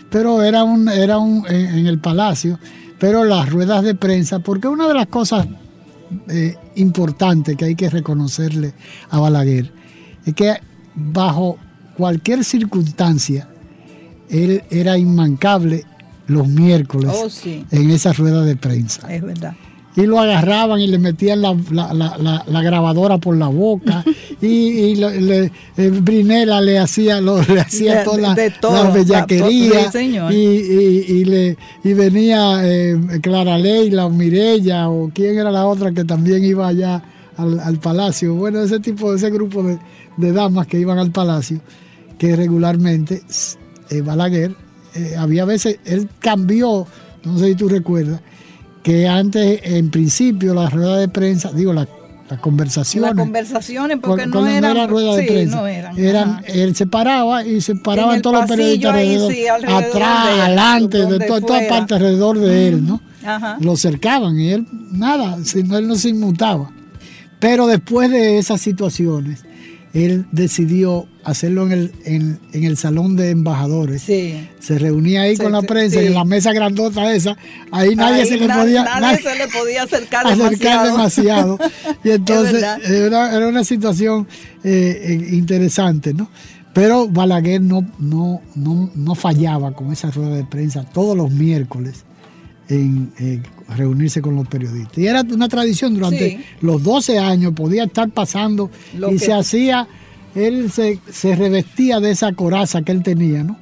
Pero 0.10 0.44
era 0.44 0.64
un, 0.64 0.88
era 0.90 1.18
un 1.18 1.46
en, 1.48 1.80
en 1.80 1.88
el 1.88 2.00
palacio. 2.00 2.60
Pero 3.00 3.24
las 3.26 3.50
ruedas 3.50 3.84
de 3.84 3.96
prensa, 3.96 4.40
porque 4.40 4.68
una 4.68 4.88
de 4.88 4.94
las 4.94 5.08
cosas 5.08 5.48
eh, 6.30 6.56
importantes 6.76 7.56
que 7.58 7.66
hay 7.66 7.76
que 7.76 7.90
reconocerle 7.90 8.74
a 9.10 9.20
Balaguer 9.20 9.72
es 10.26 10.34
que 10.34 10.54
bajo 10.94 11.58
cualquier 11.98 12.44
circunstancia 12.44 13.48
él 14.30 14.64
era 14.70 14.98
inmancable 14.98 15.84
los 16.28 16.48
miércoles 16.48 17.12
Oh, 17.14 17.30
sí, 17.30 17.66
en 17.72 17.90
esas 17.92 18.18
ruedas 18.18 18.46
de 18.46 18.56
prensa 18.56 19.14
es 19.14 19.22
verdad. 19.22 19.54
y 19.96 20.02
lo 20.08 20.20
agarraban 20.20 20.82
y 20.82 20.88
le 20.88 20.98
metían 20.98 21.42
la, 21.42 21.56
la- 21.72 21.94
la- 22.48 22.62
grabadora 22.62 23.18
por 23.20 23.38
la 23.38 23.48
boca 23.48 24.04
y, 24.42 24.48
y 24.48 24.96
lo- 24.96 25.10
le- 25.12 25.52
eh, 25.78 25.90
Brinela 26.02 26.60
le 26.62 26.80
hacía, 26.80 27.22
lo, 27.22 27.42
le 27.44 27.62
hacía 27.62 28.00
De- 28.00 28.04
toda 28.04 28.18
la, 28.18 28.34
de 28.34 28.50
todo, 28.52 28.84
la 28.84 28.90
bellaquería 28.90 29.86
sí, 29.86 29.92
señor. 29.92 30.34
y, 30.34 30.36
y- 30.36 31.06
y 31.10 31.26
le, 31.26 31.58
y 31.84 31.94
venía 31.94 32.60
eh, 32.64 32.98
Clara 33.22 33.58
Leila 33.58 34.06
o 34.08 34.10
Mirella 34.10 34.90
o 34.90 35.12
quién 35.14 35.38
era 35.38 35.52
la 35.52 35.66
otra 35.68 35.92
que 35.92 36.04
también 36.04 36.44
iba 36.44 36.68
allá 36.68 37.04
al, 37.38 37.60
al 37.60 37.80
palacio. 37.80 38.34
Bueno, 38.34 38.62
ese 38.62 38.80
tipo, 38.80 39.14
ese 39.14 39.30
grupo 39.30 39.62
de, 39.64 39.78
de 40.18 40.32
damas 40.32 40.68
que 40.68 40.80
iban 40.80 40.98
al 41.00 41.12
palacio, 41.12 41.60
que 42.18 42.36
regularmente 42.36 43.22
eh, 43.90 44.02
Balaguer, 44.02 44.56
eh, 44.96 45.16
había 45.18 45.46
veces, 45.46 45.80
él 45.86 46.10
cambió, 46.20 46.88
no 47.24 47.40
sé 47.40 47.48
si 47.50 47.56
tú 47.56 47.68
recuerdas, 47.70 48.22
que 48.84 49.08
antes, 49.08 49.62
en 49.64 49.90
principio, 49.90 50.54
las 50.54 50.72
ruedas 50.74 51.00
de 51.00 51.08
prensa, 51.08 51.52
digo, 51.52 51.74
la- 51.74 51.88
las 52.30 52.40
conversaciones. 52.40 53.12
Las 53.12 53.20
conversaciones, 53.20 53.98
porque 54.02 54.24
cuando- 54.24 54.42
no 54.42 54.48
eran, 54.48 54.72
era 54.78 54.88
rueda 54.88 55.16
de 55.16 55.22
sí, 55.22 55.28
prensa, 55.28 55.58
no 55.58 55.68
eran. 55.68 56.42
él 56.48 56.76
se 56.76 56.88
paraba 56.88 57.46
y 57.46 57.62
se 57.62 57.76
paraban 57.76 58.22
todos 58.22 58.38
los 58.42 58.46
periodistas 58.50 58.94
alrededor, 58.96 59.32
sí, 59.34 59.48
alrededor 59.48 59.84
atrás, 59.84 60.26
de 60.26 60.34
él, 60.34 60.42
adelante, 60.42 61.06
de 61.06 61.20
to- 61.20 61.42
todas 61.42 61.64
partes 61.66 61.96
alrededor 61.98 62.40
de 62.40 62.68
él, 62.68 62.86
¿no? 62.86 63.02
Ajá. 63.24 63.58
Lo 63.60 63.76
cercaban 63.78 64.40
y 64.40 64.50
él, 64.54 64.66
nada, 64.92 65.38
si 65.44 65.62
no, 65.64 65.78
él 65.78 65.88
no 65.88 65.96
se 65.96 66.10
inmutaba. 66.10 66.72
Pero 67.40 67.68
después 67.68 68.10
de 68.10 68.38
esas 68.40 68.60
situaciones, 68.62 69.44
él 69.96 70.26
decidió 70.32 71.08
hacerlo 71.24 71.66
en 71.66 71.72
el, 71.72 71.92
en, 72.04 72.40
en 72.54 72.64
el 72.66 72.76
salón 72.78 73.16
de 73.16 73.30
embajadores. 73.32 74.02
Sí. 74.04 74.48
Se 74.60 74.78
reunía 74.78 75.22
ahí 75.22 75.36
Sí, 75.38 75.42
con 75.42 75.54
la 75.54 75.62
prensa 75.64 76.00
sí. 76.02 76.06
en 76.08 76.14
la 76.14 76.26
mesa 76.26 76.52
grandota 76.54 77.12
esa. 77.14 77.36
Ahí 77.72 77.96
nadie 77.96 78.22
Ahí 78.24 78.28
se 78.28 78.38
le 78.38 78.46
na- 78.48 78.58
podía. 78.62 78.84
nadie 78.84 79.02
nadie- 79.02 79.24
se 79.24 79.36
le 79.36 79.48
podía 79.48 79.84
acercar, 79.84 80.28
acercar 80.28 80.86
demasiado. 80.86 81.58
Y 82.04 82.12
entonces 82.12 82.62
era, 82.88 83.36
era 83.36 83.48
una 83.48 83.64
situación 83.64 84.28
eh, 84.64 85.02
eh, 85.32 85.36
interesante, 85.36 86.14
¿no? 86.14 86.30
Pero 86.74 87.08
Balaguer 87.08 87.62
no, 87.62 87.86
no, 87.98 88.42
no, 88.54 88.92
no 88.94 89.16
fallaba 89.16 89.72
con 89.74 89.94
esa 89.94 90.12
rueda 90.12 90.36
de 90.36 90.44
prensa 90.44 90.84
todos 90.84 91.16
los 91.16 91.32
miércoles 91.32 92.04
en 92.68 93.14
eh, 93.18 93.42
reunirse 93.70 94.22
con 94.22 94.36
los 94.36 94.48
periodistas. 94.48 94.98
Y 94.98 95.08
era 95.08 95.22
una 95.22 95.48
tradición 95.48 95.94
durante 95.96 96.32
Sí. 96.32 96.40
los 96.62 96.84
12 96.84 97.18
años, 97.20 97.54
podía 97.54 97.86
estar 97.86 98.10
pasando 98.10 98.70
Lo 98.98 99.10
y 99.10 99.14
que- 99.14 99.20
se 99.26 99.34
hacía, 99.34 99.88
él 100.36 100.72
se, 100.72 101.00
se 101.12 101.36
revestía 101.36 102.00
de 102.00 102.12
esa 102.12 102.34
coraza 102.34 102.82
que 102.84 102.92
él 102.92 103.02
tenía, 103.04 103.44
¿no? 103.44 103.58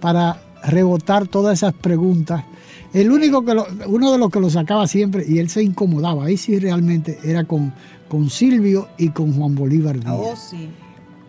Para 0.00 0.42
rebotar 0.64 1.28
todas 1.28 1.58
esas 1.58 1.74
preguntas. 1.74 2.44
El 2.92 3.10
único 3.10 3.44
que 3.44 3.54
lo- 3.54 3.66
uno 3.86 4.12
de 4.12 4.18
los 4.18 4.30
que 4.30 4.40
lo 4.40 4.50
sacaba 4.50 4.86
siempre 4.86 5.24
y 5.28 5.38
él 5.38 5.48
se 5.50 5.62
incomodaba, 5.62 6.26
ahí 6.26 6.36
sí 6.36 6.58
realmente 6.58 7.18
era 7.24 7.44
con, 7.44 7.72
con 8.08 8.30
Silvio 8.30 8.88
y 8.98 9.08
con 9.10 9.32
Juan 9.34 9.54
Bolívar 9.54 9.98
Díaz 9.98 10.14
Oh, 10.16 10.34
sí. 10.36 10.68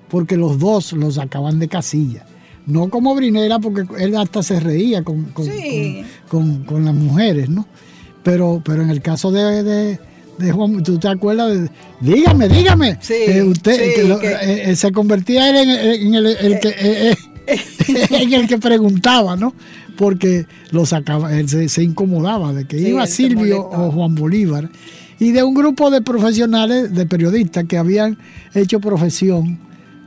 porque 0.09 0.37
los 0.37 0.59
dos 0.59 0.93
lo 0.93 1.09
sacaban 1.11 1.57
de 1.59 1.67
casilla. 1.67 2.25
No 2.67 2.89
como 2.89 3.13
Brinera, 3.15 3.59
porque 3.59 3.83
él 3.99 4.15
hasta 4.15 4.41
se 4.41 4.59
reía 4.59 5.03
con, 5.03 5.25
con, 5.25 5.45
Sí. 5.45 6.03
con- 6.27 6.41
con- 6.57 6.63
con 6.65 6.85
las 6.85 6.95
mujeres, 6.95 7.49
¿no? 7.49 7.67
Pero, 8.25 8.61
pero 8.65 8.81
en 8.81 8.89
el 8.89 9.01
caso 9.01 9.31
de, 9.31 9.63
de- 9.63 9.99
de 10.37 10.51
Juan, 10.51 10.83
¿tú 10.83 10.97
te 10.99 11.07
acuerdas? 11.07 11.57
De, 11.61 11.69
dígame, 12.01 12.49
dígame. 12.49 12.97
Sí, 12.99 13.13
Eh, 13.25 13.41
usted 13.43 13.73
sí, 13.81 13.91
que 13.95 14.03
lo- 14.03 14.19
que- 14.19 14.31
eh, 14.33 14.71
eh, 14.71 14.75
se 14.75 14.91
convertía 14.91 15.49
él 15.49 15.55
en, 15.69 16.07
en 16.07 16.15
el, 16.15 16.25
el 16.25 16.59
que, 16.59 16.75
eh, 16.77 17.15
en 18.09 18.33
el 18.33 18.47
que 18.47 18.57
preguntaba, 18.57 19.37
¿no? 19.37 19.53
Porque 19.97 20.45
lo 20.71 20.85
sacaba, 20.85 21.33
él 21.37 21.47
se, 21.47 21.69
se 21.69 21.83
incomodaba 21.83 22.51
de 22.51 22.65
que 22.65 22.77
Sí, 22.79 22.87
iba 22.87 23.07
Silvio 23.07 23.69
o 23.69 23.91
Juan 23.91 24.13
Bolívar 24.15 24.69
y 25.19 25.31
de 25.31 25.41
un 25.43 25.53
grupo 25.53 25.89
de 25.89 26.01
profesionales, 26.01 26.93
de 26.93 27.05
periodistas 27.05 27.63
que 27.63 27.77
habían 27.77 28.17
hecho 28.53 28.81
profesión 28.81 29.57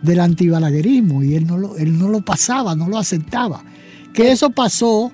del 0.02 0.20
antibalaguerismo 0.20 1.22
y 1.22 1.36
él 1.36 1.46
no 1.46 1.56
lo, 1.56 1.76
él 1.78 1.98
no 1.98 2.08
lo 2.08 2.20
pasaba, 2.20 2.74
no 2.74 2.88
lo 2.88 2.98
aceptaba. 2.98 3.64
Que 4.12 4.30
eso 4.32 4.50
pasó 4.50 5.10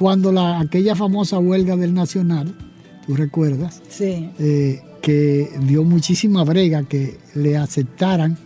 cuando 0.00 0.32
la, 0.32 0.58
aquella 0.60 0.94
famosa 0.96 1.38
huelga 1.38 1.76
del 1.76 1.92
Nacional, 1.92 2.54
tú 3.06 3.14
recuerdas, 3.16 3.82
Sí. 3.90 4.30
eh, 4.38 4.80
que 5.02 5.50
dio 5.66 5.84
muchísima 5.84 6.42
brega 6.42 6.84
que 6.84 7.18
le 7.34 7.58
aceptaran 7.58 8.38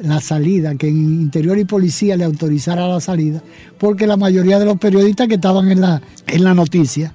la 0.00 0.20
salida, 0.20 0.74
que 0.74 0.88
en 0.88 0.96
Interior 0.96 1.56
y 1.56 1.64
Policía 1.64 2.16
le 2.16 2.24
autorizara 2.24 2.88
la 2.88 3.00
salida, 3.00 3.44
porque 3.78 4.08
la 4.08 4.16
mayoría 4.16 4.58
de 4.58 4.64
los 4.64 4.76
periodistas 4.78 5.28
que 5.28 5.34
estaban 5.36 5.70
en 5.70 5.80
la, 5.80 6.02
en 6.26 6.42
la 6.42 6.52
noticia 6.52 7.12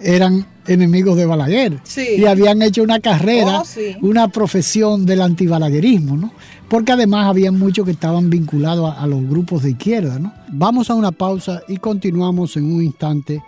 eran 0.00 0.46
enemigos 0.66 1.16
de 1.18 1.26
Balaguer 1.26 1.80
Sí. 1.84 2.06
y 2.18 2.24
habían 2.24 2.62
hecho 2.62 2.82
una 2.82 3.00
carrera, 3.00 3.60
Oh, 3.60 3.64
sí. 3.66 3.94
una 4.00 4.28
profesión 4.28 5.04
del 5.04 5.20
antibalaguerismo, 5.20 6.16
¿no? 6.16 6.32
Porque 6.68 6.92
además 6.92 7.26
había 7.26 7.50
muchos 7.50 7.84
que 7.84 7.92
estaban 7.92 8.28
vinculados 8.28 8.94
a, 8.94 9.02
a 9.02 9.06
los 9.06 9.26
grupos 9.26 9.62
de 9.62 9.70
izquierda, 9.70 10.18
¿no? 10.18 10.32
Vamos 10.48 10.90
a 10.90 10.94
una 10.94 11.12
pausa 11.12 11.62
y 11.68 11.78
continuamos 11.78 12.56
en 12.56 12.72
un 12.72 12.82
instante 12.82 13.42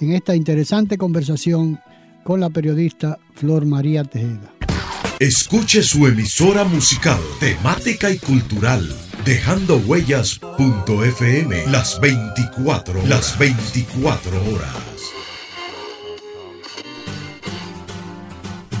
en 0.00 0.12
esta 0.12 0.36
interesante 0.36 0.96
conversación 0.96 1.80
con 2.24 2.40
la 2.40 2.50
periodista 2.50 3.18
Flor 3.34 3.64
María 3.64 4.04
Tejeda. 4.04 4.52
Escuche 5.18 5.82
su 5.82 6.06
emisora 6.06 6.62
musical, 6.64 7.18
temática 7.40 8.10
y 8.10 8.18
cultural, 8.18 8.88
dejando 9.24 9.78
huellas.fm 9.78 11.66
las 11.66 12.00
24 12.00 13.00
horas. 13.00 13.08
Las 13.08 13.38
24 13.38 14.30
horas. 14.52 14.74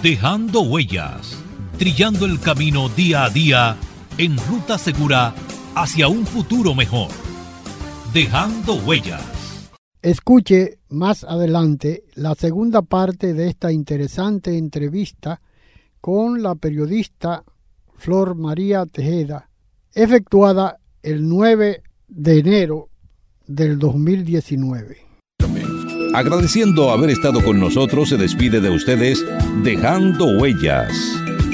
Dejando 0.00 0.60
huellas, 0.60 1.37
trillando 1.78 2.26
el 2.26 2.40
camino 2.40 2.88
día 2.88 3.24
a 3.24 3.30
día 3.30 3.76
en 4.18 4.36
ruta 4.36 4.78
segura 4.78 5.32
hacia 5.74 6.08
un 6.08 6.26
futuro 6.26 6.74
mejor. 6.74 7.08
Dejando 8.12 8.74
huellas. 8.74 9.22
Escuche 10.02 10.78
más 10.88 11.24
adelante 11.24 12.04
la 12.14 12.34
segunda 12.34 12.82
parte 12.82 13.32
de 13.32 13.48
esta 13.48 13.70
interesante 13.72 14.56
entrevista 14.58 15.40
con 16.00 16.42
la 16.42 16.54
periodista 16.54 17.44
Flor 17.96 18.34
María 18.34 18.86
Tejeda, 18.86 19.50
efectuada 19.94 20.78
el 21.02 21.28
9 21.28 21.82
de 22.08 22.38
enero 22.38 22.88
del 23.46 23.78
2019. 23.78 25.08
Agradeciendo 26.14 26.90
haber 26.90 27.10
estado 27.10 27.44
con 27.44 27.60
nosotros, 27.60 28.08
se 28.08 28.16
despide 28.16 28.60
de 28.60 28.70
ustedes 28.70 29.24
Dejando 29.62 30.26
Huellas, 30.38 30.92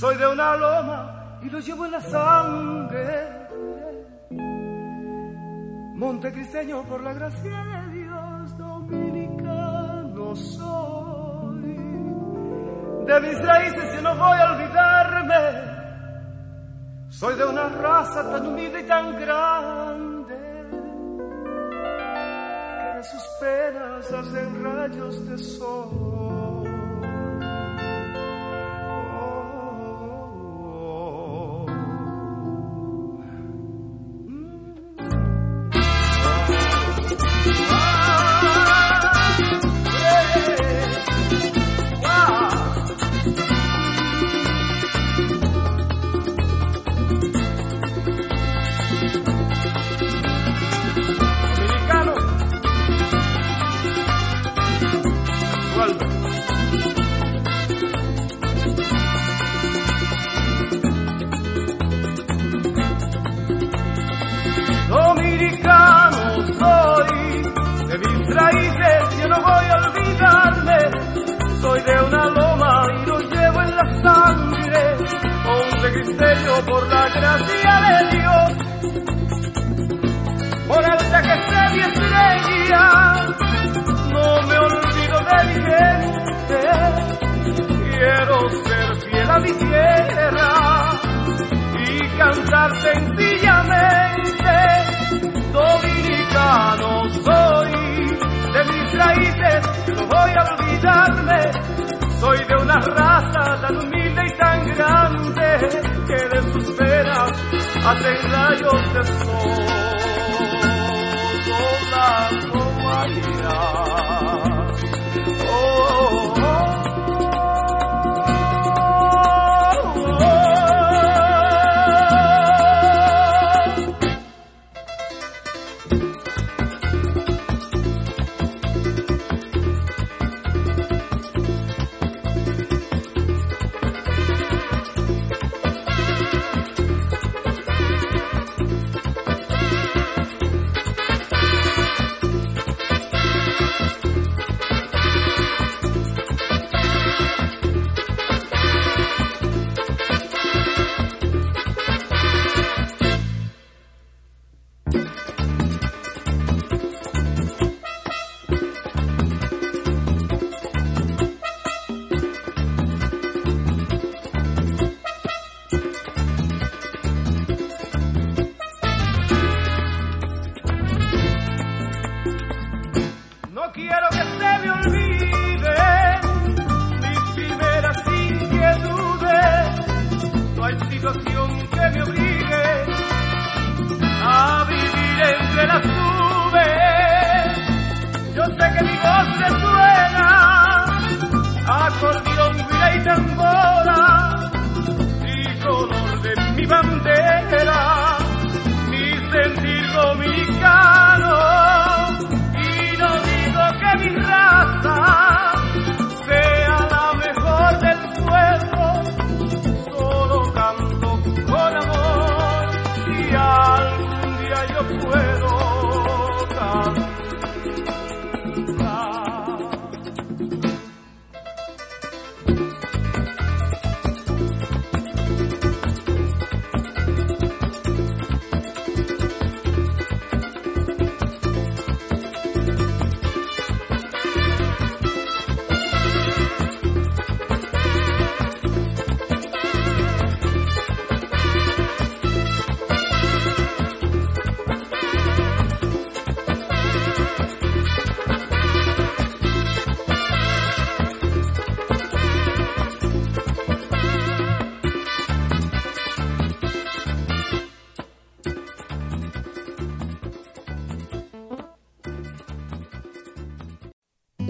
Soy 0.00 0.16
de 0.16 0.26
una 0.26 0.56
loma 0.56 1.40
y 1.42 1.50
lo 1.50 1.60
llevo 1.60 1.84
en 1.84 1.92
la 1.92 2.00
sangre. 2.00 3.46
Montecristeño 5.94 6.84
por 6.84 7.02
la 7.02 7.12
gracia 7.12 7.64
de 7.64 7.98
Dios, 7.98 8.56
dominicano 8.56 10.34
soy. 10.34 11.76
De 13.04 13.20
mis 13.20 13.38
raíces 13.46 13.94
yo 13.94 14.00
no 14.00 14.16
voy 14.16 14.38
a 14.38 14.52
olvidarme. 14.52 15.34
Soy 17.10 17.34
de 17.36 17.44
una 17.44 17.68
raza 17.68 18.22
tan 18.30 18.46
humilde 18.46 18.80
y 18.80 18.86
tan 18.86 19.20
grande 19.20 20.34
que 22.78 22.96
de 22.96 23.04
sus 23.04 23.22
penas 23.38 24.10
hacen 24.10 24.64
rayos 24.64 25.28
de 25.28 25.36
sol. 25.36 26.39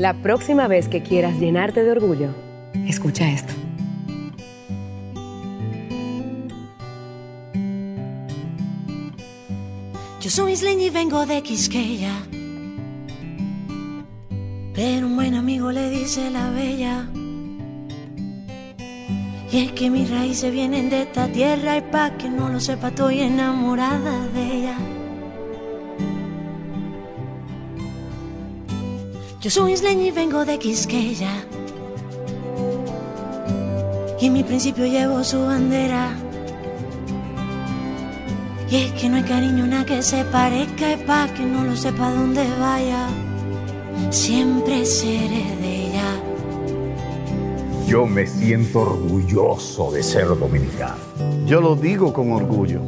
La 0.01 0.15
próxima 0.15 0.67
vez 0.67 0.89
que 0.89 1.03
quieras 1.03 1.39
llenarte 1.39 1.85
de 1.85 1.91
orgullo, 1.91 2.31
escucha 2.89 3.29
esto. 3.31 3.53
Yo 10.23 10.31
soy 10.31 10.53
isleña 10.53 10.85
y 10.85 10.89
vengo 10.89 11.27
de 11.27 11.43
Quisqueya. 11.43 12.15
Pero 14.75 15.07
un 15.07 15.17
buen 15.17 15.35
amigo 15.35 15.71
le 15.71 15.91
dice 15.91 16.31
la 16.31 16.49
bella. 16.49 17.07
Y 19.53 19.59
es 19.59 19.73
que 19.73 19.91
mis 19.91 20.09
raíces 20.09 20.51
vienen 20.51 20.89
de 20.89 21.03
esta 21.03 21.29
tierra 21.29 21.77
y 21.77 21.83
pa' 21.83 22.17
que 22.17 22.31
no 22.31 22.49
lo 22.49 22.59
sepa 22.59 22.89
estoy 22.89 23.21
enamorada 23.21 24.29
de 24.29 24.61
ella. 24.61 24.79
Yo 29.41 29.49
soy 29.49 29.73
isleña 29.73 30.03
y 30.03 30.11
vengo 30.11 30.45
de 30.45 30.59
Quisqueya. 30.59 31.33
Y 34.21 34.27
en 34.27 34.35
mi 34.35 34.45
principio 34.45 34.85
llevo 34.85 35.25
su 35.25 35.41
bandera. 35.41 36.11
Y 38.69 38.77
es 38.77 38.93
que 38.93 39.09
no 39.09 39.17
hay 39.17 39.23
cariño 39.23 39.67
nada 39.67 39.87
que 39.87 40.03
se 40.03 40.27
parezca 40.27 40.93
y 40.93 40.97
pa' 41.07 41.29
que 41.29 41.43
no 41.43 41.65
lo 41.65 41.75
sepa 41.75 42.11
dónde 42.11 42.47
vaya. 42.61 43.07
Siempre 44.11 44.85
seré 44.85 45.57
de 45.63 45.87
ella. 45.87 46.21
Yo 47.87 48.05
me 48.05 48.27
siento 48.27 48.81
orgulloso 48.81 49.91
de 49.91 50.03
ser 50.03 50.27
dominicano. 50.27 51.01
Yo 51.47 51.63
lo 51.63 51.77
digo 51.77 52.13
con 52.13 52.31
orgullo. 52.31 52.83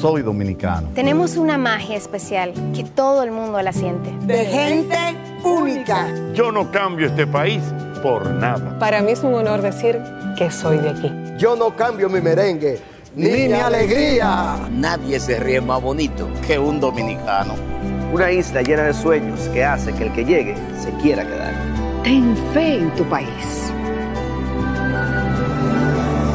Soy 0.00 0.22
dominicano. 0.22 0.88
Tenemos 0.94 1.36
una 1.36 1.58
magia 1.58 1.96
especial 1.98 2.54
que 2.74 2.84
todo 2.84 3.22
el 3.22 3.32
mundo 3.32 3.60
la 3.60 3.74
siente. 3.74 4.10
De 4.24 4.46
gente 4.46 4.96
única. 5.44 6.08
Yo 6.34 6.52
no 6.52 6.70
cambio 6.70 7.06
este 7.06 7.26
país 7.26 7.62
por 8.02 8.26
nada. 8.30 8.78
Para 8.78 9.02
mí 9.02 9.12
es 9.12 9.22
un 9.22 9.34
honor 9.34 9.62
decir 9.62 10.00
que 10.36 10.50
soy 10.50 10.78
de 10.78 10.90
aquí. 10.90 11.12
Yo 11.38 11.56
no 11.56 11.74
cambio 11.74 12.08
mi 12.08 12.20
merengue 12.20 12.80
ni, 13.14 13.48
mi 13.48 13.52
alegría. 13.52 14.68
Nadie 14.70 15.18
se 15.20 15.38
ríe 15.38 15.60
más 15.60 15.80
bonito 15.82 16.28
que 16.46 16.58
un 16.58 16.80
dominicano. 16.80 17.54
Una 18.12 18.32
isla 18.32 18.62
llena 18.62 18.84
de 18.84 18.94
sueños 18.94 19.40
que 19.52 19.64
hace 19.64 19.92
que 19.92 20.04
el 20.04 20.12
que 20.12 20.24
llegue 20.24 20.54
se 20.80 20.90
quiera 21.02 21.24
quedar. 21.26 21.54
Ten 22.02 22.36
fe 22.54 22.78
en 22.78 22.90
tu 22.94 23.04
país. 23.04 23.72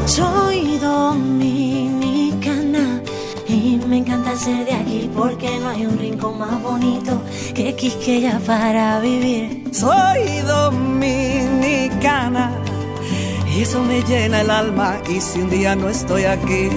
Soy 0.05 0.77
dominicana 0.77 2.21
y 3.47 3.79
me 3.87 3.97
encanta 3.97 4.22
ser 4.37 4.65
de 4.65 4.73
aquí 4.73 5.09
porque 5.15 5.59
no 5.59 5.69
hay 5.69 5.85
un 5.85 5.97
rincón 5.97 6.39
más 6.39 6.61
bonito 6.61 7.21
que 7.53 7.73
Quisqueya 7.75 8.39
para 8.45 8.99
vivir. 8.99 9.63
Soy 9.71 10.41
dominicana 10.47 12.51
y 13.55 13.61
eso 13.61 13.81
me 13.83 14.01
llena 14.03 14.41
el 14.41 14.49
alma 14.49 14.97
y 15.09 15.21
si 15.21 15.39
un 15.41 15.49
día 15.49 15.75
no 15.75 15.89
estoy 15.89 16.25
aquí, 16.25 16.69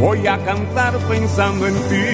Voy 0.00 0.24
a 0.28 0.38
cantar 0.44 0.96
pensando 1.08 1.66
en 1.66 1.74
ti. 1.74 2.04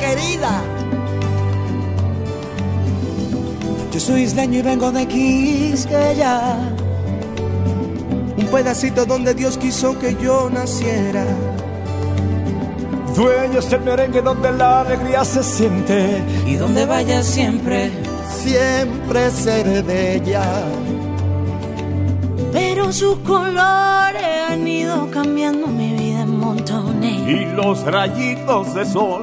querida. 0.00 0.62
Yo 3.92 4.00
soy 4.00 4.22
isleño 4.22 4.60
y 4.60 4.62
vengo 4.62 4.90
de 4.92 5.06
Quisqueya, 5.06 6.58
pedacito 8.50 9.06
donde 9.06 9.34
Dios 9.34 9.56
quiso 9.56 9.98
que 9.98 10.16
yo 10.16 10.50
naciera. 10.50 11.24
Dueños 13.14 13.68
del 13.70 13.80
merengue 13.82 14.22
donde 14.22 14.52
la 14.52 14.80
alegría 14.80 15.24
se 15.24 15.42
siente. 15.42 16.22
Y 16.46 16.54
donde 16.54 16.86
vaya 16.86 17.22
siempre, 17.22 17.90
siempre 18.42 19.30
seré 19.30 19.82
de 19.82 20.16
ella. 20.16 20.64
Pero 22.52 22.92
sus 22.92 23.18
colores 23.18 24.24
han 24.48 24.66
ido 24.66 25.10
cambiando 25.10 25.66
mi 25.66 25.92
vida 25.92 26.22
en 26.22 26.38
montones. 26.38 27.28
Y 27.28 27.44
los 27.54 27.84
rayitos 27.84 28.74
de 28.74 28.84
sol, 28.84 29.22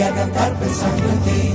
voy 0.00 0.08
a 0.08 0.14
cantar 0.14 0.54
pensando 0.54 1.08
en 1.10 1.20
ti. 1.20 1.54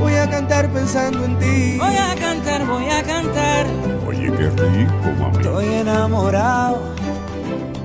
Voy 0.00 0.14
a 0.14 0.30
cantar 0.30 0.68
pensando 0.70 1.24
en 1.24 1.38
ti. 1.38 1.76
Voy 1.78 1.96
a 1.96 2.14
cantar, 2.14 2.66
voy 2.66 2.88
a 2.88 3.02
cantar. 3.02 3.66
Oye, 4.06 4.32
qué 4.32 4.48
rico, 4.48 5.12
mami. 5.18 5.36
Estoy 5.36 5.74
enamorado. 5.74 6.80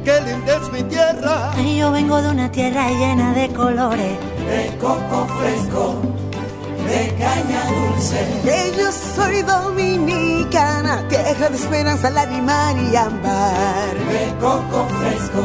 Qué 0.06 0.22
linda 0.22 0.56
es 0.56 0.72
mi 0.72 0.84
tierra. 0.84 1.52
Ay, 1.54 1.78
yo 1.78 1.92
vengo 1.92 2.22
de 2.22 2.30
una 2.30 2.50
tierra 2.52 2.90
llena 2.90 3.34
de 3.34 3.50
colores. 3.50 4.18
De 4.48 4.78
coco 4.80 5.28
fresco, 5.40 6.02
de 6.88 7.14
caña 7.16 7.66
dulce. 7.66 8.28
Que 8.44 8.72
yo 8.78 8.92
soy 8.92 9.42
dominicana, 9.42 11.06
tierra 11.10 11.50
de 11.50 11.58
esperanza, 11.58 12.10
lágrima 12.10 12.74
y 12.74 12.96
ámbar. 12.96 13.94
De 14.10 14.34
coco 14.40 14.88
fresco, 15.00 15.42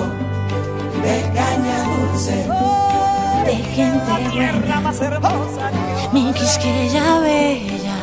de 1.02 1.22
caña 1.34 1.82
dulce. 1.84 1.95
De 2.17 3.57
gente 3.75 4.12
buena. 4.33 4.81
más 4.81 4.99
hermosa. 5.03 5.71
Mi 6.14 6.33
quisqueya 6.33 7.19
bella. 7.21 7.97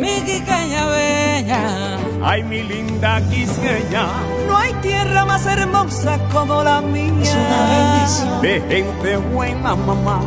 Mi 0.00 0.22
quisqueya 0.22 0.86
bella. 0.86 1.98
Ay, 2.24 2.42
mi 2.42 2.62
linda 2.62 3.20
quisqueña. 3.28 4.06
No 4.48 4.56
hay 4.56 4.72
tierra 4.80 5.26
más 5.26 5.44
hermosa 5.44 6.18
como 6.32 6.62
la 6.62 6.80
mía. 6.80 7.12
Es 7.22 7.34
una 7.34 7.66
bendición. 7.74 8.40
De 8.40 8.62
gente 8.66 9.18
buena, 9.18 9.76
mamá. 9.76 10.22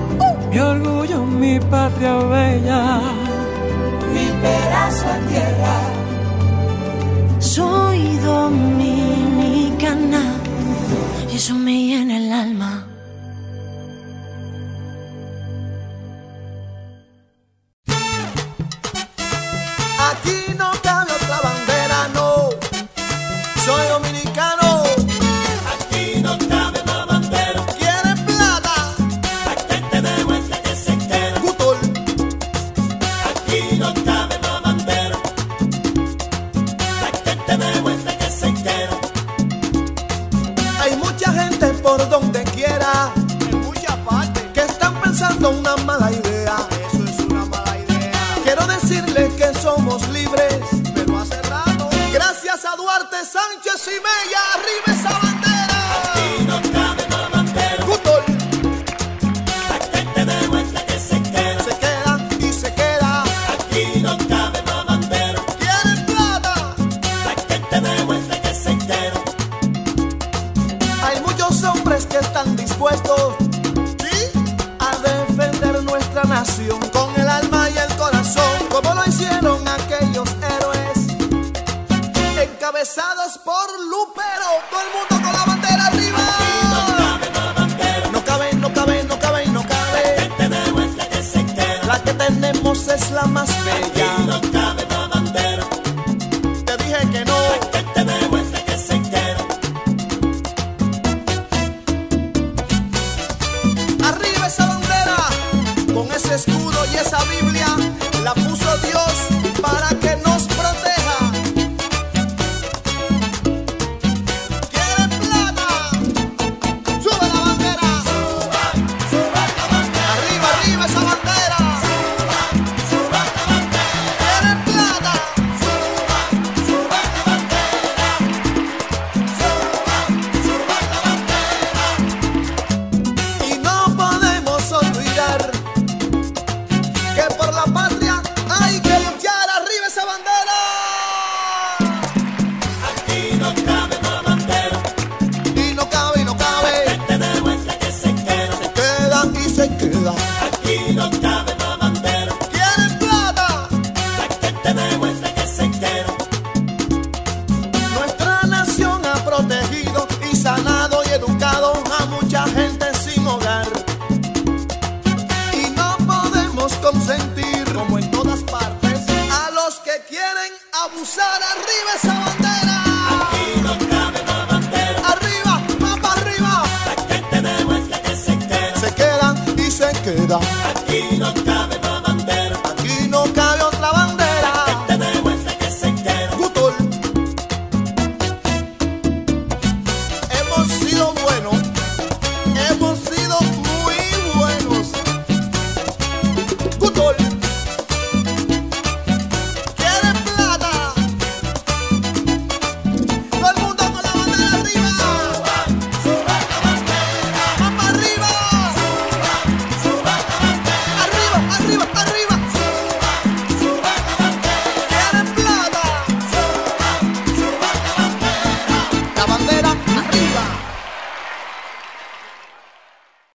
Mi 0.52 0.60
orgullo, 0.60 1.26
mi 1.26 1.60
patria 1.60 2.14
bella. 2.18 3.00
Mi 4.14 4.28
pedazo 4.44 5.08
de 5.08 5.20
tierra. 5.30 5.76
Soy 7.40 8.16
dominicana. 8.18 10.22
Y 11.32 11.38
eso 11.38 11.56
me 11.56 11.74
llena 11.88 12.18
el 12.18 12.32
alma. 12.32 12.86